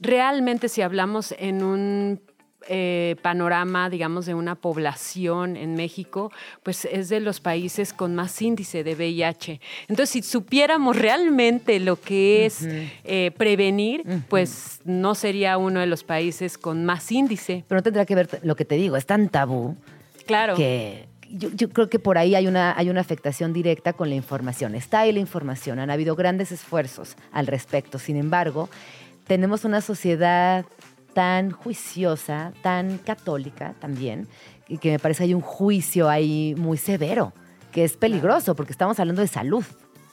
realmente 0.00 0.68
si 0.68 0.82
hablamos 0.82 1.34
en 1.38 1.62
un 1.62 2.20
eh, 2.68 3.16
panorama, 3.22 3.88
digamos, 3.90 4.26
de 4.26 4.34
una 4.34 4.54
población 4.54 5.56
en 5.56 5.74
México, 5.74 6.32
pues 6.62 6.84
es 6.84 7.08
de 7.08 7.20
los 7.20 7.40
países 7.40 7.92
con 7.92 8.14
más 8.14 8.40
índice 8.42 8.84
de 8.84 8.94
VIH. 8.94 9.60
Entonces, 9.88 10.10
si 10.10 10.22
supiéramos 10.22 10.96
realmente 10.96 11.78
lo 11.80 12.00
que 12.00 12.46
es 12.46 12.66
eh, 13.04 13.30
prevenir, 13.36 14.04
pues 14.28 14.80
no 14.84 15.14
sería 15.14 15.58
uno 15.58 15.80
de 15.80 15.86
los 15.86 16.04
países 16.04 16.58
con 16.58 16.84
más 16.84 17.10
índice. 17.12 17.64
Pero 17.68 17.78
no 17.78 17.82
tendrá 17.82 18.04
que 18.04 18.14
ver 18.14 18.40
lo 18.42 18.56
que 18.56 18.64
te 18.64 18.76
digo, 18.76 18.96
es 18.96 19.06
tan 19.06 19.28
tabú. 19.28 19.76
Claro. 20.26 20.56
Que 20.56 21.06
yo, 21.30 21.68
creo 21.70 21.88
que 21.88 21.98
por 21.98 22.18
ahí 22.18 22.34
hay 22.34 22.46
una, 22.46 22.76
hay 22.76 22.90
una 22.90 23.00
afectación 23.00 23.52
directa 23.52 23.92
con 23.92 24.08
la 24.08 24.14
información. 24.14 24.74
Está 24.74 25.00
ahí 25.00 25.12
la 25.12 25.20
información, 25.20 25.78
han 25.78 25.90
habido 25.90 26.16
grandes 26.16 26.52
esfuerzos 26.52 27.16
al 27.32 27.46
respecto. 27.46 27.98
Sin 27.98 28.16
embargo, 28.16 28.68
tenemos 29.26 29.64
una 29.64 29.80
sociedad 29.80 30.64
tan 31.16 31.50
juiciosa, 31.50 32.52
tan 32.60 32.98
católica 32.98 33.74
también, 33.80 34.28
y 34.68 34.76
que 34.76 34.90
me 34.90 34.98
parece 34.98 35.22
hay 35.22 35.32
un 35.32 35.40
juicio 35.40 36.10
ahí 36.10 36.54
muy 36.58 36.76
severo, 36.76 37.32
que 37.72 37.84
es 37.84 37.96
peligroso 37.96 38.54
porque 38.54 38.72
estamos 38.72 39.00
hablando 39.00 39.22
de 39.22 39.28
salud. 39.28 39.64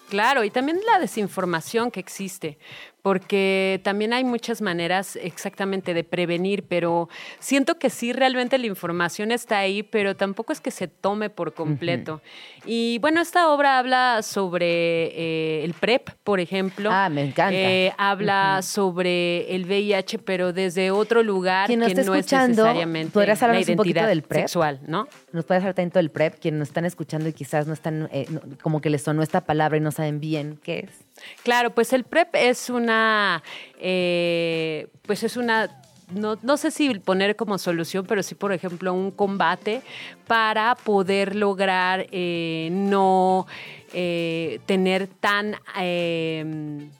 Claro, 0.10 0.46
y 0.46 0.50
también 0.50 0.80
la 0.90 1.00
desinformación 1.00 1.92
que 1.92 2.00
existe, 2.00 2.58
porque 3.04 3.82
también 3.84 4.14
hay 4.14 4.24
muchas 4.24 4.62
maneras 4.62 5.18
exactamente 5.22 5.94
de 5.94 6.06
prevenir, 6.06 6.64
pero 6.64 7.10
siento 7.40 7.78
que 7.78 7.90
sí, 7.90 8.14
realmente 8.14 8.58
la 8.58 8.66
información 8.66 9.32
está 9.32 9.60
ahí, 9.60 9.84
pero 9.84 10.16
tampoco 10.16 10.54
es 10.54 10.62
que 10.62 10.72
se 10.72 10.88
tome 10.88 11.30
por 11.30 11.54
completo. 11.54 12.22
Y 12.66 13.00
bueno, 13.00 13.20
esta 13.22 13.50
obra 13.50 13.78
habla 13.78 14.22
sobre 14.24 15.08
eh, 15.08 15.66
el 15.66 15.74
PrEP, 15.74 16.12
por 16.24 16.40
ejemplo. 16.40 16.90
Ah, 16.94 17.10
me 17.10 17.26
encanta. 17.26 17.54
Eh, 17.54 17.94
habla 17.98 18.62
sobre 18.62 19.54
el 19.54 19.66
VIH, 19.66 20.20
pero 20.20 20.54
desde 20.54 20.90
otro 20.90 21.24
lugar 21.24 21.68
que 21.68 21.76
no 21.76 21.86
es 21.86 21.96
necesariamente 21.98 23.12
¿podrías 23.12 23.42
la 23.42 23.60
identidad 23.60 24.08
del 24.08 24.22
PrEP? 24.22 24.44
sexual, 24.44 24.80
¿no? 24.88 25.10
¿Nos 25.34 25.44
puedes 25.44 25.62
hablar 25.62 25.76
tanto 25.76 26.00
del 26.00 26.10
PrEP? 26.10 26.40
Quienes 26.40 26.60
nos 26.60 26.68
están 26.70 26.86
escuchando 26.86 27.28
y 27.28 27.34
quizás 27.34 27.68
no 27.68 27.74
están, 27.74 28.08
eh, 28.14 28.28
como 28.62 28.80
que 28.80 28.90
les 28.90 29.02
sonó 29.02 29.24
esta 29.24 29.42
palabra 29.42 29.78
y 29.78 29.82
no 29.82 29.92
saben 29.92 30.22
bien 30.22 30.58
qué 30.64 30.80
es. 30.80 31.03
Claro, 31.44 31.72
pues 31.72 31.94
el 31.94 32.04
PrEP 32.04 32.36
es 32.36 32.70
una, 32.70 33.44
eh, 33.80 34.88
pues 35.04 35.24
es 35.24 35.38
una 35.38 35.80
no, 36.14 36.58
sé 36.58 36.70
si 36.70 36.94
poner 37.00 37.36
como 37.36 37.58
solución, 37.58 38.06
pero 38.06 38.22
sí, 38.22 38.36
por 38.36 38.54
ejemplo, 38.54 38.94
un 38.94 39.10
combate 39.10 39.82
para 40.28 40.76
poder 40.76 41.36
lograr 41.36 42.06
eh, 42.12 42.70
no 42.72 43.48
eh, 43.94 44.60
tener 44.68 45.08
tan, 45.08 45.56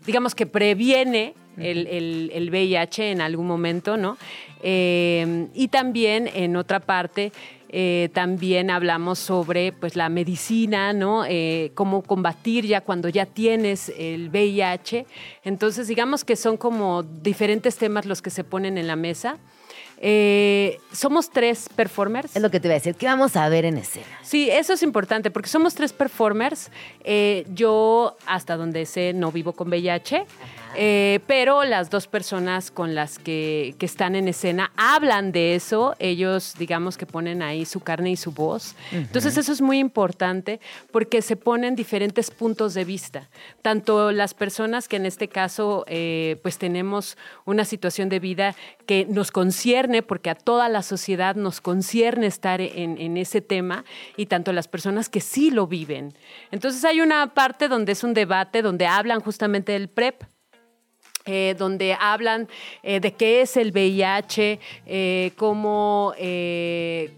digamos 0.06 0.34
que 0.34 0.48
previene 0.48 1.36
el, 1.58 2.32
el, 2.32 2.50
VIH 2.50 3.12
en 3.12 3.22
algún 3.22 3.46
momento, 3.46 3.98
¿no? 3.98 4.18
y 4.64 5.68
también 5.68 6.28
en 6.34 6.56
otra 6.56 6.80
parte 6.80 7.34
eh, 7.76 8.10
también 8.14 8.70
hablamos 8.70 9.18
sobre 9.18 9.72
pues, 9.72 9.96
la 9.96 10.08
medicina, 10.08 10.94
¿no? 10.94 11.26
Eh, 11.28 11.72
cómo 11.74 12.04
combatir 12.04 12.68
ya 12.68 12.82
cuando 12.82 13.10
ya 13.10 13.26
tienes 13.26 13.92
el 13.98 14.30
VIH. 14.30 15.08
Entonces, 15.44 15.88
digamos 15.88 16.24
que 16.24 16.36
son 16.36 16.56
como 16.56 17.02
diferentes 17.02 17.76
temas 17.78 18.06
los 18.06 18.22
que 18.22 18.30
se 18.30 18.44
ponen 18.44 18.78
en 18.78 18.86
la 18.86 18.96
mesa. 18.96 19.40
Eh, 19.98 20.78
somos 20.92 21.32
tres 21.32 21.68
performers. 21.76 22.36
Es 22.36 22.44
lo 22.44 22.52
que 22.52 22.60
te 22.60 22.68
iba 22.68 22.74
a 22.74 22.78
decir. 22.78 22.94
¿Qué 22.94 23.08
vamos 23.08 23.36
a 23.36 23.50
ver 23.50 23.66
en 23.66 23.80
escena? 23.80 24.06
Sí, 24.22 24.52
eso 24.52 24.74
es 24.74 24.84
importante 24.84 25.32
porque 25.32 25.50
somos 25.50 25.74
tres 25.74 25.94
performers. 25.94 26.70
yo, 27.56 28.16
hasta 28.28 28.56
donde 28.56 28.86
sé, 28.86 29.14
no 29.14 29.32
vivo 29.32 29.54
con 29.54 29.70
VIH. 29.70 30.28
Eh, 30.76 31.20
pero 31.28 31.64
las 31.64 31.90
dos 31.90 32.08
personas 32.08 32.72
con 32.72 32.96
las 32.96 33.20
que, 33.20 33.76
están 33.84 34.16
en 34.16 34.30
escena 34.30 34.72
hablan 34.78 35.34
de 35.34 35.56
eso, 35.56 35.94
ellos 36.00 36.56
digamos 36.58 36.98
que 36.98 37.06
ponen 37.06 37.42
ahí 37.42 37.66
su 37.66 37.82
carne 37.82 38.12
y 38.12 38.16
su 38.16 38.32
voz. 38.32 38.76
Entonces 38.94 39.36
eso 39.36 39.52
es 39.52 39.62
muy 39.62 39.78
importante 39.78 40.62
porque 40.92 41.22
se 41.22 41.36
ponen 41.36 41.76
diferentes 41.76 42.32
puntos 42.32 42.74
de 42.74 42.86
vista, 42.86 43.30
tanto 43.62 44.14
las 44.14 44.34
personas 44.34 44.88
que 44.88 44.96
en 44.96 45.06
este 45.06 45.28
caso 45.28 45.84
eh, 45.88 46.40
pues 46.44 46.58
tenemos 46.58 47.18
una 47.44 47.66
situación 47.66 48.08
de 48.08 48.20
vida 48.20 48.56
que 48.86 49.06
nos 49.06 49.32
concierne, 49.32 50.02
porque 50.02 50.30
a 50.30 50.36
toda 50.36 50.70
la 50.70 50.82
sociedad 50.82 51.36
nos 51.36 51.60
concierne 51.60 52.28
estar 52.28 52.62
en, 52.62 52.98
en 52.98 53.18
ese 53.18 53.42
tema, 53.42 53.84
y 54.16 54.28
tanto 54.28 54.54
las 54.54 54.68
personas 54.68 55.10
que 55.10 55.20
sí 55.20 55.52
lo 55.52 55.68
viven. 55.68 56.14
Entonces 56.52 56.84
hay 56.86 57.02
una 57.02 57.34
parte 57.34 57.68
donde 57.68 57.92
es 57.92 58.04
un 58.04 58.14
debate, 58.14 58.62
donde 58.62 58.88
hablan 58.88 59.20
justamente 59.20 59.74
del 59.74 59.90
PrEP, 59.90 60.24
eh, 61.26 61.56
donde 61.58 61.96
hablan 61.98 62.50
eh, 62.84 63.00
de 63.00 63.14
qué 63.14 63.42
es 63.42 63.56
el 63.56 63.72
VIH, 63.72 64.60
eh, 64.86 65.32
cómo, 65.38 66.14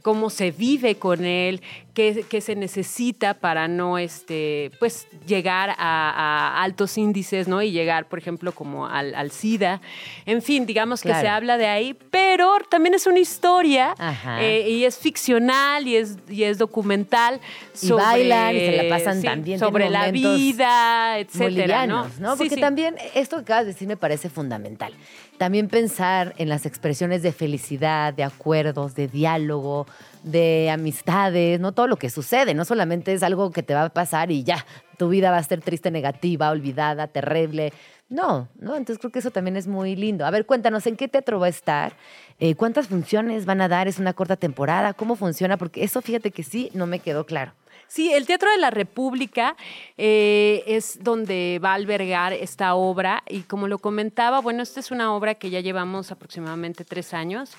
cómo 0.03 0.29
se 0.29 0.51
vive 0.51 0.95
con 0.95 1.25
él, 1.25 1.61
qué, 1.95 2.41
se 2.41 2.55
necesita 2.55 3.33
para 3.33 3.67
no 3.67 3.97
este, 3.97 4.69
pues, 4.79 5.07
llegar 5.25 5.73
a, 5.77 6.61
altos 6.61 6.97
índices, 6.97 7.47
¿no? 7.47 7.61
Y 7.61 7.71
llegar, 7.71 8.07
por 8.07 8.19
ejemplo, 8.19 8.51
como 8.51 8.85
al, 8.87 9.31
SIDA. 9.31 9.81
En 10.25 10.41
fin, 10.41 10.65
digamos 10.65 11.01
que 11.01 11.13
se 11.13 11.27
habla 11.27 11.57
de 11.57 11.67
ahí, 11.67 11.97
pero 12.11 12.51
también 12.69 12.93
es 12.93 13.07
una 13.07 13.19
historia 13.19 13.95
eh, 14.39 14.67
y 14.69 14.83
es 14.83 14.97
ficcional 14.97 15.87
y 15.87 15.95
es, 15.95 16.17
y 16.29 16.43
es 16.43 16.57
documental. 16.57 17.39
Y 17.81 17.91
bailan 17.91 18.55
y 18.55 18.59
se 18.59 18.83
la 18.83 18.95
pasan 18.95 19.21
también. 19.23 19.57
Sobre 19.57 19.89
la 19.89 20.11
vida, 20.11 21.17
etcétera, 21.17 21.87
¿no? 21.87 22.07
Porque 22.37 22.57
también 22.57 22.95
esto 23.15 23.37
que 23.37 23.41
acabas 23.43 23.65
de 23.65 23.73
decir 23.73 23.87
me 23.87 23.97
parece 23.97 24.29
fundamental. 24.29 24.93
También 25.37 25.67
pensar 25.67 26.33
en 26.37 26.49
las 26.49 26.65
expresiones 26.65 27.21
de 27.21 27.31
felicidad, 27.31 28.13
de 28.13 28.23
acuerdos, 28.23 28.95
de 28.95 29.07
diálogo, 29.07 29.85
de 30.23 30.69
amistades, 30.71 31.59
no 31.59 31.73
todo 31.73 31.87
lo 31.87 31.97
que 31.97 32.09
sucede, 32.09 32.53
no 32.53 32.65
solamente 32.65 33.13
es 33.13 33.23
algo 33.23 33.51
que 33.51 33.63
te 33.63 33.73
va 33.73 33.85
a 33.85 33.89
pasar 33.89 34.31
y 34.31 34.43
ya, 34.43 34.65
tu 34.97 35.09
vida 35.09 35.31
va 35.31 35.37
a 35.37 35.43
ser 35.43 35.61
triste, 35.61 35.91
negativa, 35.91 36.49
olvidada, 36.49 37.07
terrible. 37.07 37.73
No, 38.07 38.47
no, 38.59 38.75
entonces 38.75 38.99
creo 38.99 39.11
que 39.11 39.19
eso 39.19 39.31
también 39.31 39.57
es 39.57 39.67
muy 39.67 39.95
lindo. 39.95 40.25
A 40.25 40.31
ver, 40.31 40.45
cuéntanos, 40.45 40.85
¿en 40.85 40.95
qué 40.95 41.07
teatro 41.07 41.39
va 41.39 41.47
a 41.47 41.49
estar? 41.49 41.93
Eh, 42.39 42.55
¿Cuántas 42.55 42.87
funciones 42.87 43.45
van 43.45 43.61
a 43.61 43.67
dar? 43.67 43.87
¿Es 43.87 43.97
una 43.97 44.13
corta 44.13 44.35
temporada? 44.35 44.93
¿Cómo 44.93 45.15
funciona? 45.15 45.57
Porque 45.57 45.83
eso 45.83 46.01
fíjate 46.01 46.31
que 46.31 46.43
sí, 46.43 46.69
no 46.73 46.85
me 46.85 46.99
quedó 46.99 47.25
claro. 47.25 47.53
Sí, 47.87 48.11
el 48.11 48.25
Teatro 48.25 48.49
de 48.51 48.57
la 48.57 48.71
República 48.71 49.55
eh, 49.97 50.63
es 50.67 51.03
donde 51.03 51.59
va 51.63 51.71
a 51.71 51.75
albergar 51.75 52.33
esta 52.33 52.75
obra 52.75 53.23
y 53.29 53.41
como 53.41 53.67
lo 53.67 53.79
comentaba, 53.79 54.41
bueno, 54.41 54.63
esta 54.63 54.79
es 54.79 54.91
una 54.91 55.13
obra 55.13 55.35
que 55.35 55.49
ya 55.49 55.59
llevamos 55.59 56.11
aproximadamente 56.11 56.83
tres 56.83 57.13
años, 57.13 57.51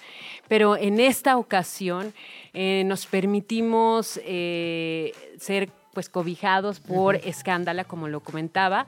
pero 0.48 0.76
en 0.76 1.00
esta 1.00 1.36
ocasión 1.36 2.12
eh, 2.52 2.82
nos 2.84 3.06
permitimos 3.06 4.20
eh, 4.24 5.14
ser 5.38 5.70
pues 5.94 6.10
cobijados 6.10 6.80
por 6.80 7.16
Escándala, 7.16 7.84
como 7.84 8.06
lo 8.06 8.20
comentaba. 8.20 8.86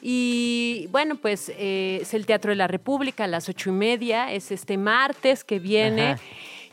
Y 0.00 0.88
bueno, 0.90 1.16
pues 1.16 1.50
es 1.50 2.14
el 2.14 2.24
Teatro 2.24 2.48
de 2.48 2.56
la 2.56 2.66
República 2.66 3.24
a 3.24 3.26
las 3.26 3.50
ocho 3.50 3.68
y 3.68 3.74
media, 3.74 4.32
es 4.32 4.50
este 4.50 4.78
martes 4.78 5.44
que 5.44 5.58
viene. 5.58 6.12
Ajá. 6.12 6.22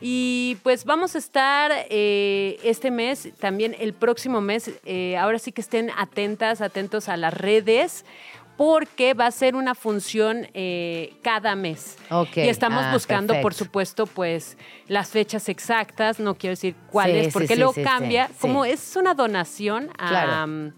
Y 0.06 0.58
pues 0.62 0.84
vamos 0.84 1.14
a 1.14 1.18
estar 1.18 1.72
eh, 1.88 2.58
este 2.62 2.90
mes, 2.90 3.30
también 3.38 3.74
el 3.78 3.94
próximo 3.94 4.42
mes, 4.42 4.70
eh, 4.84 5.16
ahora 5.16 5.38
sí 5.38 5.50
que 5.50 5.62
estén 5.62 5.90
atentas, 5.96 6.60
atentos 6.60 7.08
a 7.08 7.16
las 7.16 7.32
redes, 7.32 8.04
porque 8.58 9.14
va 9.14 9.28
a 9.28 9.30
ser 9.30 9.56
una 9.56 9.74
función 9.74 10.46
eh, 10.52 11.14
cada 11.22 11.56
mes. 11.56 11.96
Ok, 12.10 12.36
Y 12.36 12.48
estamos 12.50 12.84
ah, 12.84 12.92
buscando, 12.92 13.40
por 13.40 13.54
supuesto, 13.54 14.04
pues 14.04 14.58
las 14.88 15.08
fechas 15.08 15.48
exactas, 15.48 16.20
no 16.20 16.34
quiero 16.34 16.52
decir 16.52 16.74
cuáles, 16.90 17.28
Sí, 17.28 17.32
porque 17.32 17.48
sí, 17.48 17.56
luego 17.56 17.72
sí, 17.72 17.82
cambia. 17.82 18.28
Como 18.42 18.66
es 18.66 18.96
una 18.96 19.14
donación 19.14 19.88
a... 19.96 20.08
Claro. 20.10 20.44
um, 20.44 20.72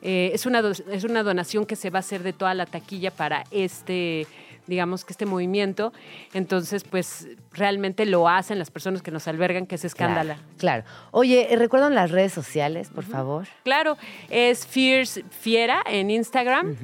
eh, 0.00 0.30
es, 0.32 0.46
una, 0.46 0.62
es 0.90 1.04
una 1.04 1.22
donación 1.22 1.64
que 1.66 1.76
se 1.76 1.90
va 1.90 1.98
a 1.98 2.00
hacer 2.00 2.22
de 2.22 2.32
toda 2.32 2.54
la 2.54 2.64
taquilla 2.64 3.10
para 3.10 3.44
este 3.50 4.26
digamos 4.66 5.04
que 5.04 5.12
este 5.12 5.26
movimiento, 5.26 5.92
entonces 6.34 6.84
pues 6.84 7.26
realmente 7.52 8.06
lo 8.06 8.28
hacen 8.28 8.58
las 8.58 8.70
personas 8.70 9.02
que 9.02 9.10
nos 9.10 9.26
albergan, 9.28 9.66
que 9.66 9.74
es 9.74 9.84
escándala. 9.84 10.34
Claro. 10.58 10.84
claro. 10.84 10.84
Oye, 11.10 11.52
eh, 11.52 11.56
¿recuerdan 11.56 11.94
las 11.94 12.10
redes 12.10 12.32
sociales, 12.32 12.88
por 12.94 13.04
favor? 13.04 13.46
Claro, 13.64 13.96
es 14.30 14.66
Fierce 14.66 15.24
Fiera 15.30 15.82
en 15.86 16.10
Instagram. 16.10 16.76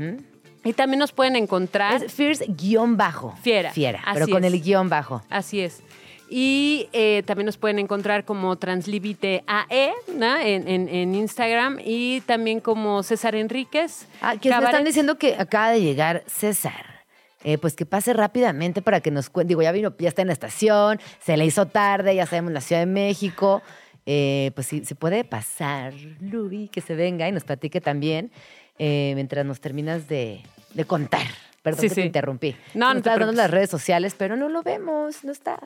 Y 0.64 0.72
también 0.72 0.98
nos 0.98 1.12
pueden 1.12 1.36
encontrar. 1.36 2.02
Es 2.02 2.12
Fierce 2.12 2.44
guion 2.48 2.96
bajo. 2.96 3.34
Fiera, 3.42 3.70
Fiera, 3.70 4.00
así 4.04 4.20
pero 4.20 4.28
con 4.28 4.44
es. 4.44 4.52
el 4.52 4.60
guion 4.60 4.88
bajo. 4.88 5.22
Así 5.30 5.60
es. 5.60 5.82
Y 6.28 6.88
eh, 6.92 7.22
también 7.24 7.46
nos 7.46 7.56
pueden 7.56 7.78
encontrar 7.78 8.24
como 8.26 8.56
Translibite 8.56 9.44
AE 9.46 9.92
¿no? 10.14 10.36
en, 10.36 10.68
en- 10.68 10.88
en 10.90 11.14
Instagram 11.14 11.78
y 11.82 12.20
también 12.22 12.60
como 12.60 13.02
César 13.02 13.34
Enríquez. 13.34 14.06
Ah, 14.20 14.36
que 14.36 14.50
me 14.50 14.56
están 14.62 14.84
diciendo 14.84 15.16
que 15.16 15.36
acaba 15.38 15.70
de 15.70 15.80
llegar 15.80 16.22
César. 16.26 16.97
Eh, 17.44 17.56
pues 17.58 17.74
que 17.76 17.86
pase 17.86 18.12
rápidamente 18.12 18.82
para 18.82 19.00
que 19.00 19.10
nos 19.10 19.30
cuente. 19.30 19.50
Digo, 19.50 19.62
ya 19.62 19.70
vino, 19.72 19.94
ya 19.98 20.08
está 20.08 20.22
en 20.22 20.28
la 20.28 20.32
estación, 20.32 20.98
se 21.24 21.36
le 21.36 21.44
hizo 21.46 21.66
tarde, 21.66 22.14
ya 22.14 22.26
sabemos 22.26 22.52
la 22.52 22.60
Ciudad 22.60 22.82
de 22.82 22.86
México. 22.86 23.62
Eh, 24.06 24.50
pues 24.54 24.66
si 24.66 24.84
se 24.84 24.94
puede 24.94 25.22
pasar, 25.24 25.92
Luis, 26.20 26.70
que 26.70 26.80
se 26.80 26.94
venga 26.96 27.28
y 27.28 27.32
nos 27.32 27.44
platique 27.44 27.80
también 27.80 28.32
eh, 28.78 29.12
mientras 29.14 29.44
nos 29.44 29.60
terminas 29.60 30.08
de, 30.08 30.40
de 30.74 30.84
contar. 30.84 31.26
Perdón 31.62 31.80
Sí, 31.82 31.88
que 31.88 31.94
sí. 31.94 32.00
te 32.00 32.06
interrumpí. 32.06 32.56
No, 32.74 32.86
Nos 32.86 32.94
no 32.96 33.02
te 33.02 33.08
está 33.10 33.18
dando 33.18 33.32
las 33.42 33.50
redes 33.50 33.68
sociales, 33.70 34.14
pero 34.16 34.36
no 34.36 34.48
lo 34.48 34.62
vemos, 34.62 35.22
no 35.24 35.32
está. 35.32 35.58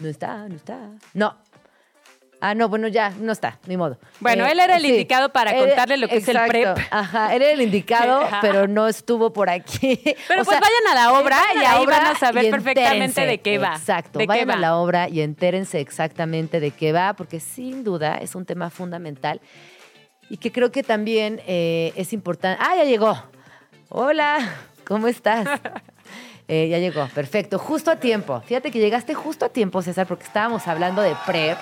No 0.00 0.08
está, 0.08 0.48
no 0.48 0.54
está. 0.54 0.90
No. 1.14 1.36
Ah, 2.40 2.54
no, 2.54 2.68
bueno, 2.68 2.86
ya, 2.86 3.10
no 3.10 3.32
está, 3.32 3.58
ni 3.66 3.76
modo. 3.76 3.98
Bueno, 4.20 4.46
él 4.46 4.60
era 4.60 4.76
el 4.76 4.86
indicado 4.86 5.30
para 5.30 5.56
contarle 5.56 5.96
lo 5.96 6.06
que 6.06 6.18
es 6.18 6.28
el 6.28 6.38
prep. 6.46 6.78
Ajá, 6.90 7.34
era 7.34 7.50
el 7.50 7.60
indicado, 7.60 8.28
pero 8.40 8.68
no 8.68 8.86
estuvo 8.86 9.32
por 9.32 9.50
aquí. 9.50 10.00
Pero 10.28 10.42
O 10.42 10.44
pues 10.44 10.48
sea, 10.48 10.60
vayan 10.60 10.86
a 10.92 10.94
la 10.94 11.18
obra 11.18 11.40
y 11.54 11.58
a 11.58 11.62
la 11.62 11.72
ahí 11.72 11.86
van 11.86 12.06
a 12.06 12.14
saber 12.14 12.50
perfectamente 12.50 13.26
de 13.26 13.38
qué 13.38 13.58
va. 13.58 13.74
Exacto, 13.74 14.20
vayan 14.24 14.50
a 14.50 14.54
va. 14.54 14.60
la 14.60 14.76
obra 14.76 15.08
y 15.08 15.20
entérense 15.20 15.80
exactamente 15.80 16.60
de 16.60 16.70
qué 16.70 16.92
va, 16.92 17.14
porque 17.14 17.40
sin 17.40 17.82
duda 17.82 18.18
es 18.18 18.36
un 18.36 18.44
tema 18.44 18.70
fundamental 18.70 19.40
y 20.30 20.36
que 20.36 20.52
creo 20.52 20.70
que 20.70 20.84
también 20.84 21.40
eh, 21.46 21.92
es 21.96 22.12
importante. 22.12 22.62
¡Ah, 22.64 22.76
ya 22.76 22.84
llegó! 22.84 23.20
Hola, 23.88 24.38
¿cómo 24.84 25.08
estás? 25.08 25.48
Eh, 26.50 26.66
ya 26.70 26.78
llegó, 26.78 27.06
perfecto, 27.08 27.58
justo 27.58 27.90
a 27.90 27.96
tiempo. 27.96 28.40
Fíjate 28.40 28.70
que 28.70 28.78
llegaste 28.78 29.12
justo 29.12 29.44
a 29.44 29.50
tiempo, 29.50 29.82
César, 29.82 30.06
porque 30.06 30.24
estábamos 30.24 30.66
hablando 30.66 31.02
de 31.02 31.14
PrEP 31.26 31.58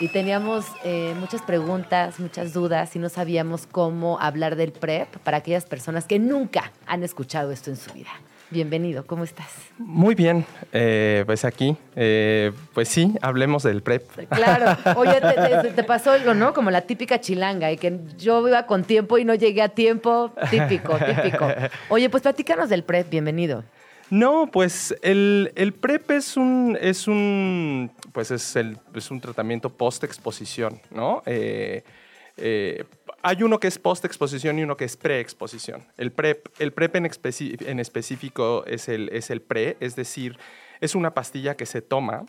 y 0.00 0.08
teníamos 0.08 0.64
eh, 0.82 1.14
muchas 1.20 1.42
preguntas, 1.42 2.18
muchas 2.18 2.52
dudas 2.52 2.96
y 2.96 2.98
no 2.98 3.08
sabíamos 3.10 3.66
cómo 3.66 4.18
hablar 4.18 4.56
del 4.56 4.72
PrEP 4.72 5.08
para 5.18 5.36
aquellas 5.38 5.66
personas 5.66 6.06
que 6.06 6.18
nunca 6.18 6.72
han 6.86 7.02
escuchado 7.02 7.52
esto 7.52 7.70
en 7.70 7.76
su 7.76 7.92
vida. 7.92 8.08
Bienvenido, 8.50 9.06
¿cómo 9.06 9.22
estás? 9.22 9.46
Muy 9.78 10.16
bien, 10.16 10.44
eh, 10.72 11.22
pues 11.24 11.44
aquí, 11.44 11.76
eh, 11.94 12.50
pues 12.74 12.88
sí, 12.88 13.14
hablemos 13.22 13.62
del 13.62 13.80
PrEP. 13.82 14.02
Claro. 14.28 14.76
Oye, 14.98 15.20
te, 15.20 15.34
te- 15.68 15.70
te 15.70 15.84
pasó 15.84 16.10
algo, 16.10 16.34
¿no? 16.34 16.52
Como 16.52 16.72
la 16.72 16.80
típica 16.80 17.20
chilanga, 17.20 17.70
y 17.70 17.76
que 17.76 18.00
yo 18.18 18.48
iba 18.48 18.66
con 18.66 18.82
tiempo 18.82 19.18
y 19.18 19.24
no 19.24 19.34
llegué 19.34 19.62
a 19.62 19.68
tiempo. 19.68 20.32
Típico, 20.50 20.96
típico. 20.98 21.46
Oye, 21.90 22.10
pues 22.10 22.22
platícanos 22.24 22.68
del 22.70 22.82
PrEP, 22.82 23.08
bienvenido. 23.10 23.62
No, 24.10 24.48
pues 24.50 24.94
el, 25.02 25.52
el 25.54 25.72
PrEP 25.72 26.10
es 26.10 26.36
un, 26.36 26.76
es 26.80 27.06
un, 27.06 27.92
pues 28.12 28.32
es, 28.32 28.56
el, 28.56 28.76
es 28.94 29.10
un 29.10 29.20
tratamiento 29.20 29.70
post-exposición, 29.70 30.80
¿no? 30.90 31.22
Eh, 31.26 31.84
eh, 32.36 32.84
hay 33.22 33.42
uno 33.42 33.60
que 33.60 33.68
es 33.68 33.78
post-exposición 33.78 34.58
y 34.58 34.64
uno 34.64 34.76
que 34.76 34.84
es 34.84 34.96
pre-exposición. 34.96 35.84
El 35.96 36.10
PrEP, 36.10 36.48
el 36.58 36.72
PrEP 36.72 36.96
en, 36.96 37.06
en 37.06 37.80
específico 37.80 38.64
es 38.66 38.88
el, 38.88 39.10
es 39.10 39.30
el 39.30 39.42
pre, 39.42 39.76
es 39.78 39.94
decir, 39.94 40.38
es 40.80 40.96
una 40.96 41.14
pastilla 41.14 41.56
que 41.56 41.66
se 41.66 41.80
toma 41.80 42.24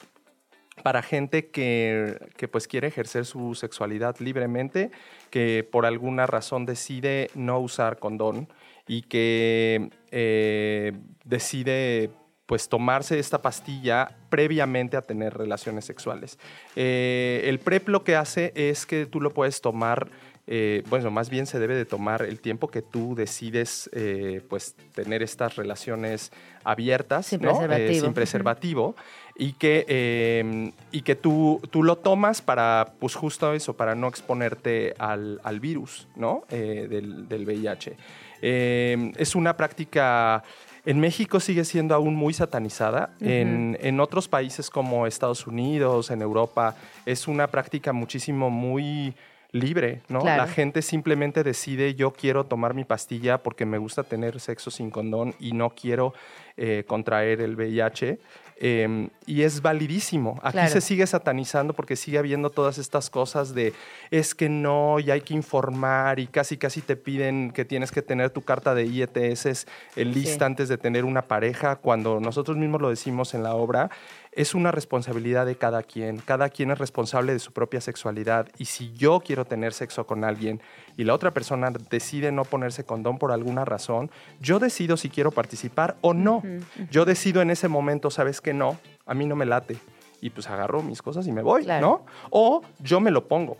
para 0.83 1.01
gente 1.01 1.47
que, 1.49 2.17
que, 2.37 2.47
pues 2.47 2.67
quiere 2.67 2.87
ejercer 2.89 3.25
su 3.25 3.55
sexualidad 3.55 4.17
libremente, 4.19 4.91
que 5.29 5.67
por 5.69 5.85
alguna 5.85 6.27
razón 6.27 6.65
decide 6.65 7.29
no 7.33 7.59
usar 7.59 7.97
condón 7.99 8.47
y 8.87 9.03
que 9.03 9.89
eh, 10.11 10.93
decide 11.23 12.09
pues 12.45 12.67
tomarse 12.67 13.17
esta 13.17 13.41
pastilla 13.41 14.17
previamente 14.29 14.97
a 14.97 15.01
tener 15.01 15.37
relaciones 15.37 15.85
sexuales. 15.85 16.37
Eh, 16.75 17.43
el 17.45 17.59
PrEP 17.59 17.87
lo 17.87 18.03
que 18.03 18.17
hace 18.17 18.51
es 18.55 18.85
que 18.85 19.05
tú 19.05 19.21
lo 19.21 19.33
puedes 19.33 19.61
tomar 19.61 20.09
eh, 20.47 20.83
bueno, 20.89 21.11
más 21.11 21.29
bien 21.29 21.45
se 21.45 21.59
debe 21.59 21.75
de 21.75 21.85
tomar 21.85 22.23
el 22.23 22.39
tiempo 22.41 22.67
que 22.67 22.81
tú 22.81 23.15
decides 23.15 23.89
eh, 23.93 24.41
pues 24.49 24.75
tener 24.93 25.21
estas 25.21 25.55
relaciones 25.55 26.31
abiertas, 26.63 27.27
Sin 27.27 27.41
¿no? 27.41 27.57
Preservativo. 27.57 28.05
sin 28.05 28.13
preservativo 28.13 28.95
y 29.37 29.53
que, 29.53 29.85
eh, 29.87 30.71
y 30.91 31.03
que 31.03 31.15
tú, 31.15 31.61
tú 31.69 31.83
lo 31.83 31.97
tomas 31.97 32.41
para, 32.41 32.93
pues 32.99 33.15
justo 33.15 33.53
eso, 33.53 33.77
para 33.77 33.95
no 33.95 34.07
exponerte 34.07 34.93
al, 34.97 35.39
al 35.43 35.59
virus, 35.59 36.07
¿no? 36.15 36.43
Del, 36.49 37.29
del 37.29 37.45
VIH. 37.45 37.95
Eh, 38.41 39.11
es 39.17 39.35
una 39.35 39.55
práctica... 39.57 40.43
En 40.83 40.99
México 40.99 41.39
sigue 41.39 41.63
siendo 41.63 41.93
aún 41.93 42.15
muy 42.15 42.33
satanizada. 42.33 43.13
en, 43.19 43.77
en 43.81 43.99
otros 43.99 44.27
países 44.27 44.71
como 44.71 45.05
Estados 45.05 45.45
Unidos, 45.45 46.09
en 46.09 46.23
Europa, 46.23 46.75
es 47.05 47.27
una 47.27 47.45
práctica 47.47 47.93
muchísimo 47.93 48.49
muy 48.49 49.13
libre, 49.51 50.01
¿no? 50.07 50.21
Claro. 50.21 50.43
La 50.43 50.47
gente 50.47 50.81
simplemente 50.81 51.43
decide 51.43 51.95
yo 51.95 52.11
quiero 52.11 52.45
tomar 52.45 52.73
mi 52.73 52.83
pastilla 52.83 53.37
porque 53.37 53.65
me 53.65 53.77
gusta 53.77 54.03
tener 54.03 54.39
sexo 54.39 54.71
sin 54.71 54.89
condón 54.89 55.35
y 55.39 55.51
no 55.51 55.71
quiero 55.71 56.13
eh, 56.57 56.83
contraer 56.87 57.41
el 57.41 57.55
VIH. 57.55 58.19
Eh, 58.63 59.09
y 59.25 59.41
es 59.41 59.63
validísimo. 59.63 60.39
Aquí 60.43 60.53
Claro. 60.53 60.71
se 60.71 60.81
sigue 60.81 61.07
satanizando 61.07 61.73
porque 61.73 61.95
sigue 61.95 62.19
habiendo 62.19 62.51
todas 62.51 62.77
estas 62.77 63.09
cosas 63.09 63.55
de 63.55 63.73
es 64.11 64.35
que 64.35 64.49
no 64.49 64.99
y 64.99 65.09
hay 65.09 65.21
que 65.21 65.33
informar 65.33 66.19
y 66.19 66.27
casi 66.27 66.57
casi 66.57 66.81
te 66.81 66.95
piden 66.95 67.51
que 67.51 67.65
tienes 67.65 67.91
que 67.91 68.03
tener 68.03 68.29
tu 68.29 68.43
carta 68.43 68.75
de 68.75 68.85
IETS 68.85 69.65
el 69.95 70.13
lista 70.13 70.45
antes 70.45 70.69
de 70.69 70.77
tener 70.77 71.05
una 71.05 71.23
pareja 71.23 71.77
cuando 71.77 72.19
nosotros 72.19 72.55
mismos 72.55 72.81
lo 72.81 72.89
decimos 72.89 73.33
en 73.33 73.41
la 73.41 73.55
obra 73.55 73.89
es 74.33 74.55
una 74.55 74.71
responsabilidad 74.71 75.45
de 75.45 75.55
cada 75.55 75.83
quien. 75.83 76.17
Cada 76.17 76.49
quien 76.49 76.71
es 76.71 76.77
responsable 76.77 77.33
de 77.33 77.39
su 77.39 77.51
propia 77.51 77.81
sexualidad. 77.81 78.47
Y 78.57 78.65
si 78.65 78.93
yo 78.93 79.19
quiero 79.19 79.43
tener 79.45 79.73
sexo 79.73 80.05
con 80.05 80.23
alguien 80.23 80.61
y 80.97 81.03
la 81.03 81.13
otra 81.13 81.31
persona 81.31 81.71
decide 81.89 82.31
no 82.31 82.45
ponerse 82.45 82.85
condón 82.85 83.17
por 83.17 83.31
alguna 83.31 83.65
razón, 83.65 84.09
yo 84.39 84.59
decido 84.59 84.95
si 84.97 85.09
quiero 85.09 85.31
participar 85.31 85.97
o 86.01 86.13
no. 86.13 86.43
Yo 86.89 87.03
decido 87.05 87.41
en 87.41 87.51
ese 87.51 87.67
momento, 87.67 88.09
¿sabes 88.09 88.39
que 88.41 88.53
no? 88.53 88.77
A 89.05 89.13
mí 89.13 89.25
no 89.25 89.35
me 89.35 89.45
late. 89.45 89.77
Y 90.21 90.29
pues 90.29 90.47
agarro 90.49 90.81
mis 90.81 91.01
cosas 91.01 91.27
y 91.27 91.31
me 91.31 91.41
voy, 91.41 91.63
Claro. 91.63 91.85
¿no? 91.87 92.05
O 92.29 92.61
yo 92.79 92.99
me 93.01 93.11
lo 93.11 93.27
pongo. 93.27 93.57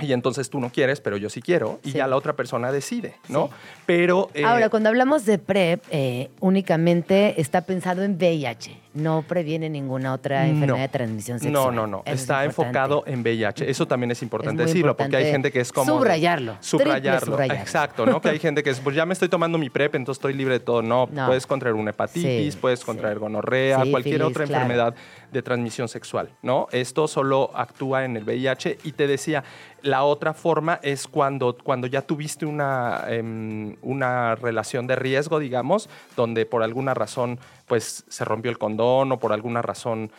Y 0.00 0.12
entonces 0.12 0.50
tú 0.50 0.60
no 0.60 0.70
quieres, 0.70 1.00
pero 1.00 1.16
yo 1.16 1.28
sí 1.30 1.42
quiero, 1.42 1.80
y 1.82 1.90
Sí. 1.90 1.96
ya 1.98 2.06
la 2.06 2.14
otra 2.14 2.34
persona 2.36 2.70
decide, 2.70 3.16
¿no? 3.28 3.48
Sí. 3.48 3.52
Pero... 3.86 4.30
eh, 4.34 4.44
Ahora, 4.44 4.68
cuando 4.68 4.88
hablamos 4.88 5.24
de 5.24 5.38
PrEP, 5.38 5.82
eh, 5.90 6.30
únicamente 6.38 7.40
está 7.40 7.62
pensado 7.62 8.04
en 8.04 8.12
VIH. 8.16 8.78
No 8.94 9.22
previene 9.22 9.68
ninguna 9.68 10.12
otra 10.14 10.46
enfermedad 10.46 10.76
No. 10.76 10.80
de 10.82 10.88
transmisión 10.88 11.36
No, 11.36 11.42
sexual. 11.42 11.74
no, 11.74 11.86
no. 11.86 11.98
Eso 12.04 12.14
es 12.14 12.20
Está 12.22 12.44
enfocado 12.44 13.04
en 13.06 13.20
VIH. 13.22 13.70
Eso 13.70 13.86
también 13.86 14.10
es 14.10 14.22
importante 14.22 14.64
decirlo, 14.64 14.96
porque 14.96 15.16
hay 15.16 15.30
gente 15.30 15.52
que 15.52 15.60
es 15.60 15.72
como. 15.72 15.92
subrayarlo, 15.98 16.56
Subrayarlo. 16.60 17.26
subrayarlo. 17.26 17.62
Exacto, 17.62 18.06
¿no? 18.06 18.20
Que 18.20 18.30
hay 18.30 18.38
gente 18.38 18.62
que 18.62 18.70
es, 18.70 18.80
pues 18.80 18.96
ya 18.96 19.04
me 19.06 19.12
estoy 19.12 19.28
tomando 19.28 19.58
mi 19.58 19.68
PrEP, 19.70 19.94
entonces 19.94 20.18
estoy 20.18 20.32
libre 20.32 20.54
de 20.54 20.60
todo. 20.60 20.80
No, 20.82 21.06
No. 21.12 21.26
puedes 21.26 21.46
contraer 21.46 21.74
una 21.74 21.90
hepatitis, 21.90 22.54
Sí, 22.54 22.58
puedes 22.60 22.80
sí. 22.80 22.86
contraer 22.86 23.18
gonorrea, 23.18 23.82
Sí, 23.84 23.90
cualquier 23.90 24.22
otra 24.22 24.46
claro. 24.46 24.62
enfermedad 24.62 24.94
de 25.30 25.42
transmisión 25.42 25.88
sexual, 25.88 26.30
¿no? 26.42 26.66
Esto 26.72 27.06
solo 27.08 27.50
actúa 27.54 28.04
en 28.06 28.16
el 28.16 28.24
VIH 28.24 28.78
y 28.84 28.92
te 28.92 29.06
decía, 29.06 29.44
la 29.82 30.02
otra 30.04 30.32
forma 30.32 30.80
es 30.82 31.06
cuando, 31.06 31.56
cuando 31.62 31.86
ya 31.86 32.02
tuviste 32.02 32.46
una, 32.46 33.04
em, 33.08 33.76
una 33.82 34.34
relación 34.34 34.86
de 34.86 34.96
riesgo, 34.96 35.38
digamos, 35.38 35.88
donde 36.16 36.46
por 36.46 36.62
alguna 36.62 36.94
razón 36.94 37.38
pues 37.66 38.04
se 38.08 38.24
rompió 38.24 38.50
el 38.50 38.56
condón 38.56 38.77
o 38.80 39.18
por 39.18 39.32
alguna 39.32 39.62
razón 39.62 40.10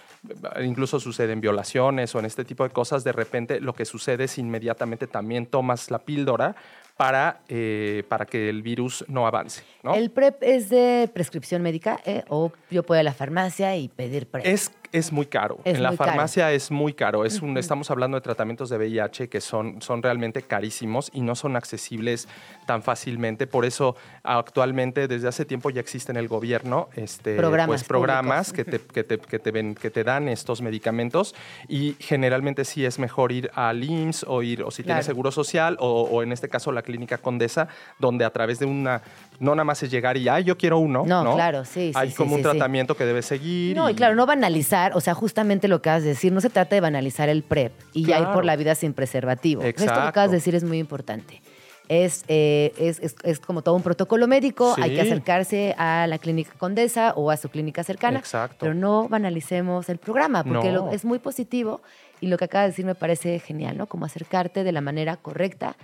incluso 0.61 0.99
suceden 0.99 1.41
violaciones 1.41 2.13
o 2.15 2.19
en 2.19 2.25
este 2.25 2.45
tipo 2.45 2.63
de 2.63 2.69
cosas, 2.69 3.03
de 3.03 3.11
repente 3.11 3.59
lo 3.59 3.73
que 3.73 3.85
sucede 3.85 4.25
es 4.25 4.37
inmediatamente 4.37 5.07
también 5.07 5.45
tomas 5.45 5.91
la 5.91 5.99
píldora 5.99 6.55
para, 6.97 7.39
eh, 7.47 8.03
para 8.09 8.25
que 8.25 8.49
el 8.49 8.61
virus 8.61 9.05
no 9.07 9.25
avance, 9.25 9.63
¿no? 9.83 9.95
¿El 9.95 10.11
PrEP 10.11 10.43
es 10.43 10.69
de 10.69 11.09
prescripción 11.13 11.61
médica 11.61 11.97
eh? 12.05 12.23
o 12.27 12.51
yo 12.69 12.83
puedo 12.83 12.99
ir 12.99 13.07
a 13.07 13.11
la 13.11 13.13
farmacia 13.13 13.77
y 13.77 13.87
pedir 13.87 14.27
PrEP? 14.27 14.45
Es, 14.45 14.71
es 14.91 15.11
muy 15.11 15.25
caro. 15.27 15.59
Es 15.63 15.75
en 15.75 15.83
la 15.83 15.89
caro. 15.89 15.97
farmacia 15.97 16.51
es 16.51 16.71
muy 16.71 16.93
caro. 16.93 17.25
Es 17.25 17.41
un, 17.41 17.57
estamos 17.57 17.91
hablando 17.91 18.17
de 18.17 18.21
tratamientos 18.21 18.69
de 18.69 18.77
VIH 18.77 19.29
que 19.29 19.39
son, 19.41 19.81
son 19.81 20.01
realmente 20.01 20.41
carísimos 20.41 21.11
y 21.13 21.21
no 21.21 21.35
son 21.35 21.55
accesibles 21.55 22.27
tan 22.65 22.81
fácilmente. 22.81 23.45
Por 23.47 23.65
eso 23.65 23.95
actualmente, 24.23 25.07
desde 25.07 25.27
hace 25.27 25.45
tiempo 25.45 25.69
ya 25.69 25.81
existe 25.81 26.11
en 26.11 26.17
el 26.17 26.27
gobierno 26.27 26.89
este, 26.95 27.35
Programas 27.35 27.67
pues, 27.81 27.83
programas 27.87 28.53
que 28.53 28.65
te, 28.65 28.79
que, 28.79 29.03
te, 29.03 29.17
que, 29.19 29.39
te 29.39 29.51
ven- 29.51 29.75
que 29.75 29.89
te 29.89 30.03
dan 30.03 30.27
estos 30.29 30.61
medicamentos 30.61 31.35
y 31.67 31.95
generalmente 31.99 32.65
sí 32.65 32.85
es 32.85 32.99
mejor 32.99 33.31
ir 33.31 33.51
al 33.55 33.83
IMSS 33.83 34.25
o 34.27 34.41
ir, 34.43 34.63
o 34.63 34.71
si 34.71 34.83
Claro. 34.83 34.95
tienes 34.97 35.05
seguro 35.05 35.31
social 35.31 35.77
o, 35.79 36.03
o 36.03 36.23
en 36.23 36.31
este 36.31 36.49
caso 36.49 36.71
la 36.71 36.81
clínica 36.81 37.17
Condesa, 37.17 37.67
donde 37.99 38.25
a 38.25 38.29
través 38.31 38.59
de 38.59 38.65
una, 38.65 39.01
no 39.39 39.55
nada 39.55 39.63
más 39.63 39.81
es 39.83 39.89
llegar 39.91 40.17
y, 40.17 40.27
ay, 40.27 40.43
yo 40.43 40.57
quiero 40.57 40.77
uno. 40.79 41.03
No, 41.05 41.23
No, 41.23 41.35
claro, 41.35 41.65
sí, 41.65 41.91
sí, 41.91 41.93
Hay 41.95 42.09
sí, 42.11 42.15
como 42.15 42.29
sí, 42.31 42.35
un 42.35 42.39
sí. 42.39 42.43
tratamiento 42.49 42.95
que 42.95 43.05
debes 43.05 43.25
seguir. 43.25 43.75
No, 43.75 43.89
y 43.89 43.95
claro, 43.95 44.15
no 44.15 44.25
banalizar, 44.25 44.91
o 44.95 45.01
sea, 45.01 45.13
justamente 45.13 45.67
lo 45.67 45.81
que 45.81 45.89
acabas 45.89 46.03
de 46.03 46.09
decir, 46.09 46.31
no 46.31 46.41
se 46.41 46.49
trata 46.49 46.75
de 46.75 46.81
banalizar 46.81 47.29
el 47.29 47.43
PrEP 47.43 47.71
y 47.93 48.05
ya 48.05 48.19
ir 48.19 48.27
por 48.33 48.45
la 48.45 48.55
vida 48.55 48.75
sin 48.75 48.93
preservativo. 48.93 49.61
Esto 49.63 49.77
que 49.77 49.83
Exacto. 49.83 50.07
acabas 50.09 50.31
de 50.31 50.37
decir 50.37 50.55
es 50.55 50.63
muy 50.63 50.77
importante. 50.79 51.41
Es, 51.87 52.23
eh, 52.27 52.71
es, 52.77 52.99
es- 52.99 53.15
es 53.23 53.39
como 53.39 53.63
todo 53.63 53.73
un 53.75 53.81
protocolo 53.81 54.27
médico, 54.27 54.75
hay 54.77 54.91
que 54.91 55.01
Sí. 55.01 55.07
acercarse 55.07 55.75
a 55.77 56.05
la 56.05 56.19
clínica 56.19 56.51
Condesa 56.59 57.13
o 57.15 57.31
a 57.31 57.37
su 57.37 57.49
clínica 57.49 57.83
cercana, 57.83 58.19
Exacto. 58.19 58.57
pero 58.59 58.75
no 58.75 59.09
banalicemos 59.09 59.89
el 59.89 59.97
programa, 59.97 60.43
porque 60.43 60.71
No. 60.71 60.85
lo- 60.85 60.91
es 60.91 61.03
muy 61.03 61.17
positivo 61.17 61.81
y 62.21 62.27
lo 62.27 62.37
que 62.37 62.45
acabas 62.45 62.65
de 62.67 62.71
decir 62.73 62.85
me 62.85 62.93
parece 62.93 63.39
genial, 63.39 63.75
¿no? 63.77 63.87
Como 63.87 64.05
acercarte 64.05 64.63
de 64.63 64.71
la 64.71 64.81
manera 64.81 65.17
correcta 65.17 65.75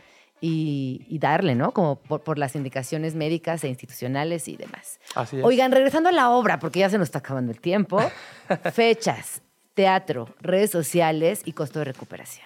y, 0.42 1.06
y 1.08 1.20
darle, 1.20 1.56
¿no? 1.56 1.72
Como 1.72 1.98
por, 1.98 2.24
por 2.24 2.38
las 2.38 2.56
indicaciones 2.56 3.16
médicas 3.16 3.64
e 3.64 3.68
institucionales 3.68 4.48
y 4.48 4.58
demás. 4.58 5.00
Así 5.16 5.38
es. 5.38 5.44
Oigan, 5.44 5.72
regresando 5.72 6.10
a 6.10 6.12
la 6.12 6.30
obra, 6.30 6.60
porque 6.60 6.80
ya 6.80 6.90
se 6.90 6.98
nos 6.98 7.08
está 7.08 7.20
acabando 7.20 7.52
el 7.52 7.60
tiempo, 7.60 8.00
fechas, 8.74 9.42
teatro, 9.74 10.36
redes 10.40 10.72
sociales 10.72 11.42
y 11.46 11.54
costo 11.54 11.80
de 11.80 11.86
recuperación. 11.86 12.46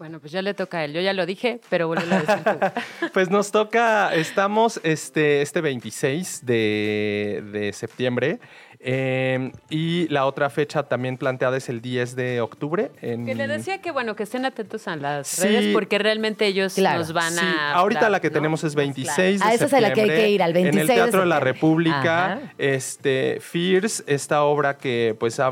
Bueno, 0.00 0.18
pues 0.18 0.32
ya 0.32 0.40
le 0.40 0.54
toca 0.54 0.78
a 0.78 0.84
él. 0.86 0.94
Yo 0.94 1.02
ya 1.02 1.12
lo 1.12 1.26
dije, 1.26 1.60
pero 1.68 1.86
vuelvo 1.86 2.10
a 2.10 2.20
decir 2.20 2.42
tú. 2.42 3.10
Pues 3.12 3.28
nos 3.28 3.50
toca, 3.50 4.14
estamos 4.14 4.80
este, 4.82 5.42
este 5.42 5.60
26 5.60 6.46
de, 6.46 7.44
de 7.52 7.72
septiembre 7.74 8.40
eh, 8.82 9.52
y 9.68 10.08
la 10.08 10.24
otra 10.24 10.48
fecha 10.48 10.82
también 10.84 11.18
planteada 11.18 11.56
es 11.58 11.68
el 11.68 11.80
10 11.82 12.16
de 12.16 12.40
octubre. 12.40 12.90
En, 13.02 13.26
Que 13.26 13.34
le 13.34 13.46
decía 13.46 13.82
que, 13.82 13.90
bueno, 13.90 14.16
que 14.16 14.22
estén 14.22 14.46
atentos 14.46 14.88
a 14.88 14.96
las 14.96 15.28
Sí. 15.28 15.42
redes 15.42 15.72
porque 15.74 15.98
realmente 15.98 16.46
ellos 16.46 16.74
Claro. 16.74 17.00
nos 17.00 17.12
van 17.12 17.32
Sí, 17.34 17.40
a... 17.44 17.74
ahorita 17.74 18.02
dar, 18.02 18.10
la 18.10 18.20
que 18.20 18.28
¿no? 18.28 18.34
tenemos 18.34 18.64
es 18.64 18.72
Más 18.74 18.76
26 18.76 19.40
de 19.40 19.46
A 19.46 19.52
esa 19.54 19.66
es 19.66 19.74
a 19.74 19.80
la 19.80 19.92
que 19.92 20.00
hay 20.02 20.08
que 20.08 20.30
ir, 20.30 20.42
al 20.42 20.52
26 20.54 20.84
En 20.84 20.90
el 20.90 20.96
Teatro 21.02 21.20
de, 21.20 21.26
la. 21.26 21.40
República, 21.40 22.32
Ajá. 22.32 22.40
este, 22.58 23.38
Fierce, 23.40 24.02
esta 24.06 24.44
obra 24.44 24.78
que 24.78 25.14
pues 25.18 25.38
ha, 25.40 25.50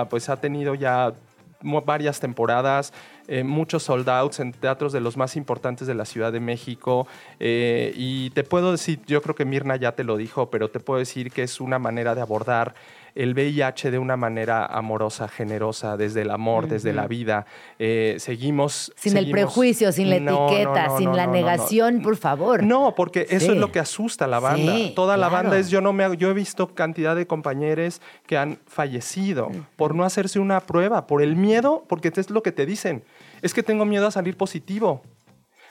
ha- 0.00 0.08
pues, 0.08 0.28
ha 0.28 0.36
tenido 0.40 0.74
ya 0.74 1.12
varias 1.60 2.20
temporadas, 2.20 2.92
eh, 3.26 3.44
muchos 3.44 3.82
sold 3.82 4.08
outs 4.08 4.40
en 4.40 4.52
teatros 4.52 4.92
de 4.92 5.00
los 5.00 5.16
más 5.16 5.36
importantes 5.36 5.86
de 5.86 5.94
la 5.94 6.04
Ciudad 6.04 6.32
de 6.32 6.40
México. 6.40 7.06
eh, 7.40 7.92
y 7.96 8.30
te 8.30 8.44
puedo 8.44 8.72
decir, 8.72 9.00
yo 9.06 9.22
creo 9.22 9.34
que 9.34 9.44
Mirna 9.44 9.76
ya 9.76 9.92
te 9.92 10.04
lo 10.04 10.16
dijo, 10.16 10.50
pero 10.50 10.70
te 10.70 10.80
puedo 10.80 10.98
decir 10.98 11.30
que 11.30 11.42
es 11.42 11.60
una 11.60 11.78
manera 11.78 12.14
de 12.14 12.20
abordar 12.20 12.74
el 13.18 13.34
VIH 13.34 13.90
de 13.90 13.98
una 13.98 14.16
manera 14.16 14.64
amorosa, 14.64 15.26
generosa, 15.26 15.96
desde 15.96 16.22
el 16.22 16.30
amor, 16.30 16.68
desde 16.68 16.92
la 16.92 17.08
vida. 17.08 17.46
Eh, 17.78 18.14
seguimos... 18.18 18.92
Sin 18.96 19.16
el 19.16 19.28
prejuicio, 19.30 19.90
sin 19.90 20.08
la 20.08 20.20
No, 20.20 20.46
etiqueta, 20.48 20.86
no, 20.86 20.98
sin 20.98 21.16
la 21.16 21.26
negación, 21.26 22.00
por 22.00 22.16
favor. 22.16 22.62
No, 22.62 22.94
porque 22.94 23.26
eso 23.30 23.52
es 23.52 23.58
lo 23.58 23.72
que 23.72 23.80
asusta 23.80 24.26
a 24.26 24.28
la 24.28 24.38
banda. 24.38 24.72
Sí, 24.72 24.92
Toda 24.94 25.16
la 25.16 25.28
banda 25.28 25.58
es, 25.58 25.68
yo 25.68 25.80
no 25.80 25.92
me 25.92 26.04
hago- 26.04 26.14
yo 26.14 26.30
he 26.30 26.34
visto 26.34 26.74
cantidad 26.74 27.16
de 27.16 27.26
compañeros 27.26 28.00
que 28.26 28.38
han 28.38 28.60
fallecido 28.66 29.50
por 29.76 29.94
no 29.96 30.04
hacerse 30.04 30.38
una 30.38 30.60
prueba, 30.60 31.06
por 31.08 31.20
el 31.20 31.34
miedo, 31.34 31.84
porque 31.88 32.12
es 32.14 32.30
lo 32.30 32.42
que 32.44 32.52
te 32.52 32.66
dicen. 32.66 33.02
Es 33.42 33.52
que 33.52 33.64
tengo 33.64 33.84
miedo 33.84 34.06
a 34.06 34.10
salir 34.12 34.36
positivo. 34.36 35.02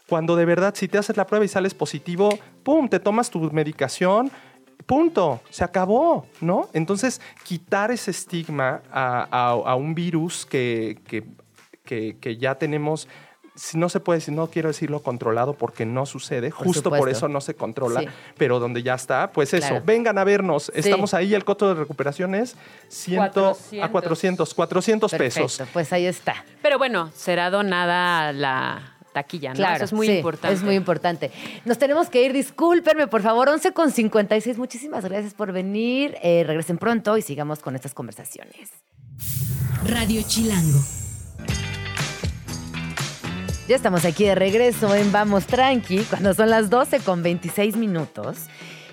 Cuando 0.10 0.36
de 0.38 0.46
verdad, 0.46 0.74
si 0.76 0.88
te 0.88 0.98
haces 0.98 1.18
la 1.18 1.26
prueba 1.28 1.44
y 1.44 1.50
sales 1.50 1.74
positivo, 1.74 2.30
pum, 2.64 2.88
te 2.88 3.00
tomas 3.00 3.30
tu 3.30 3.40
medicación, 3.52 4.32
punto, 4.88 5.42
se 5.52 5.64
acabó, 5.64 6.26
¿no? 6.42 6.70
Entonces, 6.74 7.22
quitar 7.44 7.92
ese 7.92 8.10
estigma 8.10 8.82
a, 8.92 9.28
a- 9.30 9.50
a 9.72 9.76
un 9.76 9.94
virus 9.94 10.46
que, 10.48 10.98
que- 11.08 11.24
que- 11.86 12.18
que 12.20 12.38
ya 12.38 12.56
tenemos, 12.56 13.08
si 13.56 13.78
no 13.78 13.90
se 13.90 14.00
puede 14.00 14.20
decir, 14.20 14.34
no 14.34 14.48
quiero 14.48 14.68
decirlo 14.70 15.02
controlado 15.02 15.54
porque 15.56 15.86
no 15.86 16.06
sucede, 16.06 16.50
Por 16.52 16.66
justo 16.68 16.90
por 16.90 17.10
eso 17.10 17.28
no 17.28 17.42
se 17.42 17.54
controla, 17.56 18.02
Sí. 18.02 18.08
pero 18.38 18.60
donde 18.60 18.82
ya 18.84 18.94
está, 18.96 19.32
pues 19.32 19.54
eso, 19.54 19.68
Claro. 19.70 19.84
vengan 19.86 20.18
a 20.18 20.24
vernos, 20.24 20.72
estamos 20.76 21.14
ahí, 21.14 21.34
el 21.34 21.44
costo 21.44 21.68
de 21.70 21.74
recuperación 21.76 22.36
es 22.36 22.56
100 22.88 23.20
a 23.22 23.32
400. 23.32 23.90
400, 23.92 24.54
400 24.54 25.12
pesos. 25.14 25.62
Pues 25.74 25.92
ahí 25.92 26.06
está. 26.06 26.46
Pero 26.62 26.78
bueno, 26.78 27.10
será 27.16 27.50
donada 27.50 28.32
la 28.32 28.94
taquilla, 29.14 29.50
¿no? 29.50 29.56
Claro, 29.56 29.76
Eso 29.76 29.86
es 29.86 29.94
muy 29.94 30.08
sí, 30.08 30.18
importante. 30.18 30.56
Es 30.56 30.64
muy 30.64 30.76
importante. 30.76 31.32
Nos 31.66 31.78
tenemos 31.78 32.10
que 32.10 32.24
ir, 32.24 32.34
discúlpenme, 32.34 33.08
por 33.08 33.22
favor, 33.22 33.50
11 33.50 33.74
con 33.74 33.92
56. 33.92 34.58
Muchísimas 34.58 35.04
gracias 35.06 35.34
por 35.34 35.52
venir. 35.52 36.16
Eh, 36.22 36.44
regresen 36.46 36.78
pronto 36.78 37.18
y 37.18 37.22
sigamos 37.22 37.60
con 37.60 37.76
estas 37.76 37.94
conversaciones. 37.94 38.70
Radio 39.86 40.22
Chilango. 40.28 40.80
Ya 43.68 43.76
estamos 43.76 44.06
aquí 44.06 44.24
de 44.24 44.34
regreso 44.34 44.96
en 44.96 45.12
Vamos 45.12 45.46
Tranqui, 45.46 46.00
cuando 46.10 46.34
son 46.34 46.50
las 46.50 46.70
12 46.70 47.02
con 47.02 47.22
26 47.22 47.76
minutos. 47.76 48.48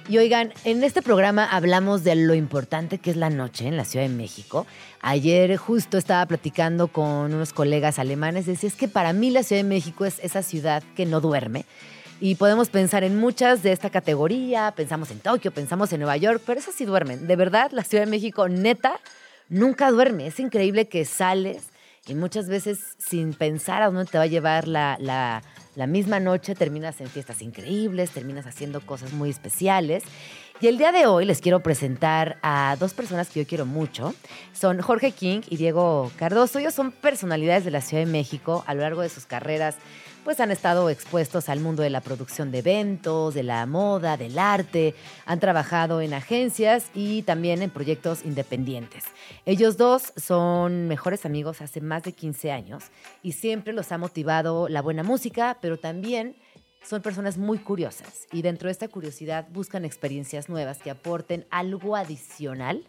Y 0.06 0.18
oigan, 0.18 0.52
en 0.64 0.84
este 0.84 1.00
programa 1.00 1.46
hablamos 1.46 2.04
de 2.04 2.14
lo 2.14 2.34
importante 2.34 2.98
que 2.98 3.10
es 3.10 3.16
la 3.16 3.30
noche 3.30 3.66
en 3.66 3.76
la 3.78 3.86
Ciudad 3.86 4.04
de 4.06 4.12
México. 4.14 4.66
Ayer 5.00 5.56
justo 5.56 5.96
estaba 5.96 6.26
platicando 6.26 6.88
con 6.88 7.32
unos 7.32 7.54
colegas 7.54 7.98
alemanes. 7.98 8.44
Decía, 8.44 8.68
es 8.68 8.74
que 8.74 8.86
para 8.88 9.14
mí 9.14 9.30
la 9.30 9.42
Ciudad 9.42 9.62
de 9.62 9.68
México 9.68 10.04
es 10.04 10.18
esa 10.22 10.42
ciudad 10.42 10.82
que 10.94 11.06
no 11.06 11.20
duerme. 11.22 11.64
Y 12.20 12.34
podemos 12.34 12.68
pensar 12.68 13.02
en 13.02 13.18
muchas 13.18 13.62
de 13.62 13.72
esta 13.72 13.88
categoría. 13.88 14.74
Pensamos 14.76 15.10
en 15.10 15.20
Tokio, 15.20 15.52
pensamos 15.52 15.90
en 15.92 16.00
Nueva 16.00 16.18
York, 16.18 16.42
pero 16.44 16.60
esas 16.60 16.74
sí 16.74 16.84
duermen. 16.84 17.26
De 17.26 17.36
verdad, 17.36 17.70
la 17.72 17.82
Ciudad 17.82 18.04
de 18.04 18.10
México, 18.10 18.46
neta, 18.48 19.00
nunca 19.48 19.90
duerme. 19.90 20.26
Es 20.26 20.38
increíble 20.38 20.86
que 20.86 21.06
sales 21.06 21.62
y 22.06 22.14
muchas 22.14 22.48
veces 22.48 22.78
sin 22.98 23.32
pensar 23.32 23.80
a 23.80 23.86
dónde 23.86 24.04
te 24.04 24.18
va 24.18 24.24
a 24.24 24.28
llevar 24.28 24.68
la, 24.68 24.98
la- 25.00 25.42
la 25.76 25.86
misma 25.86 26.20
noche, 26.20 26.54
terminas 26.54 27.00
en 27.00 27.08
fiestas 27.08 27.42
increíbles, 27.42 28.10
terminas 28.10 28.46
haciendo 28.46 28.80
cosas 28.80 29.12
muy 29.12 29.30
especiales. 29.30 30.04
Y 30.60 30.68
el 30.68 30.78
día 30.78 30.92
de 30.92 31.06
hoy 31.06 31.24
les 31.24 31.40
quiero 31.40 31.60
presentar 31.60 32.38
a 32.42 32.76
dos 32.78 32.94
personas 32.94 33.28
que 33.28 33.40
yo 33.40 33.46
quiero 33.46 33.66
mucho. 33.66 34.14
Son 34.52 34.80
Jorge 34.80 35.10
King 35.10 35.40
y 35.50 35.56
Diego 35.56 36.12
Cardoso. 36.16 36.60
Ellos 36.60 36.74
son 36.74 36.92
personalidades 36.92 37.64
de 37.64 37.72
la 37.72 37.80
Ciudad 37.80 38.04
de 38.04 38.10
México 38.10 38.62
a 38.66 38.74
lo 38.74 38.82
largo 38.82 39.02
de 39.02 39.08
sus 39.08 39.26
carreras. 39.26 39.76
Pues 40.24 40.40
han 40.40 40.50
estado 40.50 40.88
expuestos 40.88 41.50
al 41.50 41.60
mundo 41.60 41.82
de 41.82 41.90
la 41.90 42.00
producción 42.00 42.50
de 42.50 42.60
eventos, 42.60 43.34
de 43.34 43.42
la 43.42 43.66
moda, 43.66 44.16
del 44.16 44.38
arte. 44.38 44.94
Han 45.26 45.38
trabajado 45.38 46.00
en 46.00 46.14
agencias 46.14 46.86
y 46.94 47.20
también 47.22 47.60
en 47.60 47.68
proyectos 47.68 48.24
independientes. 48.24 49.04
Ellos 49.44 49.76
dos 49.76 50.14
son 50.16 50.88
mejores 50.88 51.26
amigos 51.26 51.60
hace 51.60 51.82
más 51.82 52.04
de 52.04 52.12
15 52.12 52.52
años 52.52 52.84
y 53.22 53.32
siempre 53.32 53.74
los 53.74 53.92
ha 53.92 53.98
motivado 53.98 54.66
la 54.70 54.80
buena 54.80 55.02
música, 55.02 55.58
pero 55.60 55.78
también 55.78 56.36
son 56.82 57.02
personas 57.02 57.36
muy 57.36 57.58
curiosas 57.58 58.26
y 58.32 58.40
dentro 58.40 58.68
de 58.68 58.72
esta 58.72 58.88
curiosidad 58.88 59.46
buscan 59.50 59.84
experiencias 59.84 60.48
nuevas 60.48 60.78
que 60.78 60.90
aporten 60.90 61.46
algo 61.50 61.96
adicional 61.96 62.86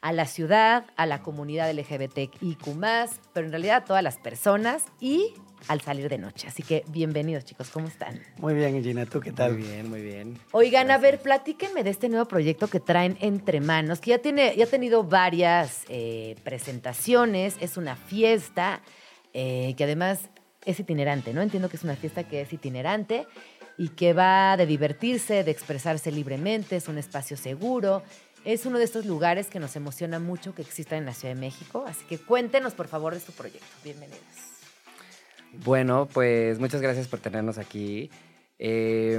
a 0.00 0.12
la 0.12 0.24
ciudad, 0.24 0.86
a 0.96 1.04
la 1.04 1.22
comunidad 1.22 1.70
LGBTIQ+, 1.72 2.56
pero 3.34 3.46
en 3.46 3.52
realidad 3.52 3.76
a 3.76 3.84
todas 3.84 4.02
las 4.02 4.16
personas 4.16 4.84
y 4.98 5.34
al 5.68 5.80
salir 5.80 6.08
de 6.08 6.18
noche. 6.18 6.48
Así 6.48 6.62
que 6.62 6.84
bienvenidos 6.88 7.44
chicos, 7.44 7.70
¿cómo 7.70 7.88
están? 7.88 8.20
Muy 8.38 8.54
bien, 8.54 8.82
Gina, 8.82 9.06
¿tú 9.06 9.20
qué 9.20 9.32
tal? 9.32 9.54
Muy 9.54 9.62
bien, 9.62 9.90
muy 9.90 10.02
bien. 10.02 10.38
Oigan, 10.52 10.90
a 10.90 10.98
ver, 10.98 11.20
platíquenme 11.20 11.84
de 11.84 11.90
este 11.90 12.08
nuevo 12.08 12.26
proyecto 12.26 12.68
que 12.68 12.80
traen 12.80 13.16
entre 13.20 13.60
manos, 13.60 14.00
que 14.00 14.10
ya, 14.10 14.18
tiene, 14.18 14.54
ya 14.56 14.64
ha 14.64 14.68
tenido 14.68 15.04
varias 15.04 15.84
eh, 15.88 16.36
presentaciones, 16.44 17.56
es 17.60 17.76
una 17.76 17.96
fiesta 17.96 18.80
eh, 19.32 19.74
que 19.76 19.84
además 19.84 20.30
es 20.64 20.80
itinerante, 20.80 21.32
¿no? 21.32 21.42
Entiendo 21.42 21.68
que 21.68 21.76
es 21.76 21.84
una 21.84 21.96
fiesta 21.96 22.24
que 22.24 22.42
es 22.42 22.52
itinerante 22.52 23.26
y 23.78 23.88
que 23.88 24.12
va 24.12 24.56
de 24.56 24.66
divertirse, 24.66 25.42
de 25.42 25.50
expresarse 25.50 26.12
libremente, 26.12 26.76
es 26.76 26.88
un 26.88 26.98
espacio 26.98 27.36
seguro. 27.36 28.02
Es 28.44 28.64
uno 28.64 28.78
de 28.78 28.84
estos 28.84 29.04
lugares 29.04 29.48
que 29.48 29.60
nos 29.60 29.76
emociona 29.76 30.18
mucho 30.18 30.54
que 30.54 30.62
existan 30.62 30.98
en 31.00 31.06
la 31.06 31.14
Ciudad 31.14 31.34
de 31.34 31.40
México. 31.40 31.84
Así 31.86 32.04
que 32.06 32.18
cuéntenos, 32.18 32.72
por 32.72 32.88
favor, 32.88 33.12
de 33.12 33.20
su 33.20 33.32
proyecto. 33.32 33.66
Bienvenidos. 33.84 34.49
Bueno, 35.52 36.08
pues 36.12 36.58
muchas 36.58 36.80
gracias 36.80 37.08
por 37.08 37.20
tenernos 37.20 37.58
aquí. 37.58 38.10
Eh, 38.62 39.18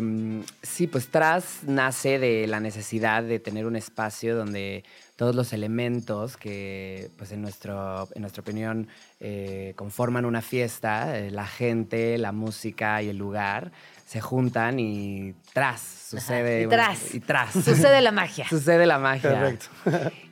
sí, 0.61 0.85
pues 0.85 1.07
Tras 1.07 1.63
nace 1.65 2.19
de 2.19 2.45
la 2.45 2.59
necesidad 2.59 3.23
de 3.23 3.39
tener 3.39 3.65
un 3.65 3.75
espacio 3.75 4.35
donde 4.35 4.83
todos 5.15 5.35
los 5.35 5.51
elementos 5.51 6.37
que, 6.37 7.09
pues 7.17 7.31
en, 7.31 7.41
nuestro, 7.41 8.07
en 8.13 8.21
nuestra 8.21 8.41
opinión, 8.41 8.87
eh, 9.19 9.73
conforman 9.75 10.25
una 10.25 10.41
fiesta, 10.41 11.17
eh, 11.17 11.31
la 11.31 11.47
gente, 11.47 12.17
la 12.17 12.31
música 12.31 13.01
y 13.01 13.09
el 13.09 13.17
lugar, 13.17 13.71
se 14.11 14.19
juntan 14.19 14.77
y 14.77 15.33
tras 15.53 15.79
sucede 15.79 16.63
y 16.63 16.67
tras. 16.67 17.15
y 17.15 17.21
tras 17.21 17.53
Sucede 17.53 18.01
la 18.01 18.11
magia. 18.21 18.45
sucede 18.49 18.85
la 18.85 18.99
magia 18.99 19.29
Correcto. 19.31 19.67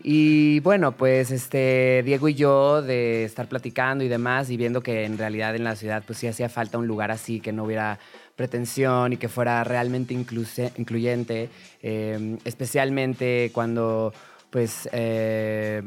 y 0.03 0.59
bueno 0.59 0.91
pues 0.91 1.31
este 1.31 2.01
Diego 2.03 2.27
y 2.27 2.33
yo 2.33 2.81
de 2.81 3.23
estar 3.23 3.47
platicando 3.47 4.03
y 4.03 4.09
demás 4.09 4.49
y 4.49 4.57
viendo 4.57 4.81
que 4.83 5.05
en 5.05 5.17
realidad 5.17 5.55
en 5.55 5.63
la 5.63 5.77
ciudad 5.77 6.03
pues 6.05 6.19
sí 6.19 6.27
hacía 6.27 6.49
falta 6.49 6.77
un 6.77 6.87
lugar 6.87 7.09
así 7.11 7.39
que 7.39 7.53
no 7.53 7.63
hubiera 7.63 7.99
pretensión 8.35 9.13
y 9.13 9.17
que 9.17 9.29
fuera 9.29 9.63
realmente 9.63 10.13
incluse- 10.13 10.73
incluyente 10.77 11.49
eh, 11.81 12.37
especialmente 12.43 13.51
cuando 13.53 14.13
pues 14.49 14.89
eh, 14.91 15.83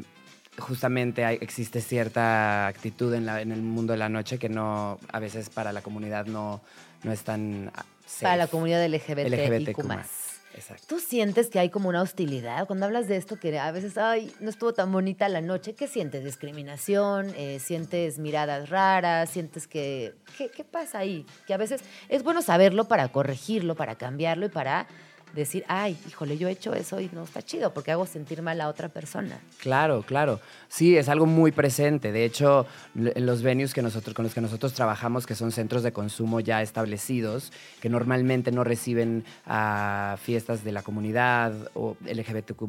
justamente 0.59 1.25
hay- 1.27 1.39
existe 1.43 1.83
cierta 1.83 2.67
actitud 2.69 3.13
en, 3.13 3.27
la- 3.27 3.43
en 3.43 3.53
el 3.53 3.61
mundo 3.61 3.93
de 3.93 3.99
la 3.99 4.09
noche 4.09 4.39
que 4.39 4.49
no 4.49 4.99
a 5.13 5.19
veces 5.19 5.51
para 5.51 5.73
la 5.73 5.83
comunidad 5.83 6.25
no, 6.27 6.63
no 7.03 7.13
es 7.13 7.23
tan 7.23 7.71
ah, 7.75 7.85
Para 8.21 8.37
la 8.37 8.47
comunidad 8.47 8.87
LGBT, 8.87 9.29
LGBTQ+. 9.29 9.85
más. 9.85 10.09
Exacto. 10.55 10.85
¿Tú 10.87 10.99
sientes 11.01 11.49
que 11.49 11.59
hay 11.59 11.71
como 11.71 11.89
una 11.89 12.03
hostilidad? 12.03 12.67
Cuando 12.67 12.85
hablas 12.85 13.09
de 13.09 13.17
esto, 13.17 13.41
que 13.41 13.59
a 13.59 13.71
veces, 13.73 13.97
ay, 13.97 14.35
no 14.39 14.51
estuvo 14.51 14.75
tan 14.75 14.93
bonita 14.93 15.29
la 15.31 15.41
noche, 15.41 15.75
¿qué 15.75 15.89
sientes? 15.89 16.25
¿Discriminación? 16.25 17.33
Eh, 17.37 17.59
¿Sientes 17.59 18.19
miradas 18.19 18.69
raras? 18.69 19.31
¿Sientes 19.31 19.67
que... 19.67 20.15
¿qué, 20.37 20.51
¿Qué 20.51 20.63
pasa 20.63 20.99
ahí? 20.99 21.25
Que 21.47 21.55
a 21.55 21.57
veces 21.57 21.81
es 22.11 22.23
bueno 22.23 22.43
saberlo 22.43 22.87
para 22.87 23.09
corregirlo, 23.09 23.75
para 23.77 23.95
cambiarlo 23.97 24.45
y 24.45 24.51
para 24.51 24.87
decir, 25.35 25.65
ay, 25.69 25.97
híjole, 26.09 26.39
yo 26.39 26.49
he 26.49 26.53
hecho 26.53 26.75
eso 26.75 27.01
y 27.01 27.09
no 27.13 27.25
está 27.25 27.43
chido 27.43 27.73
porque 27.73 27.93
hago 27.93 28.07
sentir 28.07 28.43
mal 28.43 28.61
a 28.61 28.69
otra 28.69 28.89
persona. 28.89 29.41
Claro, 29.59 30.03
claro. 30.03 30.41
Sí, 30.69 30.97
es 30.97 31.09
algo 31.09 31.27
muy 31.27 31.53
presente. 31.53 32.13
De 32.13 32.25
hecho, 32.25 32.67
los 32.95 33.43
venues 33.43 33.75
que 33.75 33.83
nosotros, 33.83 34.15
con 34.15 34.25
los 34.25 34.35
que 34.35 34.41
nosotros 34.41 34.73
trabajamos, 34.73 35.27
que 35.27 35.35
son 35.35 35.53
centros 35.53 35.83
de 35.83 35.93
consumo 35.93 36.41
ya 36.41 36.63
establecidos, 36.63 37.53
que 37.81 37.89
normalmente 37.89 38.53
no 38.53 38.65
reciben 38.65 39.25
a 39.47 40.17
fiestas 40.23 40.65
de 40.65 40.73
la 40.73 40.83
comunidad 40.83 41.53
o 41.75 41.97
LGBTQ+, 42.05 42.63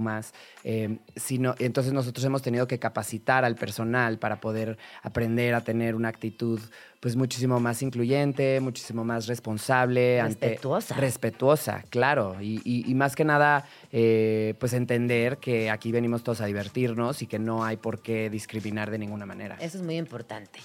eh, 0.64 0.98
sino, 1.16 1.56
entonces 1.60 1.94
nosotros 1.94 2.24
hemos 2.26 2.42
tenido 2.42 2.68
que 2.68 2.80
capacitar 2.80 3.46
al 3.46 3.56
personal 3.56 4.18
para 4.18 4.40
poder 4.40 4.78
aprender 5.02 5.56
a 5.56 5.62
tener 5.62 5.96
una 5.96 6.10
actitud 6.10 6.60
pues 7.04 7.18
muchísimo 7.18 7.60
más 7.60 7.82
incluyente, 7.82 8.62
muchísimo 8.62 9.04
más 9.04 9.28
responsable. 9.28 10.22
ante- 10.22 10.48
Respetuosa. 10.52 10.96
respetuosa, 10.96 11.84
claro. 11.90 12.38
Y, 12.40 12.62
y- 12.64 12.90
y 12.90 12.96
más 12.96 13.14
que 13.18 13.26
nada, 13.26 13.66
eh, 13.92 14.54
pues 14.58 14.72
entender 14.72 15.38
que 15.38 15.70
aquí 15.70 15.92
venimos 15.92 16.24
todos 16.24 16.40
a 16.40 16.46
divertirnos 16.46 17.22
y 17.22 17.28
que 17.28 17.40
no 17.40 17.66
hay 17.66 17.76
por 17.76 18.02
qué 18.02 18.30
discriminar 18.30 18.90
de 18.90 19.00
ninguna 19.00 19.26
manera. 19.26 19.58
Eso 19.60 19.78
es 19.80 19.84
muy 19.84 19.98
importante. 19.98 20.62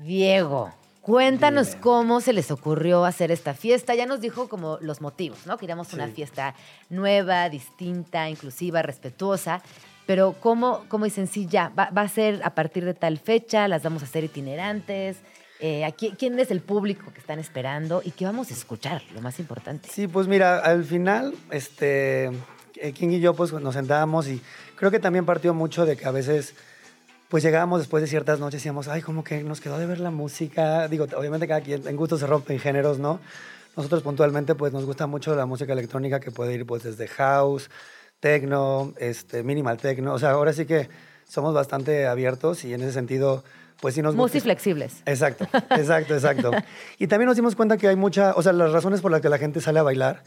Diego, 0.00 0.72
cuéntanos 1.00 1.76
cómo 1.76 2.20
se 2.20 2.32
les 2.32 2.50
ocurrió 2.50 3.04
hacer 3.04 3.30
esta 3.30 3.54
fiesta. 3.54 3.94
Ya 3.94 4.04
nos 4.06 4.20
dijo 4.20 4.48
como 4.48 4.78
los 4.80 5.00
motivos, 5.00 5.46
¿no? 5.46 5.58
Queríamos 5.58 5.92
una 5.92 6.08
Sí. 6.08 6.12
fiesta 6.14 6.56
nueva, 6.90 7.48
distinta, 7.50 8.28
inclusiva, 8.28 8.82
respetuosa. 8.82 9.62
Pero 10.06 10.34
¿cómo, 10.40 10.84
cómo 10.88 11.04
dicen, 11.04 11.28
sí, 11.28 11.46
ya, 11.46 11.68
va, 11.78 11.90
va 11.90 12.02
a 12.02 12.08
ser 12.08 12.40
a 12.42 12.50
partir 12.54 12.84
de 12.84 12.94
tal 12.94 13.18
fecha, 13.18 13.68
las 13.68 13.84
vamos 13.84 14.02
a 14.02 14.06
hacer 14.06 14.24
itinerantes? 14.24 15.18
Eh, 15.60 15.92
¿Quién 16.16 16.38
es 16.38 16.50
el 16.50 16.60
público 16.60 17.12
que 17.12 17.18
están 17.18 17.38
esperando 17.38 18.00
y 18.04 18.12
qué 18.12 18.24
vamos 18.24 18.50
a 18.50 18.54
escuchar? 18.54 19.02
Lo 19.12 19.20
más 19.20 19.40
importante. 19.40 19.88
Sí, 19.90 20.06
pues 20.06 20.28
mira, 20.28 20.58
al 20.58 20.84
final, 20.84 21.34
este, 21.50 22.26
eh, 22.76 22.92
King 22.92 23.08
y 23.08 23.20
yo 23.20 23.34
pues 23.34 23.52
nos 23.52 23.74
sentábamos 23.74 24.28
y 24.28 24.40
creo 24.76 24.90
que 24.90 25.00
también 25.00 25.26
partió 25.26 25.54
mucho 25.54 25.84
de 25.84 25.96
que 25.96 26.06
a 26.06 26.12
veces 26.12 26.54
pues 27.28 27.42
llegábamos 27.42 27.80
después 27.80 28.00
de 28.02 28.06
ciertas 28.06 28.38
noches 28.38 28.54
y 28.54 28.58
decíamos, 28.58 28.88
ay, 28.88 29.02
como 29.02 29.24
que 29.24 29.42
nos 29.42 29.60
quedó 29.60 29.78
de 29.78 29.86
ver 29.86 30.00
la 30.00 30.10
música. 30.10 30.88
Digo, 30.88 31.06
obviamente 31.16 31.46
cada 31.48 31.60
quien, 31.60 31.86
en 31.86 31.96
gusto 31.96 32.16
se 32.16 32.26
rompen 32.26 32.58
géneros, 32.58 32.98
¿no? 32.98 33.20
Nosotros 33.76 34.02
puntualmente 34.02 34.54
pues 34.54 34.72
nos 34.72 34.84
gusta 34.84 35.06
mucho 35.06 35.34
la 35.34 35.44
música 35.44 35.72
electrónica 35.72 36.20
que 36.20 36.30
puede 36.30 36.54
ir 36.54 36.66
pues 36.66 36.84
desde 36.84 37.06
house, 37.08 37.68
techno, 38.20 38.94
este, 38.98 39.42
minimal 39.42 39.76
techno. 39.76 40.14
O 40.14 40.18
sea, 40.18 40.30
ahora 40.30 40.52
sí 40.52 40.64
que 40.64 40.88
somos 41.28 41.52
bastante 41.52 42.06
abiertos 42.06 42.64
y 42.64 42.72
en 42.72 42.80
ese 42.80 42.92
sentido 42.92 43.44
pues 43.80 43.94
sí 43.94 44.02
nos 44.02 44.14
gusta. 44.14 44.22
Multiflexibles. 44.22 45.02
Exacto, 45.06 45.44
exacto, 45.70 46.14
exacto. 46.14 46.50
Y 46.98 47.06
también 47.06 47.26
nos 47.26 47.36
dimos 47.36 47.54
cuenta 47.56 47.76
que 47.76 47.88
hay 47.88 47.96
mucha, 47.96 48.32
o 48.36 48.42
sea, 48.42 48.52
las 48.52 48.72
razones 48.72 49.00
por 49.00 49.10
las 49.10 49.20
que 49.20 49.28
la 49.28 49.38
gente 49.38 49.60
sale 49.60 49.78
a 49.78 49.82
bailar, 49.82 50.22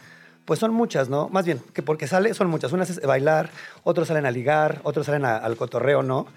pues 0.46 0.60
son 0.60 0.74
muchas, 0.74 1.10
¿no? 1.10 1.30
Más 1.30 1.46
bien, 1.46 1.62
que 1.74 1.84
porque 1.84 2.08
sale 2.08 2.34
son 2.34 2.48
muchas. 2.50 2.72
Unas 2.72 2.90
es 2.90 3.02
bailar, 3.02 3.50
otros 3.84 4.08
salen 4.08 4.26
a 4.26 4.32
ligar, 4.32 4.80
otros 4.84 5.06
salen 5.06 5.26
a- 5.26 5.38
al 5.38 5.56
cotorreo, 5.58 6.02
¿no? 6.04 6.28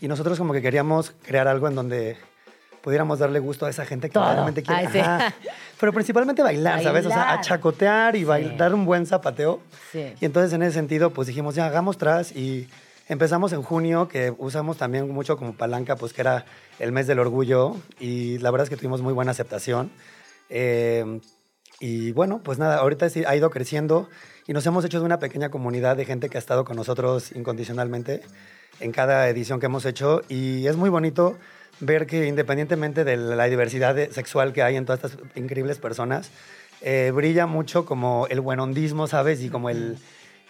Y 0.00 0.08
nosotros 0.08 0.36
como 0.38 0.52
que 0.52 0.60
queríamos 0.62 1.12
crear 1.22 1.46
algo 1.46 1.68
en 1.68 1.74
donde 1.76 2.16
pudiéramos 2.82 3.20
darle 3.20 3.38
gusto 3.38 3.64
a 3.66 3.70
esa 3.70 3.84
gente 3.86 4.08
que 4.08 4.14
Todo. 4.14 4.32
realmente 4.32 4.64
quiere. 4.64 4.80
Ay, 4.80 4.88
sí. 4.92 4.98
Ajá. 4.98 5.32
Pero 5.78 5.92
principalmente 5.92 6.42
bailar, 6.42 6.82
¿sabes? 6.82 7.06
O 7.06 7.08
sea, 7.08 7.22
a 7.22 7.24
Bailar. 7.26 7.44
chacotear 7.44 8.16
y 8.16 8.24
bail- 8.24 8.50
Sí. 8.50 8.56
dar 8.56 8.74
un 8.74 8.84
buen 8.84 9.06
zapateo. 9.06 9.60
Sí. 9.92 10.12
Y 10.20 10.24
entonces 10.24 10.52
en 10.54 10.62
ese 10.64 10.72
sentido, 10.72 11.10
pues 11.10 11.28
dijimos, 11.28 11.54
ya 11.54 11.66
hagamos 11.66 11.96
tras 11.98 12.32
y 12.34 12.68
empezamos 13.12 13.52
en 13.52 13.62
junio, 13.62 14.08
que 14.08 14.34
usamos 14.38 14.76
también 14.76 15.08
mucho 15.10 15.36
como 15.36 15.54
palanca, 15.54 15.96
pues 15.96 16.12
que 16.12 16.22
era 16.22 16.44
el 16.78 16.92
mes 16.92 17.06
del 17.06 17.18
orgullo 17.18 17.76
y 18.00 18.38
la 18.38 18.50
verdad 18.50 18.64
es 18.64 18.70
que 18.70 18.76
tuvimos 18.76 19.02
muy 19.02 19.12
buena 19.12 19.30
aceptación. 19.30 19.90
Eh, 20.48 21.20
y 21.80 22.12
bueno, 22.12 22.40
pues 22.44 22.58
nada, 22.58 22.76
ahorita 22.76 23.08
ha 23.26 23.36
ido 23.36 23.50
creciendo 23.50 24.08
y 24.46 24.52
nos 24.52 24.66
hemos 24.66 24.84
hecho 24.84 25.00
de 25.00 25.06
una 25.06 25.18
pequeña 25.18 25.50
comunidad 25.50 25.96
de 25.96 26.04
gente 26.04 26.28
que 26.28 26.38
ha 26.38 26.40
estado 26.40 26.64
con 26.64 26.76
nosotros 26.76 27.32
incondicionalmente 27.32 28.22
en 28.80 28.92
cada 28.92 29.28
edición 29.28 29.60
que 29.60 29.66
hemos 29.66 29.84
hecho 29.84 30.22
y 30.28 30.66
es 30.66 30.76
muy 30.76 30.90
bonito 30.90 31.38
ver 31.80 32.06
que 32.06 32.26
independientemente 32.26 33.04
de 33.04 33.16
la 33.16 33.44
diversidad 33.44 33.96
sexual 34.10 34.52
que 34.52 34.62
hay 34.62 34.76
en 34.76 34.86
todas 34.86 35.04
estas 35.04 35.18
increíbles 35.34 35.78
personas, 35.78 36.30
eh, 36.80 37.12
brilla 37.14 37.46
mucho 37.46 37.84
como 37.84 38.26
el 38.28 38.40
buenondismo, 38.40 39.06
¿sabes? 39.06 39.42
Y 39.42 39.48
como 39.48 39.70
el, 39.70 39.98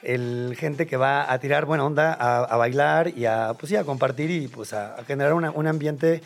el 0.03 0.55
gente 0.59 0.87
que 0.87 0.97
va 0.97 1.33
a 1.33 1.39
tirar 1.39 1.65
buena 1.65 1.85
onda, 1.85 2.13
a, 2.15 2.45
a 2.45 2.57
bailar 2.57 3.09
y 3.17 3.27
a, 3.27 3.55
pues 3.59 3.71
sí, 3.71 3.77
a 3.77 3.85
compartir 3.85 4.31
y 4.31 4.49
pues 4.49 4.73
a, 4.73 4.95
a 4.97 5.05
generar 5.05 5.33
una- 5.35 5.51
un 5.51 5.67
ambiente 5.67 6.23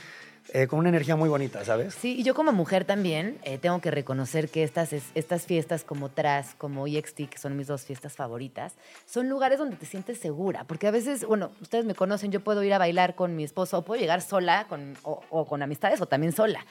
eh, 0.53 0.69
con 0.69 0.79
una 0.79 0.89
energía 0.91 1.17
muy 1.17 1.29
bonita, 1.29 1.65
¿sabes? 1.65 1.93
Sí, 1.95 2.15
y 2.21 2.23
yo 2.23 2.33
como 2.33 2.53
mujer 2.53 2.85
también 2.85 3.37
eh, 3.43 3.59
tengo 3.59 3.81
que 3.81 3.91
reconocer 3.91 4.49
que 4.49 4.63
estas, 4.63 4.93
es- 4.93 5.11
estas 5.17 5.45
fiestas 5.45 5.83
como 5.83 6.09
Tras, 6.09 6.55
como 6.55 6.87
EXT, 6.87 7.29
que 7.29 7.37
son 7.39 7.57
mis 7.57 7.67
dos 7.67 7.83
fiestas 7.83 8.15
favoritas, 8.15 8.75
son 9.07 9.29
lugares 9.29 9.59
donde 9.59 9.75
te 9.77 9.87
sientes 9.87 10.19
segura. 10.21 10.63
Porque 10.65 10.87
a 10.87 10.93
veces, 10.93 11.25
bueno, 11.27 11.51
ustedes 11.61 11.85
me 11.85 11.97
conocen, 11.97 12.31
yo 12.31 12.41
puedo 12.41 12.63
ir 12.63 12.73
a 12.75 12.79
bailar 12.79 13.17
con 13.17 13.35
mi 13.35 13.43
esposo 13.43 13.79
o 13.79 13.83
puedo 13.83 14.01
llegar 14.01 14.23
sola 14.23 14.67
con, 14.69 14.97
o, 15.03 15.21
o 15.31 15.47
con 15.47 15.63
amistades 15.63 16.01
o 16.01 16.07
también 16.07 16.33
sola. 16.33 16.65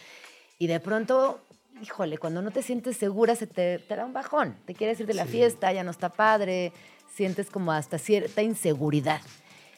Y 0.57 0.67
de 0.67 0.79
pronto, 0.79 1.41
híjole, 1.81 2.17
cuando 2.17 2.41
no 2.41 2.51
te 2.51 2.63
sientes 2.63 2.95
segura 2.95 3.35
se 3.35 3.45
te, 3.45 3.79
te 3.79 3.95
da 3.97 4.05
un 4.05 4.13
bajón. 4.13 4.55
Te 4.65 4.73
quieres 4.73 5.01
ir 5.01 5.05
de 5.05 5.13
la 5.15 5.25
fiesta, 5.25 5.73
ya 5.73 5.83
no 5.83 5.91
está 5.91 6.07
padre, 6.07 6.71
sientes 7.15 7.49
como 7.49 7.71
hasta 7.71 7.97
cierta 7.97 8.41
inseguridad. 8.41 9.21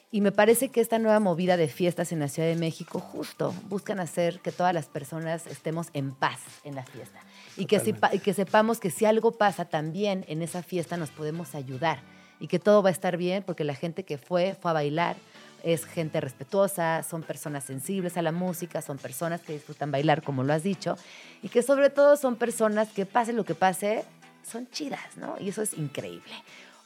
Y 0.09 0.21
me 0.21 0.31
parece 0.31 0.69
que 0.69 0.79
esta 0.79 0.99
nueva 0.99 1.19
movida 1.19 1.57
de 1.57 1.67
fiestas 1.67 2.11
en 2.13 2.19
la 2.19 2.29
Ciudad 2.29 2.47
de 2.47 2.55
México 2.55 2.99
justo 2.99 3.53
buscan 3.67 3.99
hacer 3.99 4.39
que 4.39 4.51
todas 4.53 4.73
las 4.73 4.85
personas 4.87 5.45
estemos 5.47 5.89
en 5.93 6.13
paz 6.15 6.39
en 6.63 6.75
la 6.75 6.83
fiesta. 6.83 7.19
Y 7.57 7.65
que, 7.65 7.79
sepa- 7.81 8.13
y 8.13 8.19
que 8.19 8.33
sepamos 8.33 8.79
que 8.79 8.89
si 8.89 9.03
algo 9.05 9.31
pasa 9.33 9.65
también 9.65 10.23
en 10.29 10.41
esa 10.41 10.63
fiesta 10.63 10.95
nos 10.95 11.09
podemos 11.11 11.55
ayudar. 11.55 11.99
Y 12.39 12.47
que 12.47 12.57
todo 12.59 12.81
va 12.81 12.89
a 12.89 12.91
estar 12.93 13.17
bien 13.17 13.43
porque 13.43 13.63
la 13.65 13.75
gente 13.75 14.03
que 14.03 14.17
fue, 14.17 14.55
fue 14.61 14.71
a 14.71 14.75
bailar, 14.75 15.17
es 15.63 15.85
gente 15.85 16.21
respetuosa, 16.21 17.03
son 17.03 17.23
personas 17.23 17.65
sensibles 17.65 18.15
a 18.15 18.21
la 18.21 18.31
música, 18.31 18.81
son 18.81 18.97
personas 18.97 19.41
que 19.41 19.53
disfrutan 19.53 19.91
bailar, 19.91 20.21
como 20.23 20.43
lo 20.43 20.53
has 20.53 20.63
dicho. 20.63 20.95
Y 21.41 21.49
que 21.49 21.61
sobre 21.63 21.89
todo 21.89 22.15
son 22.15 22.37
personas 22.37 22.87
que 22.89 23.05
pase 23.05 23.33
lo 23.33 23.43
que 23.43 23.55
pase, 23.55 24.05
son 24.43 24.69
chidas, 24.69 25.17
¿no? 25.17 25.35
Y 25.39 25.49
eso 25.49 25.61
es 25.63 25.73
increíble. 25.73 26.31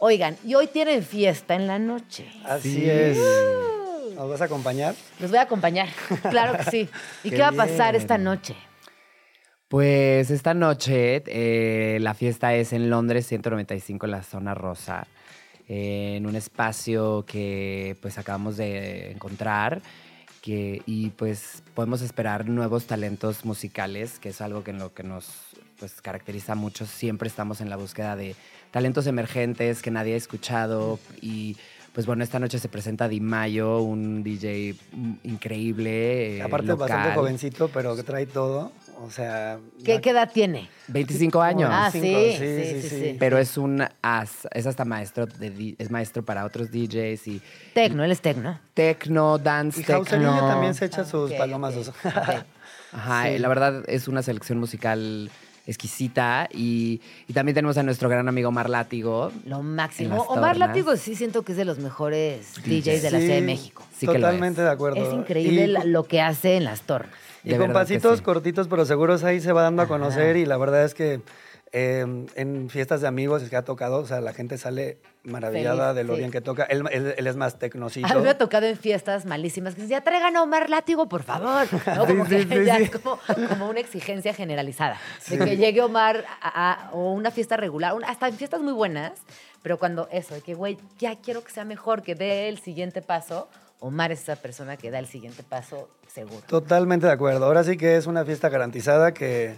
Oigan, 0.04 0.36
y 0.44 0.56
hoy 0.56 0.66
tienen 0.66 1.04
fiesta 1.04 1.54
en 1.54 1.68
la 1.68 1.78
noche. 1.78 2.26
Así 2.44 2.90
es. 2.90 3.20
¿Nos 4.16 4.32
vas 4.32 4.42
a 4.42 4.46
acompañar? 4.46 4.96
Los 5.20 5.30
voy 5.30 5.38
a 5.38 5.44
acompañar, 5.44 5.90
claro 6.32 6.58
que 6.58 6.64
sí. 6.72 6.90
¿Y 7.24 7.30
qué, 7.30 7.36
Qué 7.36 7.42
va 7.44 7.50
a 7.50 7.52
pasar 7.52 7.96
esta 7.96 8.18
noche? 8.18 8.56
Pues 9.68 10.32
esta 10.32 10.56
noche 10.56 11.22
eh, 11.28 12.00
la 12.02 12.16
fiesta 12.16 12.56
es 12.56 12.74
en 12.74 12.90
Londres 12.90 13.28
195 13.28 14.08
en 14.08 14.12
la 14.12 14.24
zona 14.24 14.56
rosa, 14.56 15.06
eh, 15.68 16.16
en 16.18 16.26
un 16.26 16.36
espacio 16.36 17.24
que 17.28 17.96
pues 18.02 18.18
acabamos 18.18 18.58
de 18.58 19.12
encontrar 19.12 19.84
que, 20.42 20.82
y 20.88 21.12
pues 21.12 21.62
podemos 21.76 22.02
esperar 22.02 22.50
nuevos 22.50 22.88
talentos 22.88 23.46
musicales, 23.46 24.18
que 24.18 24.30
es 24.30 24.42
algo 24.42 24.64
que 24.64 24.72
en 24.72 24.80
lo 24.80 24.96
que 24.96 25.04
nos 25.04 25.30
pues, 25.78 26.02
caracteriza 26.02 26.56
mucho. 26.56 26.88
Siempre 26.88 27.28
estamos 27.28 27.62
en 27.62 27.70
la 27.70 27.76
búsqueda 27.76 28.16
de 28.16 28.36
talentos 28.72 29.06
emergentes 29.08 29.82
que 29.82 29.92
nadie 29.92 30.14
ha 30.14 30.18
escuchado 30.18 31.00
y 31.22 31.58
pues 31.94 32.06
bueno, 32.06 32.24
esta 32.24 32.40
noche 32.40 32.58
se 32.58 32.70
presenta 32.70 33.10
Di 33.10 33.20
Mayo, 33.20 33.80
un 33.82 34.24
DJ 34.24 34.76
increíble. 35.24 36.38
eh, 36.38 36.42
Aparte, 36.42 36.68
local. 36.68 36.88
bastante 36.90 37.16
jovencito, 37.20 37.68
pero 37.68 37.96
que 37.98 38.04
trae 38.04 38.26
todo. 38.26 38.72
O 39.02 39.10
sea. 39.12 39.60
¿Qué, 39.84 39.96
edad 39.96 40.32
tiene? 40.32 40.70
25 40.88 41.42
años. 41.42 41.70
Ah, 41.74 41.90
sí, 41.92 42.00
sí, 42.00 42.08
sí, 42.08 42.38
sí, 42.38 42.82
sí, 42.82 42.90
sí. 42.90 43.00
sí. 43.12 43.16
Pero 43.20 43.38
es 43.40 43.58
un 43.58 43.84
as, 44.02 44.48
es 44.54 44.68
hasta 44.68 44.86
maestro 44.86 45.26
de 45.26 45.76
es 45.78 45.92
maestro 45.92 46.24
para 46.24 46.46
otros 46.46 46.72
DJs 46.72 47.28
y 47.28 47.42
Tecno, 47.74 48.04
él 48.06 48.12
es 48.12 48.22
tecno. 48.22 48.58
techno, 48.74 49.38
dance 49.38 49.82
Y 49.82 49.84
techno. 49.84 49.96
Jauselillo 50.06 50.48
también 50.48 50.74
se 50.76 50.86
echa 50.86 51.04
sus 51.04 51.32
Ok, 51.32 51.38
palomazos. 51.38 51.92
Ajá, 52.94 53.24
Sí. 53.28 53.30
y 53.36 53.40
la 53.40 53.48
verdad 53.48 53.84
es 53.88 54.08
una 54.08 54.22
selección 54.22 54.60
musical 54.60 55.30
exquisita 55.68 56.48
y, 56.52 57.02
y 57.28 57.34
también 57.34 57.54
tenemos 57.56 57.78
a 57.78 57.84
nuestro 57.84 58.10
gran 58.10 58.28
amigo 58.28 58.52
Mar 58.52 58.70
Látigo. 58.70 59.32
Lo 59.46 59.62
máximo. 59.62 60.22
Omar. 60.24 60.58
Látigo 60.58 60.96
sí 60.98 61.16
siento 61.16 61.44
que 61.44 61.52
es 61.54 61.58
de 61.58 61.66
los 61.66 61.80
mejores 61.80 62.54
DJs 62.66 63.02
de 63.04 63.12
la 63.12 63.18
Sí, 63.20 63.26
Ciudad 63.26 63.36
de 63.40 63.42
México. 63.42 63.84
Sí 63.96 64.08
que 64.08 64.14
lo 64.14 64.20
Totalmente 64.20 64.62
es. 64.62 64.66
de 64.68 64.72
acuerdo. 64.72 65.08
Es 65.08 65.14
increíble 65.14 65.66
Y- 65.84 65.88
lo 65.90 66.04
que 66.04 66.22
hace 66.22 66.58
en 66.58 66.64
las 66.66 66.82
tornas. 66.82 67.14
Y 67.44 67.50
De 67.50 67.58
con 67.58 67.74
pasitos 67.74 68.20
sí. 68.20 68.24
cortitos, 68.24 68.68
pero 68.68 68.86
seguros 68.86 69.24
ahí 69.24 69.40
se 69.40 69.52
va 69.52 69.64
dando 69.64 69.82
a 69.82 69.86
Ajá. 69.86 69.94
conocer 69.94 70.38
y 70.38 70.46
la 70.46 70.58
verdad 70.58 70.84
es 70.86 70.94
que 70.94 71.22
eh, 71.74 72.06
en 72.36 72.70
fiestas 72.70 73.00
de 73.02 73.08
amigos 73.08 73.42
es 73.44 73.50
que 73.50 73.56
ha 73.56 73.64
tocado, 73.64 74.00
o 74.00 74.06
sea, 74.06 74.20
la 74.20 74.34
gente 74.34 74.58
sale 74.58 74.98
maravillada 75.24 75.94
Feliz, 75.94 75.96
de 75.96 76.04
lo 76.04 76.14
sí. 76.16 76.20
bien 76.20 76.32
que 76.32 76.42
toca. 76.42 76.64
Él, 76.64 76.84
él- 76.92 77.14
él 77.18 77.28
es 77.28 77.36
más 77.38 77.60
tecnocito. 77.60 78.08
A 78.08 78.16
mí 78.16 78.22
me 78.22 78.30
ha 78.32 78.38
tocado 78.38 78.66
en 78.68 78.76
fiestas 78.78 79.26
malísimas 79.26 79.76
que 79.76 79.82
dicen, 79.84 79.98
ya 79.98 80.04
traigan 80.04 80.36
a 80.36 80.44
Omar 80.44 80.70
Látigo, 80.70 81.08
por 81.08 81.24
favor. 81.24 81.66
¿No? 81.96 82.06
Como 82.06 82.26
Sí, 82.26 82.36
que 82.36 82.42
sí, 82.44 82.48
sí, 82.50 82.66
ya 82.66 82.78
es 82.78 82.90
como, 82.92 83.18
como 83.48 83.70
una 83.70 83.80
exigencia 83.80 84.34
generalizada. 84.34 84.98
De 85.30 85.38
que 85.40 85.56
llegue 85.58 85.82
Omar 85.82 86.26
a, 86.42 86.88
a- 86.90 86.92
o 86.92 87.14
una 87.14 87.32
fiesta 87.32 87.56
regular, 87.56 87.94
un- 87.94 88.04
hasta 88.04 88.28
en 88.28 88.36
fiestas 88.36 88.60
muy 88.62 88.74
buenas, 88.74 89.14
pero 89.62 89.78
cuando 89.80 90.10
eso, 90.12 90.34
de 90.34 90.42
que, 90.42 90.56
güey, 90.56 90.78
ya 91.00 91.16
quiero 91.22 91.44
que 91.44 91.52
sea 91.52 91.64
mejor, 91.66 92.02
que 92.04 92.16
dé 92.16 92.50
el 92.50 92.58
siguiente 92.60 93.02
paso, 93.02 93.48
Omar 93.80 94.12
es 94.12 94.22
esa 94.24 94.36
persona 94.36 94.76
que 94.76 94.92
da 94.92 95.00
el 95.00 95.08
siguiente 95.08 95.42
paso 95.44 95.90
seguro. 96.08 96.42
Totalmente 96.48 97.06
de 97.08 97.14
acuerdo. 97.14 97.46
Ahora 97.46 97.64
sí 97.64 97.78
que 97.78 97.96
es 97.96 98.08
una 98.08 98.26
fiesta 98.26 98.50
garantizada 98.50 99.14
que 99.14 99.56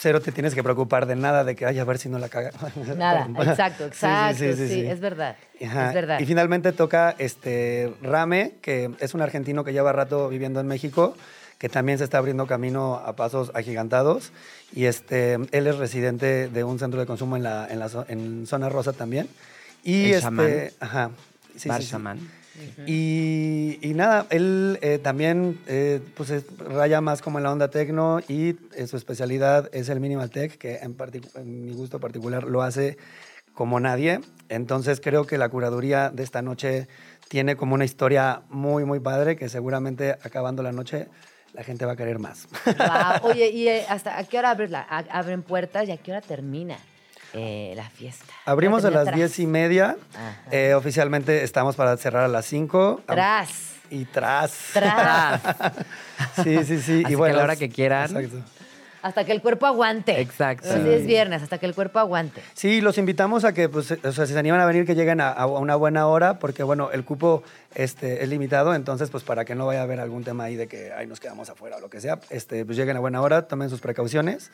cero 0.00 0.22
te 0.22 0.32
tienes 0.32 0.54
que 0.54 0.62
preocupar 0.62 1.04
de 1.04 1.14
nada, 1.14 1.44
de 1.44 1.54
que, 1.54 1.66
ay, 1.66 1.78
a 1.78 1.84
ver 1.84 1.98
si 1.98 2.08
no 2.08 2.18
la 2.18 2.30
caga. 2.30 2.52
Nada, 2.96 3.28
exacto, 3.38 3.84
Sí, 3.84 3.98
sí, 4.00 4.06
exacto, 4.06 4.38
sí, 4.38 4.52
sí, 4.54 4.68
sí, 4.68 4.74
sí. 4.74 4.86
es 4.86 5.00
verdad. 5.00 5.36
Ajá. 5.62 5.88
Es 5.88 5.94
verdad. 5.94 6.20
Y 6.20 6.26
finalmente 6.26 6.72
toca 6.72 7.14
este 7.18 7.92
Rame, 8.00 8.54
que 8.62 8.90
es 8.98 9.12
un 9.12 9.20
argentino 9.20 9.62
que 9.62 9.72
lleva 9.72 9.92
rato 9.92 10.30
viviendo 10.30 10.58
en 10.58 10.66
México, 10.66 11.14
que 11.58 11.68
también 11.68 11.98
se 11.98 12.04
está 12.04 12.16
abriendo 12.16 12.46
camino 12.46 12.94
a 12.94 13.14
pasos 13.14 13.52
agigantados. 13.54 14.32
Y 14.72 14.86
este, 14.86 15.34
él 15.34 15.66
es 15.66 15.76
residente 15.76 16.48
de 16.48 16.64
un 16.64 16.78
centro 16.78 16.98
de 16.98 17.04
consumo 17.04 17.36
en, 17.36 17.42
la, 17.42 17.68
en, 17.68 17.78
la 17.78 17.90
en 18.08 18.46
zona 18.46 18.70
rosa 18.70 18.94
también. 18.94 19.28
Y 19.84 20.12
El 20.12 20.14
este, 20.14 20.72
ajá. 20.80 21.10
Sí, 21.56 21.68
Bar 21.68 21.82
sí, 21.82 21.88
sí. 21.88 21.96
Y, 22.86 23.78
y 23.82 23.94
nada, 23.94 24.26
él 24.30 24.78
eh, 24.82 24.98
también 24.98 25.58
eh, 25.66 26.00
pues 26.16 26.30
es- 26.30 26.44
raya 26.58 27.00
más 27.00 27.22
como 27.22 27.38
en 27.38 27.44
la 27.44 27.52
onda 27.52 27.68
tecno 27.70 28.20
y 28.26 28.56
eh, 28.74 28.86
su 28.86 28.96
especialidad 28.96 29.68
es 29.72 29.88
el 29.88 30.00
minimal 30.00 30.30
tech, 30.30 30.56
que 30.58 30.76
en, 30.78 30.96
mi 31.66 31.72
gusto 31.72 32.00
particular 32.00 32.44
lo 32.44 32.62
hace 32.62 32.96
como 33.54 33.78
nadie. 33.80 34.20
Entonces 34.48 35.00
creo 35.00 35.26
que 35.26 35.38
la 35.38 35.48
curaduría 35.48 36.10
de 36.10 36.22
esta 36.22 36.42
noche 36.42 36.88
tiene 37.28 37.54
como 37.56 37.74
una 37.74 37.84
historia 37.84 38.42
muy, 38.48 38.84
muy 38.84 38.98
padre 39.00 39.36
que 39.36 39.48
seguramente 39.48 40.12
acabando 40.22 40.62
la 40.62 40.72
noche 40.72 41.08
la 41.52 41.62
gente 41.62 41.84
va 41.84 41.92
a 41.92 41.96
querer 41.96 42.18
más. 42.18 42.48
Oye, 43.22 43.50
¿y 43.50 43.68
hasta 43.68 44.18
a 44.18 44.24
qué 44.24 44.38
hora 44.38 44.54
la- 44.54 44.82
abren 45.10 45.42
puertas 45.42 45.88
y 45.88 45.92
a 45.92 45.96
qué 45.96 46.12
hora 46.12 46.20
termina 46.20 46.78
eh, 47.34 47.72
la 47.76 47.88
fiesta? 47.90 48.24
Abrimos 48.44 48.84
a 48.84 48.88
¿Termina 48.88 48.98
las 49.00 49.04
tras? 49.06 49.16
diez 49.16 49.38
y 49.38 49.46
media. 49.46 49.96
Eh, 50.50 50.74
oficialmente 50.74 51.42
estamos 51.44 51.76
para 51.76 51.96
cerrar 51.96 52.24
a 52.24 52.28
las 52.28 52.46
5. 52.46 53.02
Tras. 53.06 53.50
Y 53.90 54.04
tras. 54.04 54.52
Tras. 54.72 55.40
sí, 56.44 56.58
sí, 56.64 56.64
sí. 56.64 56.76
Así 56.76 57.00
y 57.00 57.04
que 57.04 57.16
bueno, 57.16 57.34
a 57.34 57.38
la 57.38 57.44
hora 57.44 57.56
que 57.56 57.68
quieran. 57.68 58.16
Exacto. 58.16 58.38
Hasta 59.02 59.24
que 59.24 59.32
el 59.32 59.40
cuerpo 59.40 59.64
aguante. 59.66 60.20
Exacto. 60.20 60.68
Así 60.70 60.86
es 60.90 61.06
viernes, 61.06 61.42
hasta 61.42 61.56
que 61.56 61.64
el 61.64 61.74
cuerpo 61.74 61.98
aguante. 61.98 62.42
Sí, 62.52 62.82
los 62.82 62.98
invitamos 62.98 63.44
a 63.44 63.54
que, 63.54 63.68
pues, 63.70 63.90
o 63.92 64.12
sea, 64.12 64.26
si 64.26 64.34
se 64.34 64.38
animan 64.38 64.60
a 64.60 64.66
venir, 64.66 64.84
que 64.84 64.94
lleguen 64.94 65.22
a, 65.22 65.30
a 65.30 65.46
una 65.46 65.74
buena 65.74 66.06
hora, 66.06 66.38
porque, 66.38 66.62
bueno, 66.62 66.90
el 66.92 67.02
cupo 67.04 67.42
este, 67.74 68.22
es 68.22 68.28
limitado, 68.28 68.74
entonces, 68.74 69.10
pues, 69.10 69.22
para 69.24 69.44
que 69.44 69.54
no 69.54 69.66
vaya 69.66 69.80
a 69.80 69.84
haber 69.84 70.00
algún 70.00 70.24
tema 70.24 70.44
ahí 70.44 70.56
de 70.56 70.66
que, 70.68 70.92
ay, 70.92 71.06
nos 71.06 71.20
quedamos 71.20 71.48
afuera 71.50 71.76
o 71.76 71.80
lo 71.80 71.90
que 71.90 72.00
sea, 72.00 72.18
este, 72.30 72.64
pues, 72.64 72.76
lleguen 72.76 72.96
a 72.96 73.00
buena 73.00 73.20
hora, 73.22 73.46
tomen 73.48 73.70
sus 73.70 73.80
precauciones 73.80 74.50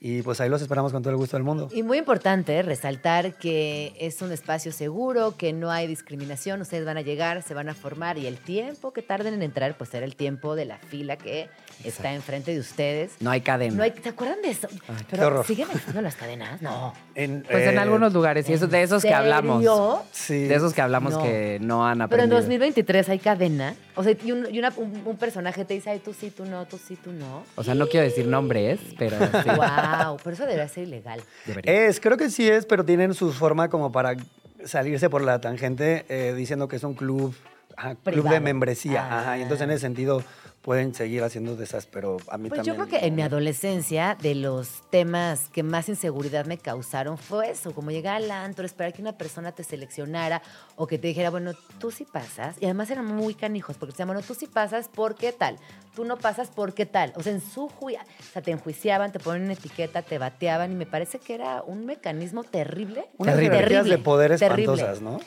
y, 0.00 0.22
pues, 0.22 0.40
ahí 0.40 0.48
los 0.48 0.62
esperamos 0.62 0.92
con 0.92 1.02
todo 1.02 1.10
el 1.10 1.16
gusto 1.16 1.36
del 1.36 1.42
mundo. 1.42 1.68
Y 1.72 1.82
muy 1.82 1.98
importante 1.98 2.62
resaltar 2.62 3.34
que 3.34 3.94
es 3.98 4.22
un 4.22 4.30
espacio 4.30 4.70
seguro, 4.70 5.36
que 5.36 5.52
no 5.52 5.72
hay 5.72 5.88
discriminación, 5.88 6.60
ustedes 6.60 6.84
van 6.84 6.98
a 6.98 7.02
llegar, 7.02 7.42
se 7.42 7.52
van 7.52 7.68
a 7.68 7.74
formar 7.74 8.16
y 8.16 8.26
el 8.28 8.36
tiempo 8.38 8.92
que 8.92 9.02
tarden 9.02 9.34
en 9.34 9.42
entrar, 9.42 9.76
pues 9.76 9.90
será 9.90 10.04
el 10.06 10.14
tiempo 10.14 10.54
de 10.54 10.66
la 10.66 10.78
fila 10.78 11.16
que 11.16 11.48
está 11.82 12.12
enfrente 12.14 12.52
de 12.54 12.60
ustedes. 12.60 13.12
No 13.18 13.30
hay 13.30 13.40
cadena. 13.40 13.74
No 13.76 13.82
hay, 13.82 13.92
¿Se 14.00 14.08
acuerdan 14.08 14.40
de 14.40 14.50
eso? 14.50 14.68
qué 14.68 14.76
Pero 15.10 15.26
horror. 15.26 15.44
¿siguen 15.46 15.66
existiendo 15.68 16.00
las 16.00 16.14
cadenas? 16.14 16.62
No. 16.62 16.92
En, 17.16 17.42
Pues 17.42 17.66
en 17.66 17.74
eh, 17.74 17.78
algunos 17.78 18.12
lugares, 18.12 18.48
y 18.48 18.52
eso, 18.52 18.68
de 18.68 18.82
esos 18.82 19.02
que 19.02 19.12
hablamos. 19.12 19.64
Sí. 20.12 20.44
De 20.44 20.54
esos 20.54 20.74
que 20.74 20.80
hablamos 20.80 21.14
No. 21.14 21.22
que 21.24 21.58
no 21.60 21.84
han 21.84 21.98
Pero 22.08 22.22
en 22.22 22.32
aprendido. 22.32 22.36
2023 22.58 23.08
hay 23.08 23.18
cadena. 23.18 23.74
O 23.94 24.02
sea, 24.02 24.14
y, 24.22 24.32
un, 24.32 24.46
y 24.52 24.58
una- 24.58 24.72
un, 24.76 25.02
un 25.04 25.16
personaje 25.16 25.64
te 25.64 25.74
dice, 25.74 25.90
ay, 25.90 26.00
tú 26.00 26.12
sí, 26.12 26.30
tú 26.30 26.44
no, 26.44 26.66
tú 26.66 26.78
sí, 26.78 26.96
tú 26.96 27.12
no. 27.12 27.44
O 27.56 27.64
sea, 27.64 27.74
no 27.74 27.86
quiero 27.88 28.04
decir 28.06 28.26
nombres, 28.26 28.80
pero 28.98 29.16
sí. 29.42 29.48
Wow, 29.48 30.18
pero 30.22 30.34
eso 30.34 30.42
debería 30.44 30.68
ser 30.68 30.84
ilegal. 30.84 31.20
debería. 31.46 31.86
Es, 31.86 32.00
creo 32.00 32.16
que 32.16 32.30
sí 32.30 32.48
es, 32.48 32.66
pero 32.66 32.84
tienen 32.84 33.14
su 33.14 33.32
forma 33.32 33.68
como 33.68 33.92
para 33.92 34.16
salirse 34.64 35.08
por 35.08 35.22
la 35.22 35.40
tangente 35.40 36.04
eh, 36.08 36.34
diciendo 36.36 36.68
que 36.68 36.76
es 36.76 36.82
un 36.84 36.94
club, 36.94 37.34
ajá, 37.76 37.94
club 38.04 38.28
de 38.28 38.40
membresía. 38.40 39.06
Ah. 39.08 39.20
Ajá, 39.20 39.38
y 39.38 39.42
entonces 39.42 39.64
en 39.64 39.70
ese 39.70 39.80
sentido 39.80 40.22
pueden 40.68 40.94
seguir 40.94 41.22
haciendo 41.22 41.56
de 41.56 41.64
esas, 41.64 41.86
pero 41.86 42.18
a 42.28 42.36
mí 42.36 42.50
Pues 42.50 42.58
también. 42.58 42.76
yo 42.76 42.84
creo 42.86 43.00
que 43.00 43.06
en 43.06 43.14
mi 43.14 43.22
adolescencia, 43.22 44.18
de 44.20 44.34
los 44.34 44.82
temas 44.90 45.48
que 45.48 45.62
más 45.62 45.88
inseguridad 45.88 46.44
me 46.44 46.58
causaron 46.58 47.16
fue 47.16 47.48
eso, 47.52 47.72
como 47.72 47.90
llegar 47.90 48.16
al 48.16 48.30
antro, 48.30 48.66
esperar 48.66 48.92
que 48.92 49.00
una 49.00 49.16
persona 49.16 49.52
te 49.52 49.64
seleccionara 49.64 50.42
o 50.76 50.86
que 50.86 50.98
te 50.98 51.06
dijera, 51.08 51.30
bueno, 51.30 51.52
tú 51.78 51.90
sí 51.90 52.04
pasas. 52.04 52.56
Y 52.60 52.66
además 52.66 52.90
eran 52.90 53.06
muy 53.06 53.32
canijos, 53.32 53.78
porque 53.78 53.92
decían, 53.92 54.08
bueno, 54.08 54.20
tú 54.20 54.34
sí 54.34 54.46
pasas, 54.46 54.90
¿por 54.90 55.14
qué 55.14 55.32
tal? 55.32 55.56
Tú 55.96 56.04
no 56.04 56.18
pasas, 56.18 56.48
¿por 56.48 56.74
qué 56.74 56.84
tal? 56.84 57.14
O 57.16 57.22
sea, 57.22 57.32
en 57.32 57.40
su 57.40 57.68
juicio, 57.70 58.02
o 58.02 58.32
sea, 58.34 58.42
te 58.42 58.50
enjuiciaban, 58.50 59.10
te 59.10 59.20
ponían 59.20 59.44
una 59.44 59.54
etiqueta, 59.54 60.02
te 60.02 60.18
bateaban 60.18 60.70
y 60.70 60.74
me 60.74 60.84
parece 60.84 61.18
que 61.18 61.34
era 61.34 61.62
un 61.62 61.86
mecanismo 61.86 62.44
terrible. 62.44 63.06
Unas 63.16 63.36
terrible, 63.36 63.84
de 63.84 63.96
poder 63.96 64.38
terrible. 64.38 64.74
espantosas, 64.74 65.00
¿no? 65.00 65.18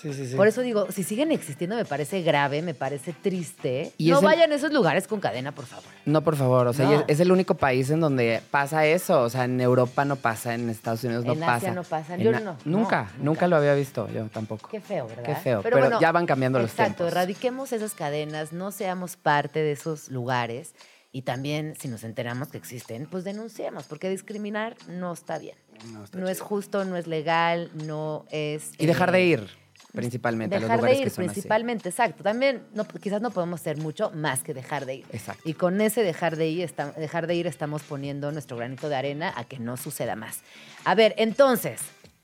Sí, 0.00 0.12
sí, 0.12 0.26
sí. 0.28 0.36
Por 0.36 0.48
eso 0.48 0.62
digo, 0.62 0.90
si 0.90 1.02
siguen 1.02 1.30
existiendo 1.32 1.76
me 1.76 1.84
parece 1.84 2.22
grave, 2.22 2.62
me 2.62 2.74
parece 2.74 3.12
triste. 3.12 3.92
Y 3.98 4.10
no 4.10 4.16
es 4.16 4.22
el- 4.22 4.26
vayan 4.26 4.52
a 4.52 4.54
esos 4.54 4.72
lugares 4.72 5.06
con 5.06 5.20
cadena, 5.20 5.52
por 5.54 5.66
favor. 5.66 5.84
No, 6.06 6.22
por 6.22 6.36
favor. 6.36 6.66
O 6.66 6.72
sea, 6.72 6.86
No. 6.86 6.92
y 6.92 6.94
es, 6.96 7.02
es 7.08 7.20
el 7.20 7.30
único 7.30 7.54
país 7.54 7.90
en 7.90 8.00
donde 8.00 8.42
pasa 8.50 8.86
eso. 8.86 9.20
O 9.22 9.30
sea, 9.30 9.44
en 9.44 9.60
Europa 9.60 10.04
no 10.04 10.16
pasa, 10.16 10.54
en 10.54 10.70
Estados 10.70 11.04
Unidos 11.04 11.24
no 11.24 11.34
En 11.34 11.40
pasa. 11.40 11.54
Asia 11.54 11.74
no 11.74 11.84
pasa. 11.84 12.14
En 12.14 12.20
Yo 12.20 12.32
no, 12.32 12.38
Nunca, 12.38 12.56
no, 12.64 12.78
nunca, 12.78 13.10
nunca. 13.18 13.48
lo 13.48 13.56
había 13.56 13.74
visto. 13.74 14.08
Yo 14.12 14.24
tampoco. 14.26 14.68
Qué 14.68 14.80
feo, 14.80 15.06
¿verdad? 15.06 15.22
Qué 15.24 15.34
feo, 15.36 15.60
pero 15.62 16.00
ya 16.00 16.10
van 16.12 16.26
cambiando 16.26 16.58
los 16.58 16.70
Exacto, 16.70 16.94
tiempos. 17.04 17.12
erradiquemos 17.12 17.72
esas 17.72 17.94
cadenas, 17.94 18.52
no 18.52 18.70
seamos 18.72 19.16
parte 19.16 19.60
de 19.60 19.72
esos 19.72 20.08
lugares 20.08 20.74
y 21.12 21.22
también 21.22 21.74
si 21.78 21.88
nos 21.88 22.04
enteramos 22.04 22.48
que 22.48 22.56
existen, 22.58 23.06
pues 23.06 23.22
denunciemos, 23.24 23.84
porque 23.84 24.08
discriminar 24.08 24.76
no 24.88 25.12
está 25.12 25.38
bien. 25.38 25.56
No, 25.92 26.04
está 26.04 26.18
No 26.18 26.28
es 26.28 26.40
justo, 26.40 26.84
no 26.84 26.96
es 26.96 27.06
legal, 27.06 27.70
no 27.86 28.24
es... 28.30 28.70
Y 28.78 28.86
dejar 28.86 29.10
eh, 29.10 29.12
de 29.12 29.24
ir, 29.24 29.48
principalmente, 29.92 30.56
a 30.56 30.60
los 30.60 30.68
Dejar 30.68 30.78
de 30.78 30.82
lugares 30.82 30.98
ir, 30.98 31.04
que 31.04 31.10
son 31.10 31.24
así. 31.24 31.34
principalmente, 31.34 31.88
exacto. 31.88 32.22
También 32.22 32.62
no, 32.74 32.86
quizás 32.86 33.20
no 33.20 33.30
podemos 33.30 33.60
hacer 33.60 33.76
mucho 33.76 34.10
más 34.14 34.42
que 34.42 34.54
dejar 34.54 34.86
de 34.86 34.96
ir. 34.96 35.06
Exacto. 35.12 35.42
Y 35.48 35.54
con 35.54 35.80
ese 35.80 36.02
dejar 36.02 36.36
de 36.36 36.48
ir, 36.48 36.74
dejar 36.96 37.26
de 37.26 37.34
ir 37.34 37.46
estamos 37.46 37.82
poniendo 37.82 38.32
nuestro 38.32 38.56
granito 38.56 38.88
de 38.88 38.96
arena 38.96 39.32
a 39.36 39.44
que 39.44 39.58
no 39.58 39.76
suceda 39.76 40.16
más. 40.16 40.40
A 40.84 40.94
ver, 40.94 41.14
entonces, 41.18 41.80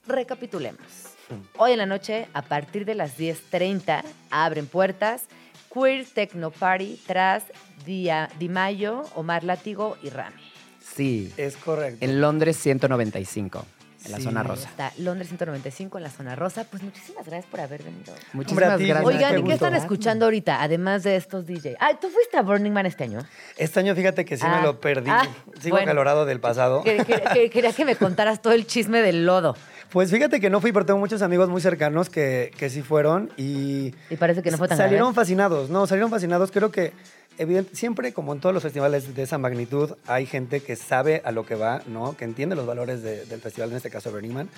recapitulemos. 0.07 1.15
Hoy 1.59 1.73
en 1.73 1.79
la 1.79 1.87
noche, 1.87 2.27
a 2.33 2.43
partir 2.43 2.87
de 2.87 2.95
las 2.95 3.19
10.30, 3.19 4.03
abren 4.31 4.67
puertas 4.67 5.25
Queer 5.73 6.07
Techno 6.07 6.51
Party 6.51 6.99
tras 7.07 7.45
Dia, 7.85 8.31
Di 8.39 8.49
Mayo, 8.49 9.05
Omar 9.15 9.45
Látigo 9.45 9.99
y 10.03 10.09
Rami. 10.09 10.41
Sí. 10.81 11.33
Es 11.37 11.57
correcto. 11.57 12.03
En 12.05 12.21
Londres 12.21 12.57
195. 12.57 13.65
En 14.05 14.13
la 14.13 14.19
Sí. 14.19 14.25
zona 14.25 14.43
rosa. 14.43 14.69
Está 14.69 14.93
Londres 14.99 15.29
195 15.29 15.99
en 15.99 16.05
la 16.05 16.11
zona 16.11 16.37
rosa. 16.37 16.65
Pues 16.71 16.83
muchísimas 16.83 17.27
gracias 17.27 17.51
por 17.51 17.61
haber 17.61 17.83
venido. 17.83 18.15
Muchísimas 18.33 18.77
ti, 18.79 18.87
gracias. 18.87 19.07
Oigan, 19.07 19.21
qué 19.35 19.41
¿y 19.41 19.43
qué 19.43 19.51
gusto. 19.51 19.55
están 19.67 19.75
escuchando 19.75 20.25
ahorita? 20.27 20.63
Además 20.63 21.03
de 21.03 21.17
estos 21.17 21.47
DJ. 21.47 21.77
Ah, 21.81 21.91
¿tú 22.01 22.09
fuiste 22.09 22.37
a 22.37 22.43
Burning 22.43 22.71
Man 22.73 22.87
este 22.87 23.05
año? 23.05 23.21
Este 23.57 23.81
año 23.81 23.95
fíjate 23.95 24.25
que 24.25 24.37
sí 24.37 24.45
Ah. 24.47 24.57
me 24.59 24.63
lo 24.63 24.81
perdí. 24.81 25.11
Ah, 25.11 25.27
Sigo 25.61 25.75
bueno. 25.77 25.85
acalorado 25.91 26.27
del 26.27 26.41
pasado. 26.41 26.83
Que- 26.83 26.99
que- 27.05 27.23
que- 27.35 27.51
quería 27.51 27.73
que 27.73 27.85
me 27.85 27.97
contaras 27.97 28.41
todo 28.41 28.53
el 28.53 28.67
chisme 28.67 29.03
del 29.03 29.27
lodo. 29.27 29.57
Pues 29.91 30.11
fíjate 30.11 30.39
que 30.39 30.51
no 30.51 30.61
fui, 30.61 30.71
pero 30.73 30.85
tengo 30.85 30.99
muchos 31.01 31.23
amigos 31.23 31.49
muy 31.49 31.63
cercanos 31.63 32.11
que, 32.11 32.51
que 32.59 32.69
sí 32.69 32.83
fueron 32.83 33.31
y... 33.39 33.95
Y 34.11 34.17
parece 34.19 34.43
que 34.43 34.51
no 34.51 34.59
fue 34.59 34.69
tan 34.69 34.77
Salieron 34.77 35.09
grave. 35.09 35.15
fascinados, 35.15 35.71
no, 35.71 35.87
salieron 35.87 36.11
fascinados. 36.11 36.51
Creo 36.51 36.71
que, 36.71 36.93
evidente, 37.39 37.75
siempre, 37.77 38.13
como 38.13 38.33
en 38.33 38.41
todos 38.41 38.53
los 38.55 38.63
festivales 38.63 39.15
de 39.15 39.23
esa 39.23 39.39
magnitud, 39.39 39.93
hay 40.07 40.27
gente 40.27 40.61
que 40.61 40.77
sabe 40.77 41.23
a 41.25 41.33
lo 41.33 41.47
que 41.47 41.55
va, 41.55 41.83
¿no? 41.87 42.17
Que 42.17 42.25
entiende 42.25 42.55
los 42.57 42.67
valores 42.67 43.03
de- 43.03 43.25
del 43.27 43.41
festival, 43.41 43.71
en 43.71 43.77
este 43.77 43.91
caso 43.91 44.11
Burning 44.11 44.33
Man. 44.35 44.49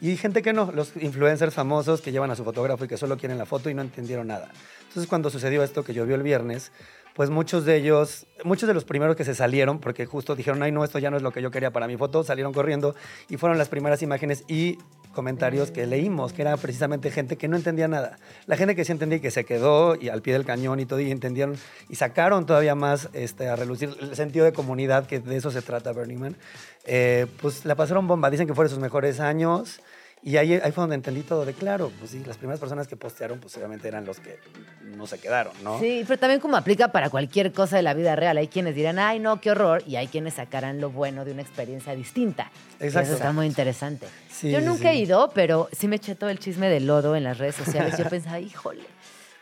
Y 0.00 0.16
gente 0.16 0.42
que 0.42 0.52
no, 0.52 0.70
los 0.72 0.92
influencers 0.96 1.52
famosos 1.54 2.00
que 2.00 2.12
llevan 2.12 2.30
a 2.30 2.36
su 2.36 2.44
fotógrafo 2.44 2.84
y 2.84 2.88
que 2.88 2.96
solo 2.96 3.16
quieren 3.18 3.36
la 3.38 3.46
foto 3.46 3.68
y 3.68 3.74
no 3.74 3.82
entendieron 3.82 4.28
nada. 4.28 4.50
Entonces, 4.86 5.08
cuando 5.08 5.28
sucedió 5.30 5.62
esto 5.62 5.82
que 5.84 5.92
llovió 5.92 6.14
el 6.14 6.22
viernes, 6.22 6.70
pues 7.18 7.30
muchos 7.30 7.64
de 7.64 7.74
ellos, 7.74 8.28
muchos 8.44 8.68
de 8.68 8.74
los 8.74 8.84
primeros 8.84 9.16
que 9.16 9.24
se 9.24 9.34
salieron, 9.34 9.80
porque 9.80 10.06
justo 10.06 10.36
dijeron, 10.36 10.62
ay, 10.62 10.70
no, 10.70 10.84
esto 10.84 11.00
ya 11.00 11.10
no 11.10 11.16
es 11.16 11.22
lo 11.24 11.32
que 11.32 11.42
yo 11.42 11.50
quería 11.50 11.72
para 11.72 11.88
mi 11.88 11.96
foto, 11.96 12.22
salieron 12.22 12.52
corriendo 12.52 12.94
y 13.28 13.38
fueron 13.38 13.58
las 13.58 13.68
primeras 13.68 14.02
imágenes 14.02 14.44
y 14.46 14.78
comentarios 15.14 15.72
que 15.72 15.84
leímos, 15.84 16.32
que 16.32 16.42
era 16.42 16.56
precisamente 16.56 17.10
gente 17.10 17.36
que 17.36 17.48
no 17.48 17.56
entendía 17.56 17.88
nada. 17.88 18.20
La 18.46 18.56
gente 18.56 18.76
que 18.76 18.84
sí 18.84 18.92
entendía 18.92 19.18
y 19.18 19.20
que 19.20 19.32
se 19.32 19.42
quedó 19.42 19.96
y 19.96 20.10
al 20.10 20.22
pie 20.22 20.34
del 20.34 20.44
cañón 20.44 20.78
y 20.78 20.86
todo, 20.86 21.00
y 21.00 21.10
entendieron 21.10 21.56
y 21.88 21.96
sacaron 21.96 22.46
todavía 22.46 22.76
más 22.76 23.08
este, 23.14 23.48
a 23.48 23.56
relucir 23.56 23.96
el 24.00 24.14
sentido 24.14 24.44
de 24.44 24.52
comunidad, 24.52 25.08
que 25.08 25.18
de 25.18 25.36
eso 25.36 25.50
se 25.50 25.60
trata 25.60 25.90
Burning 25.90 26.20
Man, 26.20 26.36
eh, 26.84 27.26
pues 27.42 27.64
la 27.64 27.74
pasaron 27.74 28.06
bomba. 28.06 28.30
Dicen 28.30 28.46
que 28.46 28.54
fueron 28.54 28.70
sus 28.70 28.78
mejores 28.78 29.18
años. 29.18 29.80
Y 30.22 30.36
ahí, 30.36 30.52
ahí 30.54 30.72
fue 30.72 30.82
donde 30.82 30.96
entendí 30.96 31.22
todo 31.22 31.44
de 31.44 31.52
claro. 31.54 31.92
Pues 31.98 32.10
sí, 32.10 32.22
las 32.26 32.36
primeras 32.36 32.58
personas 32.58 32.88
que 32.88 32.96
postearon, 32.96 33.38
pues 33.38 33.56
obviamente 33.56 33.86
eran 33.88 34.04
los 34.04 34.18
que 34.20 34.38
no 34.82 35.06
se 35.06 35.18
quedaron, 35.18 35.52
¿no? 35.62 35.78
Sí, 35.78 36.04
pero 36.06 36.18
también 36.18 36.40
como 36.40 36.56
aplica 36.56 36.88
para 36.90 37.08
cualquier 37.08 37.52
cosa 37.52 37.76
de 37.76 37.82
la 37.82 37.94
vida 37.94 38.16
real. 38.16 38.36
Hay 38.36 38.48
quienes 38.48 38.74
dirán, 38.74 38.98
ay, 38.98 39.20
no, 39.20 39.40
qué 39.40 39.50
horror. 39.52 39.82
Y 39.86 39.96
hay 39.96 40.08
quienes 40.08 40.34
sacarán 40.34 40.80
lo 40.80 40.90
bueno 40.90 41.24
de 41.24 41.32
una 41.32 41.42
experiencia 41.42 41.94
distinta. 41.94 42.50
Exacto. 42.80 43.06
Eso 43.08 43.14
está 43.14 43.32
muy 43.32 43.46
interesante. 43.46 44.06
Sí, 44.30 44.50
Yo 44.50 44.58
sí, 44.60 44.64
nunca 44.66 44.90
he 44.92 44.96
ido, 44.96 45.30
pero 45.34 45.68
sí 45.72 45.86
me 45.88 45.96
eché 45.96 46.14
todo 46.14 46.30
el 46.30 46.38
chisme 46.38 46.68
del 46.68 46.86
lodo 46.86 47.14
en 47.16 47.24
las 47.24 47.38
redes 47.38 47.54
sociales. 47.54 47.96
Yo 47.96 48.08
pensaba, 48.08 48.40
híjole, 48.40 48.82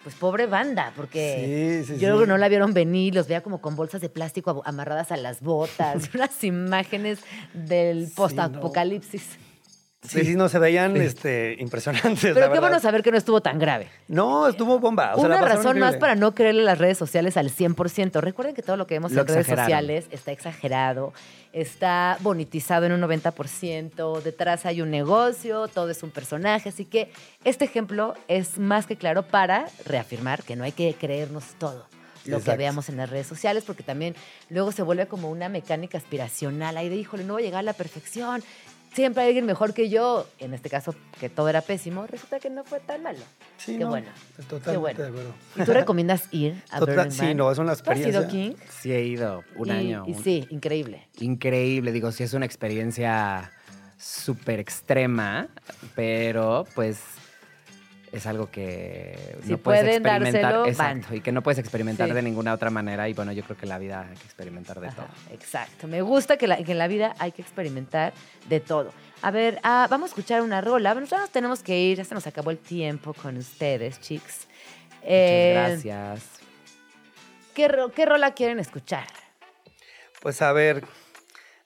pues 0.02 0.14
pobre 0.14 0.46
banda, 0.46 0.92
porque 0.94 1.82
Sí, 1.84 1.86
sí, 1.86 1.92
yo 1.94 1.98
sí. 1.98 2.04
creo 2.04 2.20
que 2.20 2.26
no 2.26 2.36
la 2.38 2.48
vieron 2.48 2.74
venir, 2.74 3.14
los 3.14 3.26
veía 3.28 3.40
como 3.42 3.60
con 3.60 3.76
bolsas 3.76 4.00
de 4.02 4.08
plástico 4.08 4.62
amarradas 4.64 5.10
a 5.10 5.16
las 5.16 5.40
botas, 5.40 6.10
unas 6.14 6.44
imágenes 6.44 7.18
del 7.54 8.08
post-apocalipsis. 8.14 9.38
Sí, 10.08 10.24
sí, 10.24 10.34
no, 10.36 10.48
se 10.48 10.58
veían 10.58 10.96
este, 10.96 11.56
impresionantes. 11.58 12.22
la 12.22 12.34
Pero 12.34 12.34
qué 12.34 12.40
verdad. 12.40 12.60
bueno 12.60 12.80
saber 12.80 13.02
que 13.02 13.10
no 13.10 13.18
estuvo 13.18 13.40
tan 13.40 13.58
grave. 13.58 13.88
No, 14.08 14.48
estuvo 14.48 14.78
bomba. 14.78 15.14
o 15.14 15.20
sea, 15.20 15.28
la 15.28 15.36
Una 15.36 15.46
razón 15.46 15.78
más 15.78 15.96
para 15.96 16.14
no 16.14 16.34
creerle 16.34 16.62
las 16.62 16.78
redes 16.78 16.98
sociales 16.98 17.36
al 17.36 17.50
100%. 17.50 18.20
Recuerden 18.20 18.54
que 18.54 18.62
todo 18.62 18.76
lo 18.76 18.86
que 18.86 18.94
vemos 18.94 19.12
Lo 19.12 19.22
en 19.22 19.28
redes 19.28 19.46
sociales 19.46 20.06
está 20.10 20.32
exagerado, 20.32 21.12
está 21.52 22.18
bonitizado 22.20 22.86
en 22.86 22.92
un 22.92 23.00
90%, 23.00 24.22
detrás 24.22 24.66
hay 24.66 24.82
un 24.82 24.90
negocio, 24.90 25.68
todo 25.68 25.90
es 25.90 26.02
un 26.02 26.10
personaje. 26.10 26.68
Así 26.68 26.84
que 26.84 27.10
este 27.44 27.64
ejemplo 27.64 28.14
es 28.28 28.58
más 28.58 28.86
que 28.86 28.96
claro 28.96 29.22
para 29.22 29.66
reafirmar 29.84 30.42
que 30.42 30.56
no 30.56 30.64
hay 30.64 30.72
que 30.72 30.94
creernos 30.94 31.54
todo 31.58 31.86
lo 32.26 32.42
que 32.42 32.56
veamos 32.56 32.88
en 32.88 32.96
las 32.96 33.10
redes 33.10 33.26
sociales, 33.26 33.64
porque 33.64 33.82
también 33.82 34.14
luego 34.50 34.72
se 34.72 34.82
vuelve 34.82 35.06
como 35.06 35.30
una 35.30 35.48
mecánica 35.48 35.98
aspiracional 35.98 36.76
ahí 36.76 36.88
de, 36.88 36.96
híjole, 36.96 37.24
no 37.24 37.34
voy 37.34 37.42
a 37.42 37.46
llegar 37.46 37.60
a 37.60 37.62
la 37.62 37.72
perfección, 37.72 38.42
siempre 38.96 39.22
hay 39.22 39.28
alguien 39.28 39.46
mejor 39.46 39.72
que 39.74 39.88
yo, 39.88 40.26
en 40.40 40.52
este 40.54 40.68
caso 40.68 40.94
que 41.20 41.28
todo 41.28 41.48
era 41.48 41.60
pésimo, 41.60 42.06
resulta 42.06 42.40
que 42.40 42.50
no 42.50 42.64
fue 42.64 42.80
tan 42.80 43.02
malo. 43.04 43.20
Sí, 43.58 43.72
Qué 43.74 43.78
no, 43.84 43.90
bueno. 43.90 44.08
Totalmente 44.48 44.70
Qué 44.72 44.76
bueno. 44.78 44.98
de 45.02 45.08
acuerdo. 45.08 45.34
¿Y 45.56 45.62
tú 45.64 45.72
recomiendas 45.72 46.28
ir 46.32 46.62
a 46.70 46.80
Total- 46.80 46.96
Burning 46.96 47.10
sí, 47.12 47.22
Man? 47.22 47.36
no, 47.36 47.52
es 47.52 47.58
una 47.58 47.76
¿Tú 47.76 47.90
has 47.90 47.98
ido, 47.98 48.08
experiencia. 48.22 48.28
King? 48.28 48.52
Sí 48.80 48.92
he 48.92 49.02
ido 49.04 49.44
un 49.54 49.68
Y- 49.68 49.70
año. 49.70 50.04
Y 50.06 50.12
un- 50.12 50.24
sí, 50.24 50.46
increíble. 50.50 51.06
Increíble, 51.20 51.92
digo, 51.92 52.10
sí 52.10 52.24
es 52.24 52.32
una 52.34 52.46
experiencia 52.46 53.52
súper 53.98 54.58
extrema, 54.60 55.48
pero 55.94 56.64
pues 56.74 56.98
es 58.12 58.26
algo 58.26 58.50
que 58.50 59.36
Si 59.44 59.50
no 59.52 59.58
puedes 59.58 59.82
pueden 59.82 59.88
experimentar. 60.06 60.42
dárselo, 60.42 60.66
exacto, 60.66 61.06
van. 61.08 61.16
y 61.16 61.20
que 61.20 61.32
no 61.32 61.42
puedes 61.42 61.58
experimentar 61.58 62.08
Sí. 62.08 62.14
de 62.14 62.22
ninguna 62.22 62.54
otra 62.54 62.70
manera. 62.70 63.08
Y 63.08 63.14
bueno, 63.14 63.32
yo 63.32 63.42
creo 63.44 63.56
que 63.56 63.66
la 63.66 63.78
vida 63.78 64.06
hay 64.08 64.16
que 64.16 64.24
experimentar 64.24 64.80
de 64.80 64.88
Ajá, 64.88 64.96
todo. 65.06 65.34
exacto. 65.34 65.86
Me 65.88 66.02
gusta 66.02 66.36
que, 66.36 66.46
la- 66.46 66.56
que 66.62 66.72
en 66.72 66.78
la 66.78 66.88
vida 66.88 67.14
hay 67.18 67.32
que 67.32 67.42
experimentar 67.42 68.12
de 68.48 68.60
todo. 68.60 68.92
A 69.22 69.30
ver, 69.30 69.58
ah, 69.62 69.86
vamos 69.90 70.08
a 70.08 70.10
escuchar 70.10 70.42
una 70.42 70.60
rola. 70.60 70.92
Bueno, 70.92 71.08
ya 71.08 71.18
nos 71.18 71.30
tenemos 71.30 71.62
que 71.62 71.78
ir. 71.78 71.98
Ya 71.98 72.04
se 72.04 72.14
nos 72.14 72.26
acabó 72.26 72.50
el 72.50 72.58
tiempo 72.58 73.12
con 73.14 73.36
ustedes, 73.36 74.00
chicos. 74.00 74.46
Eh, 75.02 75.54
Muchas 75.56 75.84
gracias. 75.84 76.30
¿qué, 77.54 77.68
ro- 77.68 77.90
¿Qué 77.92 78.06
rola 78.06 78.32
quieren 78.34 78.58
escuchar? 78.58 79.06
Pues 80.20 80.42
a 80.42 80.52
ver, 80.52 80.84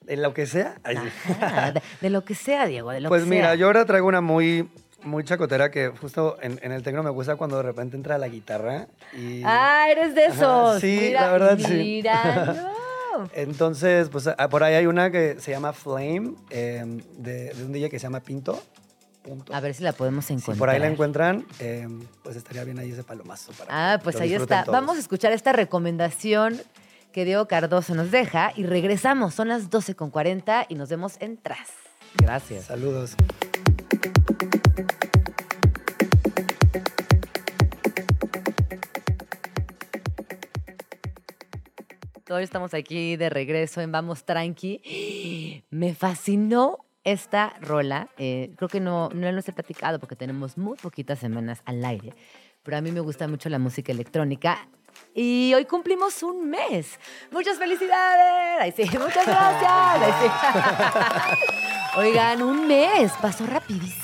de 0.01 0.17
lo 0.17 0.33
que 0.33 0.45
sea. 0.45 0.75
Ajá, 0.83 1.73
de 2.01 2.09
lo 2.09 2.23
que 2.23 2.35
sea, 2.35 2.65
Diego, 2.65 2.91
de 2.91 3.01
lo 3.01 3.09
Pues 3.09 3.23
que 3.23 3.29
mira, 3.29 3.47
sea. 3.47 3.55
yo 3.55 3.67
ahora 3.67 3.85
traigo 3.85 4.07
una 4.07 4.21
muy, 4.21 4.69
muy 5.03 5.23
chacotera 5.23 5.71
que 5.71 5.89
justo 5.89 6.37
en, 6.41 6.59
en 6.61 6.71
el 6.71 6.83
tecno 6.83 7.03
me 7.03 7.09
gusta 7.09 7.35
cuando 7.35 7.57
de 7.57 7.63
repente 7.63 7.95
entra 7.95 8.17
la 8.17 8.27
guitarra 8.27 8.87
y... 9.13 9.41
Ah, 9.45 9.87
eres 9.89 10.13
de 10.15 10.25
Ajá, 10.25 10.33
esos. 10.35 10.81
sí, 10.81 10.97
Mira, 11.01 11.21
la 11.27 11.31
verdad, 11.33 11.57
sí. 11.59 12.03
No. 13.13 13.29
Entonces, 13.33 14.07
pues 14.09 14.27
ah, 14.27 14.47
por 14.49 14.63
ahí 14.63 14.73
hay 14.75 14.85
una 14.85 15.11
que 15.11 15.35
se 15.39 15.51
llama 15.51 15.73
Flame, 15.73 16.33
eh, 16.49 16.83
de, 17.17 17.53
de 17.53 17.63
un 17.65 17.73
DJ 17.73 17.89
que 17.89 17.99
se 17.99 18.03
llama 18.03 18.21
Pinto. 18.21 18.61
Punto. 19.21 19.53
A 19.53 19.59
ver 19.59 19.73
si 19.75 19.83
la 19.83 19.91
podemos 19.91 20.25
si 20.25 20.33
encontrar. 20.33 20.57
por 20.57 20.69
ahí 20.69 20.79
la 20.79 20.87
encuentran, 20.87 21.45
eh, 21.59 21.87
pues 22.23 22.35
estaría 22.37 22.63
bien 22.63 22.79
ahí 22.79 22.89
ese 22.91 23.03
palomazo. 23.03 23.51
Para 23.51 23.93
Ah, 23.93 23.99
pues 24.01 24.15
ahí 24.15 24.33
está. 24.33 24.63
todos. 24.63 24.73
Vamos 24.73 24.95
a 24.97 24.99
escuchar 24.99 25.31
esta 25.33 25.51
recomendación 25.51 26.59
que 27.11 27.25
Diego 27.25 27.47
Cardoso 27.47 27.93
nos 27.95 28.09
deja 28.11 28.53
y 28.55 28.63
regresamos. 28.65 29.35
Son 29.35 29.49
las 29.49 29.69
12.40 29.69 30.65
y 30.69 30.75
nos 30.75 30.89
vemos 30.89 31.17
en 31.19 31.35
Tras. 31.37 31.67
Gracias. 32.15 32.65
Saludos. 32.65 33.15
Todos 42.31 42.43
estamos 42.43 42.73
aquí 42.73 43.17
de 43.17 43.29
regreso 43.29 43.81
en 43.81 43.91
Vamos 43.91 44.23
Tranqui. 44.23 45.65
Me 45.69 45.93
fascinó 45.93 46.77
esta 47.03 47.57
rola. 47.59 48.07
Eh, 48.17 48.53
creo 48.55 48.69
que 48.69 48.79
no, 48.79 49.09
no 49.09 49.29
los 49.33 49.49
he 49.49 49.51
platicado 49.51 49.99
porque 49.99 50.15
tenemos 50.15 50.57
muy 50.57 50.77
poquitas 50.77 51.19
semanas 51.19 51.61
al 51.65 51.83
aire. 51.83 52.13
Pero 52.63 52.77
a 52.77 52.81
mí 52.81 52.93
me 52.93 53.01
gusta 53.01 53.27
mucho 53.27 53.49
la 53.49 53.59
música 53.59 53.91
electrónica. 53.91 54.65
Y 55.13 55.51
hoy 55.53 55.65
cumplimos 55.65 56.23
un 56.23 56.49
mes. 56.49 56.97
¡Muchas 57.31 57.57
felicidades! 57.57 58.61
Ay, 58.61 58.71
sí, 58.77 58.83
muchas 58.97 59.27
gracias. 59.27 60.15
Sí. 60.21 61.97
Oigan, 61.99 62.43
un 62.43 62.65
mes. 62.65 63.11
Pasó 63.21 63.45
rapidísimo. 63.45 64.00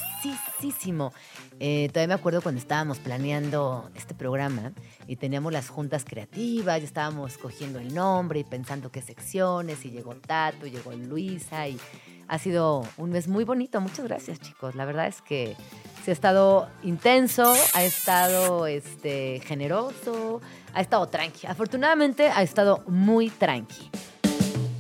Eh, 1.60 1.90
todavía 1.92 2.08
me 2.08 2.14
acuerdo 2.14 2.42
cuando 2.42 2.60
estábamos 2.60 3.00
planeando 3.00 3.90
este 3.96 4.14
programa 4.14 4.74
y 5.08 5.16
teníamos 5.16 5.54
las 5.54 5.70
juntas 5.70 6.04
creativas 6.04 6.82
y 6.82 6.86
estábamos 6.86 7.38
cogiendo 7.38 7.80
el 7.80 7.94
nombre 7.94 8.40
y 8.40 8.44
pensando 8.44 8.92
qué 8.92 9.02
secciones 9.02 9.86
y 9.86 9.92
llegó 9.92 10.16
Tato, 10.16 10.66
llegó 10.66 10.92
Luisa 10.94 11.68
y 11.68 11.80
ha 12.28 12.40
sido 12.40 12.86
un 12.98 13.12
mes 13.12 13.28
muy 13.28 13.44
bonito. 13.44 13.80
Muchas 13.82 14.06
gracias 14.06 14.40
chicos. 14.40 14.76
La 14.76 14.86
verdad 14.86 15.08
es 15.08 15.22
que 15.22 15.56
se 16.04 16.12
ha 16.12 16.14
estado 16.14 16.70
intenso, 16.84 17.54
ha 17.74 17.84
estado 17.84 18.68
este, 18.68 19.42
generoso, 19.46 20.42
ha 20.74 20.82
estado 20.82 21.08
tranqui. 21.08 21.48
Afortunadamente 21.48 22.30
ha 22.30 22.42
estado 22.42 22.84
muy 22.88 23.30
tranqui. 23.30 23.90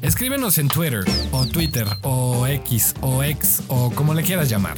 Escríbenos 0.01 0.57
en 0.57 0.67
Twitter 0.67 1.03
o 1.32 1.45
Twitter 1.47 1.88
o 2.03 2.45
X 2.47 2.93
o 3.01 3.23
X 3.23 3.63
o 3.67 3.91
como 3.91 4.13
le 4.13 4.23
quieras 4.23 4.49
llamar. 4.49 4.78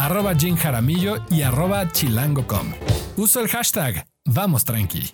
Arroba 0.00 0.34
Jim 0.34 0.56
Jaramillo 0.56 1.18
y 1.28 1.42
arroba 1.42 1.86
chilango.com. 1.92 2.72
Uso 3.18 3.38
el 3.40 3.48
hashtag 3.48 4.06
Vamos 4.24 4.64
Tranqui. 4.64 5.06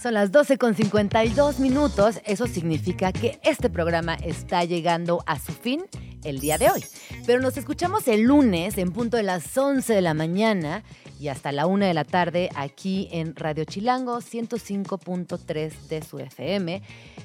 Son 0.00 0.14
las 0.14 0.30
12 0.30 0.58
con 0.58 0.76
52 0.76 1.58
minutos. 1.58 2.20
Eso 2.24 2.46
significa 2.46 3.10
que 3.10 3.40
este 3.42 3.68
programa 3.68 4.14
está 4.14 4.62
llegando 4.64 5.24
a 5.26 5.40
su 5.40 5.50
fin 5.50 5.82
el 6.22 6.38
día 6.38 6.56
de 6.56 6.70
hoy. 6.70 6.84
Pero 7.26 7.40
nos 7.40 7.56
escuchamos 7.56 8.06
el 8.06 8.22
lunes 8.22 8.78
en 8.78 8.92
punto 8.92 9.16
de 9.16 9.24
las 9.24 9.58
11 9.58 9.92
de 9.92 10.00
la 10.02 10.14
mañana 10.14 10.84
y 11.18 11.26
hasta 11.26 11.50
la 11.50 11.66
1 11.66 11.84
de 11.84 11.94
la 11.94 12.04
tarde 12.04 12.48
aquí 12.54 13.08
en 13.10 13.34
Radio 13.34 13.64
Chilango 13.64 14.18
105.3 14.18 15.72
de 15.88 16.02
su 16.02 16.20
FM. 16.20 16.80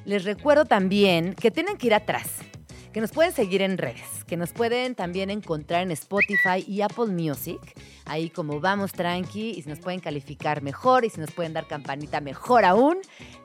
Les 0.06 0.24
recuerdo 0.24 0.66
también 0.66 1.36
que 1.36 1.52
tienen 1.52 1.78
que 1.78 1.86
ir 1.86 1.94
atrás, 1.94 2.28
que 2.92 3.00
nos 3.00 3.12
pueden 3.12 3.32
seguir 3.32 3.62
en 3.62 3.78
redes, 3.78 4.24
que 4.28 4.36
nos 4.36 4.52
pueden 4.52 4.96
también 4.96 5.30
encontrar 5.30 5.84
en 5.84 5.92
Spotify 5.92 6.64
y 6.68 6.82
Apple 6.82 7.08
Music. 7.08 7.60
Ahí 8.06 8.30
como 8.30 8.60
vamos 8.60 8.92
tranqui 8.92 9.52
y 9.52 9.62
si 9.62 9.70
nos 9.70 9.80
pueden 9.80 10.00
calificar 10.00 10.62
mejor 10.62 11.06
y 11.06 11.10
si 11.10 11.20
nos 11.20 11.32
pueden 11.32 11.54
dar 11.54 11.68
campanita 11.68 12.20
mejor 12.20 12.66
aún. 12.66 12.98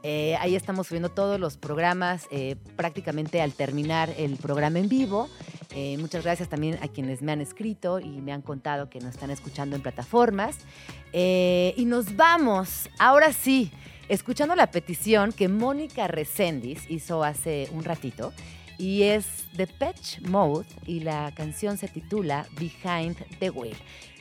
Eh, 0.03 0.36
ahí 0.40 0.57
estamos 0.57 0.88
subiendo 0.88 1.11
todos 1.11 1.38
los 1.38 1.57
programas 1.57 2.26
eh, 2.30 2.57
prácticamente 2.74 3.40
al 3.40 3.53
terminar 3.53 4.12
el 4.18 4.36
programa 4.36 4.78
en 4.80 4.88
vivo. 4.88 5.28
Eh, 5.70 5.97
muchas 5.99 6.24
gracias 6.24 6.49
también 6.49 6.78
a 6.82 6.88
quienes 6.88 7.22
me 7.22 7.32
han 7.32 7.40
escrito 7.40 8.01
y 8.01 8.20
me 8.20 8.32
han 8.32 8.42
contado 8.42 8.90
que 8.90 8.99
nos 8.99 9.14
están 9.14 9.30
escuchando 9.30 9.76
en 9.76 9.82
plataformas. 9.82 10.59
Y 11.12 11.84
nos 11.86 12.14
vamos, 12.14 12.90
ahora 12.99 13.32
sí, 13.32 13.70
escuchando 14.09 14.55
la 14.55 14.70
petición 14.70 15.32
que 15.32 15.49
Mónica 15.49 16.09
Resendiz 16.09 16.90
hizo 16.90 17.24
hace 17.24 17.68
un 17.72 17.84
ratito. 17.84 18.32
Y 18.79 19.03
es 19.05 19.47
The 19.57 19.66
Patch 19.66 20.20
Mode 20.20 20.66
y 20.87 21.01
la 21.01 21.33
canción 21.35 21.79
se 21.79 21.89
titula 21.89 22.47
Behind 22.59 23.16
the 23.39 23.51
Wheel. 23.51 23.77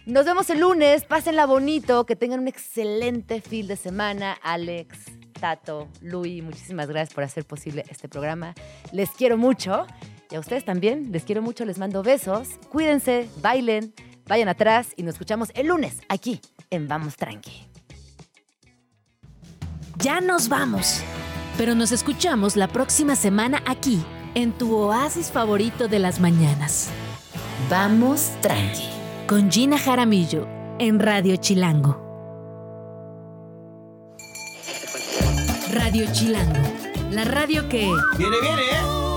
Nos 0.05 0.25
vemos 0.25 0.49
el 0.49 0.59
lunes, 0.59 1.03
pásenla 1.03 1.45
bonito, 1.45 2.05
que 2.05 2.15
tengan 2.15 2.39
un 2.39 2.47
excelente 2.47 3.41
fin 3.41 3.67
de 3.67 3.75
semana. 3.75 4.37
Alex, 4.43 4.99
Tato, 5.39 5.87
Luis, 6.01 6.43
muchísimas 6.43 6.87
gracias 6.87 7.13
por 7.13 7.23
hacer 7.23 7.45
posible 7.45 7.83
este 7.89 8.07
programa. 8.07 8.53
Les 8.91 9.09
quiero 9.09 9.37
mucho. 9.37 9.87
Y 10.31 10.35
a 10.35 10.39
ustedes 10.39 10.65
también, 10.65 11.11
les 11.11 11.23
quiero 11.23 11.41
mucho, 11.41 11.65
les 11.65 11.77
mando 11.77 12.03
besos. 12.03 12.49
Cuídense, 12.69 13.29
bailen, 13.41 13.93
vayan 14.27 14.47
atrás 14.47 14.93
y 14.95 15.03
nos 15.03 15.15
escuchamos 15.15 15.49
el 15.55 15.67
lunes 15.67 15.99
aquí 16.09 16.39
en 16.69 16.87
Vamos 16.87 17.15
Tranqui. 17.15 17.67
Ya 19.97 20.21
nos 20.21 20.49
vamos. 20.49 21.01
Pero 21.57 21.73
nos 21.73 21.91
escuchamos 21.91 22.57
la 22.57 22.67
próxima 22.67 23.15
semana 23.15 23.63
aquí, 23.65 24.03
en 24.35 24.51
tu 24.51 24.75
oasis 24.75 25.31
favorito 25.31 25.87
de 25.87 25.99
las 25.99 26.19
mañanas. 26.19 26.89
Vamos 27.69 28.31
Tranqui. 28.41 28.89
Con 29.27 29.49
Gina 29.49 29.79
Jaramillo, 29.79 30.47
en 30.77 30.99
Radio 30.99 31.37
Chilango. 31.37 32.03
Radio 35.73 36.05
Chilango, 36.11 36.61
la 37.11 37.23
radio 37.23 37.67
que... 37.69 37.89
Viene, 38.17 38.37
viene, 38.41 38.61
¿eh? 38.61 39.14